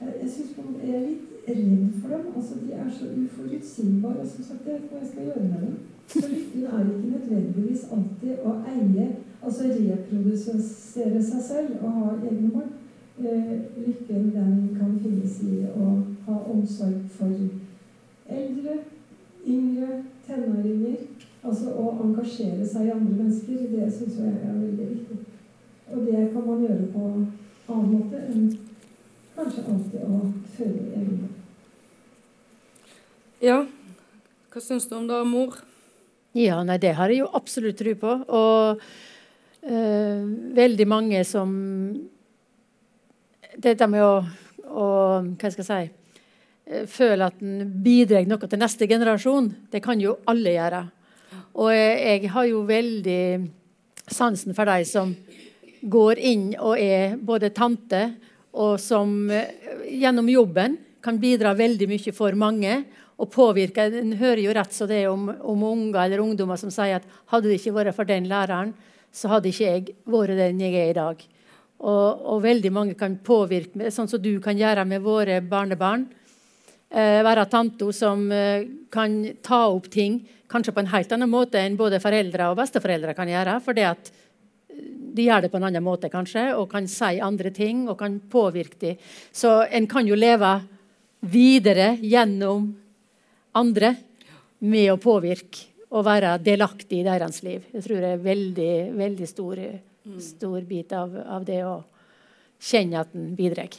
Jeg, 0.00 0.30
synes 0.30 0.50
jeg 0.56 0.94
er 0.94 1.00
litt 1.06 1.30
redd 1.48 1.88
for 2.00 2.08
dem. 2.08 2.26
Altså, 2.36 2.54
de 2.62 2.72
er 2.72 2.86
så 2.98 3.06
uforutsigbare. 3.22 4.28
Som 4.28 4.44
sagt, 4.44 4.66
jeg 4.66 4.74
vet 4.74 4.82
ikke 4.82 4.94
hva 4.94 5.00
jeg 5.00 5.08
skal 5.10 5.24
gjøre 5.24 5.48
med 5.48 5.60
dem. 5.66 5.74
Så 6.08 6.22
lykken 6.28 6.62
er 6.64 6.86
ikke 6.86 7.10
nødvendigvis 7.10 7.82
alltid 7.92 8.46
å 8.48 8.54
eie, 8.72 9.08
altså 9.42 9.66
reprodusere 9.74 11.20
seg 11.22 11.42
selv 11.50 11.84
og 11.84 11.98
ha 11.98 12.14
egne 12.30 12.48
mål. 12.54 12.70
Eh, 13.20 13.52
lykken 13.76 14.30
den 14.32 14.54
kan 14.78 14.96
finnes 15.04 15.36
i 15.44 15.60
å 15.68 15.90
ha 16.30 16.38
omsorg 16.54 17.04
for 17.18 17.36
eldre, 18.38 18.78
yngre, 19.44 20.00
tenåringer. 20.26 21.04
Altså 21.44 21.76
å 21.76 21.92
engasjere 22.06 22.64
seg 22.64 22.88
i 22.88 22.94
andre 22.96 23.20
mennesker, 23.20 23.68
det 23.76 23.92
syns 23.92 24.16
jeg 24.24 24.32
er 24.32 24.56
veldig 24.56 24.88
viktig. 24.94 25.20
Og 25.92 26.08
det 26.08 26.24
kan 26.32 26.46
man 26.48 26.64
gjøre 26.64 26.88
på 26.96 27.12
annen 27.70 27.92
måte 27.94 28.20
enn 28.26 28.48
kanskje 29.36 29.64
alltid 29.72 30.06
å 30.06 30.20
føle 30.56 30.86
egen 30.94 31.20
barn. 31.20 31.36
Ja. 33.40 33.60
Hva 34.50 34.60
syns 34.64 34.88
du 34.90 34.96
om 34.98 35.06
det, 35.08 35.20
mor? 35.30 35.60
Ja, 36.36 36.60
nei, 36.66 36.76
det 36.82 36.92
har 36.98 37.10
jeg 37.10 37.22
jo 37.22 37.30
absolutt 37.34 37.78
tro 37.78 37.94
på. 37.98 38.16
Og 38.28 38.82
øh, 39.62 40.20
veldig 40.56 40.86
mange 40.90 41.22
som 41.26 41.54
Dette 43.60 43.88
med 43.90 44.04
å, 44.04 44.20
å 44.70 44.86
Hva 45.34 45.50
skal 45.50 45.64
jeg 45.64 45.70
si 45.70 45.96
føler 46.70 46.86
Føle 46.86 47.26
at 47.26 47.40
en 47.42 47.70
bidrar 47.82 48.28
noe 48.30 48.46
til 48.46 48.60
neste 48.60 48.86
generasjon, 48.86 49.48
det 49.72 49.80
kan 49.82 49.98
jo 49.98 50.12
alle 50.30 50.52
gjøre. 50.54 50.84
Og 51.58 51.72
jeg, 51.74 51.96
jeg 52.06 52.30
har 52.30 52.46
jo 52.46 52.60
veldig 52.68 53.22
sansen 54.06 54.54
for 54.54 54.70
de 54.70 54.84
som 54.86 55.10
går 55.82 56.18
inn 56.18 56.50
og 56.58 56.78
er 56.78 57.16
både 57.16 57.52
tante, 57.56 58.02
og 58.52 58.78
som 58.82 59.30
eh, 59.30 59.52
gjennom 60.00 60.28
jobben 60.30 60.76
kan 61.00 61.18
bidra 61.20 61.54
veldig 61.56 61.88
mye 61.90 62.14
for 62.16 62.36
mange. 62.36 62.82
Og 63.20 63.28
påvirke, 63.32 63.84
En 63.92 64.14
hører 64.16 64.40
jo 64.40 64.54
rett 64.56 64.72
så 64.72 64.86
det 64.88 65.06
om, 65.08 65.28
om 65.28 65.62
unger 65.64 66.06
eller 66.06 66.22
ungdommer 66.22 66.56
som 66.56 66.72
sier 66.72 67.00
at 67.00 67.08
hadde 67.32 67.50
det 67.50 67.58
ikke 67.60 67.76
vært 67.76 67.96
for 67.96 68.08
den 68.08 68.28
læreren, 68.30 68.72
så 69.12 69.28
hadde 69.28 69.50
ikke 69.50 69.66
jeg 69.66 69.94
vært 70.08 70.38
den 70.38 70.60
jeg 70.60 70.74
er 70.74 70.92
i 70.92 70.96
dag. 70.96 71.26
Og, 71.80 72.24
og 72.32 72.42
veldig 72.44 72.72
mange 72.72 72.96
kan 72.96 73.18
påvirke, 73.24 73.90
sånn 73.92 74.08
som 74.08 74.20
du 74.20 74.38
kan 74.40 74.56
gjøre 74.56 74.86
med 74.88 75.04
våre 75.04 75.40
barnebarn. 75.44 76.06
Eh, 76.90 77.20
være 77.22 77.46
tante 77.46 77.86
som 77.94 78.24
eh, 78.34 78.66
kan 78.90 79.20
ta 79.44 79.66
opp 79.70 79.86
ting 79.92 80.18
kanskje 80.50 80.74
på 80.74 80.82
en 80.82 80.90
helt 80.90 81.12
annen 81.14 81.30
måte 81.30 81.60
enn 81.60 81.78
både 81.78 82.00
foreldre 82.02 82.48
og 82.50 82.58
besteforeldre 82.58 83.14
kan 83.14 83.30
gjøre. 83.30 83.60
fordi 83.62 83.84
at 83.86 84.10
de 85.14 85.26
gjør 85.26 85.44
det 85.44 85.50
på 85.52 85.60
en 85.60 85.66
annen 85.68 85.84
måte, 85.84 86.10
kanskje, 86.12 86.50
og 86.56 86.68
kan 86.72 86.88
si 86.90 87.18
andre 87.22 87.52
ting 87.54 87.86
og 87.88 87.98
kan 88.00 88.18
påvirke 88.30 88.78
dem. 88.80 89.10
Så 89.32 89.60
en 89.70 89.88
kan 89.90 90.08
jo 90.08 90.18
leve 90.18 90.54
videre 91.20 91.92
gjennom 92.00 92.70
andre 93.58 93.94
med 94.60 94.92
å 94.92 95.00
påvirke 95.00 95.68
og 95.90 96.06
være 96.06 96.36
delaktig 96.44 97.00
i 97.00 97.06
deres 97.06 97.42
liv. 97.42 97.64
Jeg 97.74 97.84
tror 97.84 98.02
det 98.02 98.14
er 98.14 98.24
veldig, 98.24 98.74
veldig 98.96 99.28
stor, 99.28 99.62
stor 100.22 100.60
bit 100.68 100.92
av, 100.94 101.16
av 101.26 101.46
det 101.46 101.62
å 101.66 101.80
kjenne 102.60 103.00
at 103.02 103.16
en 103.16 103.32
bidrar. 103.34 103.74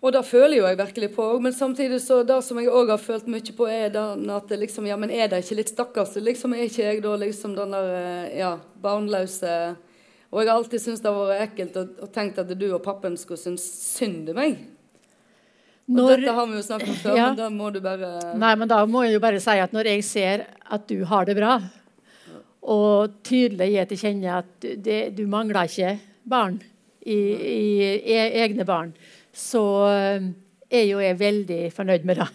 Og 0.00 0.14
det 0.14 0.22
føler 0.24 0.56
jo 0.56 0.64
jeg 0.64 0.78
virkelig 0.78 1.10
på. 1.12 1.26
Men 1.44 1.52
samtidig 1.52 2.00
så 2.00 2.22
det 2.24 2.38
som 2.46 2.58
jeg 2.60 2.72
òg 2.72 2.94
har 2.94 3.02
følt 3.02 3.28
mye 3.28 3.56
på, 3.56 3.68
er 3.68 3.92
at 3.92 4.48
det 4.48 4.62
liksom, 4.62 4.88
ja, 4.88 4.96
men 4.96 5.12
er 5.12 5.28
det 5.28 5.42
ikke 5.44 5.58
litt 5.58 5.72
stakkars? 5.74 6.16
Liksom, 6.16 6.56
er 6.56 6.70
ikke 6.70 6.86
jeg 6.86 7.02
da 7.04 7.16
liksom 7.20 7.56
den 7.58 7.76
der 7.76 7.92
eh, 7.98 8.38
ja, 8.40 8.54
barnløse 8.80 9.74
Og 10.30 10.42
jeg 10.44 10.48
har 10.52 10.58
alltid 10.60 10.82
syntes 10.82 11.00
det 11.02 11.10
har 11.10 11.26
vært 11.26 11.46
ekkelt 11.48 11.76
og, 11.80 11.88
og 12.06 12.12
tenkt 12.14 12.38
at 12.38 12.52
du 12.54 12.66
og 12.74 12.82
pappen 12.84 13.16
skulle 13.18 13.40
synes 13.40 13.64
synd 13.96 14.28
i 14.30 14.36
meg. 14.36 14.60
Og 15.90 15.96
Når- 15.96 16.20
dette 16.20 16.34
har 16.36 16.46
vi 16.46 16.54
jo 16.54 16.62
snakket 16.62 16.88
om 16.92 16.98
før, 17.02 17.16
Ja. 17.16 17.26
men 17.26 17.36
da 17.40 17.48
må 17.50 17.72
du 17.74 17.80
bare 17.82 18.10
Nei, 18.38 18.54
men 18.54 18.68
da 18.68 18.84
må 18.86 19.02
jeg 19.04 19.14
jo 19.16 19.20
bare 19.24 19.40
si 19.42 19.50
at 19.58 19.72
når 19.74 19.84
jeg 19.90 20.04
ser 20.06 20.46
at 20.70 20.86
du 20.86 21.04
har 21.04 21.24
det 21.26 21.34
bra, 21.36 21.56
og 22.62 23.16
tydelig 23.26 23.70
gir 23.72 23.88
til 23.90 23.98
kjenne 23.98 24.36
at 24.38 24.60
det, 24.84 25.16
du 25.16 25.24
mangler 25.26 25.66
ikke 25.66 25.98
barn 26.28 26.60
i, 27.02 27.16
i 27.16 27.82
e, 28.12 28.20
egne 28.44 28.66
barn, 28.68 28.92
så 29.34 29.62
eh, 29.88 30.28
er 30.70 30.84
jo 30.86 31.00
jeg 31.02 31.18
veldig 31.18 31.60
fornøyd 31.74 32.04
med 32.04 32.20
det. 32.20 32.28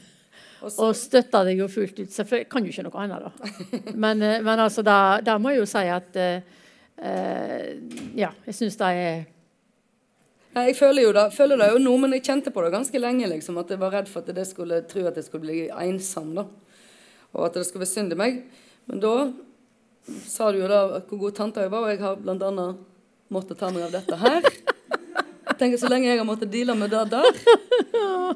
Og 0.66 0.80
Og 0.82 0.96
støtter 0.98 1.46
deg 1.46 1.60
jo 1.62 1.68
fullt 1.70 2.00
ut. 2.00 2.10
Selvfølgelig 2.12 2.50
kan 2.50 2.66
jo 2.66 2.72
ikke 2.74 2.84
noe 2.88 3.04
annet, 3.04 3.22
da. 3.22 3.32
Men, 4.04 4.22
eh, 4.26 4.42
men 4.42 4.60
altså, 4.60 4.84
da, 4.84 5.22
da 5.22 5.38
må 5.38 5.54
jeg 5.54 5.60
jo 5.62 5.66
si 5.70 5.84
at 5.94 6.16
eh, 6.18 6.42
Ja, 6.96 8.30
jeg 8.46 8.56
syns 8.56 8.78
det 8.80 8.92
er 8.96 9.26
jeg 10.56 10.78
føler 10.78 11.04
jo 11.04 11.12
det, 11.12 11.24
føler 11.36 11.60
det 11.60 11.66
jo 11.74 11.80
nå, 11.84 11.94
men 12.00 12.14
jeg 12.16 12.24
kjente 12.24 12.52
på 12.56 12.62
det 12.64 12.72
ganske 12.72 13.00
lenge. 13.00 13.28
liksom, 13.28 13.58
At 13.60 13.74
jeg 13.74 13.80
var 13.82 13.92
redd 13.92 14.08
for 14.08 14.24
at 14.24 14.36
det 14.38 14.46
skulle 14.48 14.78
tro 14.88 15.04
at 15.04 15.18
jeg 15.20 15.26
skulle 15.28 15.44
bli 15.44 15.66
ensom. 15.68 16.32
da, 16.36 16.46
Og 17.34 17.46
at 17.48 17.58
det 17.58 17.66
skulle 17.68 17.84
være 17.84 17.92
synd 17.92 18.16
i 18.16 18.16
meg. 18.16 18.38
Men 18.88 19.02
da 19.04 19.34
sa 20.24 20.52
du 20.52 20.62
jo 20.62 20.70
da 20.72 21.02
hvor 21.10 21.20
god 21.26 21.36
tante 21.36 21.60
jeg 21.60 21.72
var, 21.74 21.84
og 21.84 21.92
jeg 21.92 22.00
har 22.00 22.16
bl.a. 22.16 22.68
måttet 23.36 23.60
ta 23.60 23.72
meg 23.74 23.84
av 23.84 23.92
dette 23.98 24.16
her. 24.22 24.48
Jeg 25.46 25.58
tenker 25.60 25.78
Så 25.78 25.90
lenge 25.92 26.08
jeg 26.08 26.20
har 26.20 26.28
måttet 26.28 26.52
deale 26.52 26.76
med 26.76 26.90
det 26.90 27.04
der, 27.12 27.28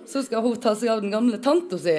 så 0.07 0.22
skal 0.24 0.43
hun 0.43 0.60
ta 0.60 0.76
seg 0.76 0.91
av 0.91 1.01
den 1.01 1.12
gamle 1.16 1.39
tanta 1.39 1.80
si. 1.80 1.95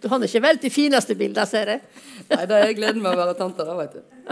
Du 0.00 0.08
har 0.08 0.24
ikke 0.26 0.42
valgt 0.44 0.64
de 0.66 0.72
fineste 0.72 1.16
bildene, 1.18 1.46
ser 1.48 1.74
jeg. 1.74 1.82
Nei, 2.30 2.44
det 2.48 2.60
er 2.60 2.76
gleden 2.78 3.02
med 3.02 3.12
å 3.12 3.20
være 3.20 3.36
tante, 3.38 3.66
da, 3.66 3.76
vet 3.78 3.98
du. 3.98 4.30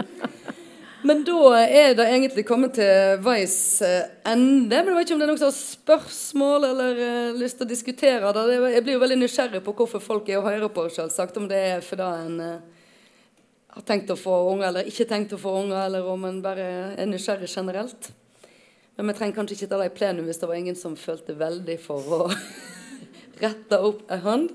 Men 1.01 1.21
da 1.23 1.59
er 1.63 1.93
det 1.95 2.05
egentlig 2.11 2.43
kommet 2.47 2.73
til 2.75 3.21
veis 3.23 3.55
eh, 3.85 4.09
ende. 4.27 4.81
Men 4.81 4.91
jeg 4.91 4.97
vet 4.97 5.07
ikke 5.07 5.15
om 5.15 5.21
det 5.21 5.27
er 5.27 5.31
noen 5.31 5.39
som 5.39 5.47
har 5.47 5.55
spørsmål 5.55 6.67
eller 6.73 6.99
uh, 6.99 7.37
lyst 7.39 7.59
til 7.59 7.67
å 7.67 7.69
diskutere 7.69 8.33
det. 8.35 8.57
Jeg 8.73 8.83
blir 8.83 8.97
jo 8.97 9.03
veldig 9.05 9.19
nysgjerrig 9.21 9.61
på 9.63 9.75
hvorfor 9.79 10.03
folk 10.03 10.27
er 10.27 10.41
og 10.41 10.49
hører 10.49 10.73
på, 10.75 10.83
selvsagt. 10.91 11.39
Om 11.39 11.47
det 11.47 11.61
er 11.69 11.85
fordi 11.85 12.09
en 12.25 12.43
uh, 12.43 12.79
har 13.77 13.85
tenkt 13.87 14.11
å 14.11 14.17
få 14.19 14.41
unger, 14.49 14.67
eller 14.73 14.89
ikke 14.91 15.07
tenkt 15.07 15.37
å 15.37 15.39
få 15.39 15.53
unger, 15.61 15.85
eller 15.85 16.09
om 16.11 16.25
en 16.27 16.41
bare 16.43 16.67
er 16.99 17.07
nysgjerrig 17.07 17.47
generelt. 17.47 18.11
Men 18.97 19.13
vi 19.13 19.15
trenger 19.15 19.37
kanskje 19.37 19.55
ikke 19.55 19.71
ta 19.71 19.79
det 19.79 19.87
i 19.87 19.95
plenum 19.95 20.27
hvis 20.27 20.41
det 20.41 20.47
var 20.49 20.59
ingen 20.59 20.75
som 20.75 20.99
følte 20.99 21.37
veldig 21.39 21.77
for 21.79 22.15
å 22.17 22.19
rette 23.45 23.79
opp 23.79 24.03
en 24.11 24.25
hånd. 24.25 24.49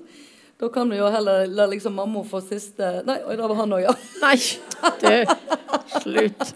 Da 0.60 0.68
kan 0.68 0.90
vi 0.90 0.96
jo 1.00 1.08
heller 1.10 1.46
la 1.50 1.66
liksom 1.66 1.96
mamma 1.98 2.22
få 2.24 2.40
siste 2.44 3.02
Nei, 3.08 3.18
oi, 3.26 3.34
da 3.38 3.48
var 3.50 3.58
han 3.62 3.74
òg, 3.74 3.82
ja. 3.88 3.94
Nei, 4.22 4.38
du. 5.02 5.14
Slutt. 5.98 6.54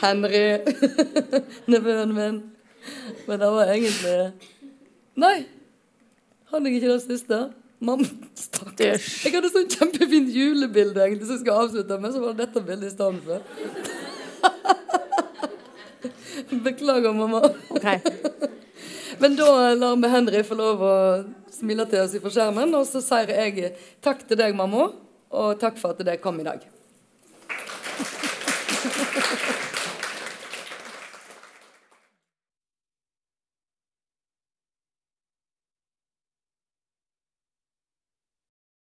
Henry. 0.00 0.44
Nevøen 1.70 2.14
min. 2.16 2.42
Men 3.28 3.40
det 3.40 3.50
var 3.54 3.72
egentlig 3.76 4.32
Nei. 5.20 5.38
Han 6.50 6.66
er 6.66 6.70
ikke 6.74 6.90
den 6.90 7.02
siste? 7.04 7.40
Mamma, 7.80 8.04
stakkars. 8.36 9.06
Jeg 9.24 9.32
hadde 9.32 9.48
sånn 9.54 9.70
kjempefint 9.70 10.32
julebilde 10.34 11.00
egentlig 11.04 11.28
som 11.28 11.38
jeg 11.38 11.44
skal 11.46 11.60
avslutte 11.62 11.96
med, 12.02 12.12
så 12.12 12.20
var 12.20 12.34
det 12.34 12.44
dette 12.44 12.60
bildet 12.66 12.90
i 12.90 12.92
stedet 12.92 13.20
for. 13.24 13.40
Beklager, 16.66 17.12
mamma. 17.16 17.40
Ok. 17.70 17.86
Men 19.20 19.36
da 19.36 19.74
lar 19.74 19.96
vi 20.00 20.08
Henry 20.08 20.40
få 20.48 20.56
lov 20.56 20.80
å 20.80 20.94
smile 21.52 21.84
til 21.90 22.00
oss 22.00 22.14
fra 22.22 22.30
skjermen, 22.32 22.72
og 22.72 22.86
så 22.88 23.02
sier 23.04 23.28
jeg 23.34 23.74
takk 24.00 24.22
til 24.24 24.38
deg, 24.40 24.56
mamma, 24.56 24.86
og 25.28 25.58
takk 25.60 25.76
for 25.76 25.92
at 25.92 26.00
dere 26.00 26.22
kom 26.22 26.40
i 26.40 26.46
dag. 26.46 26.64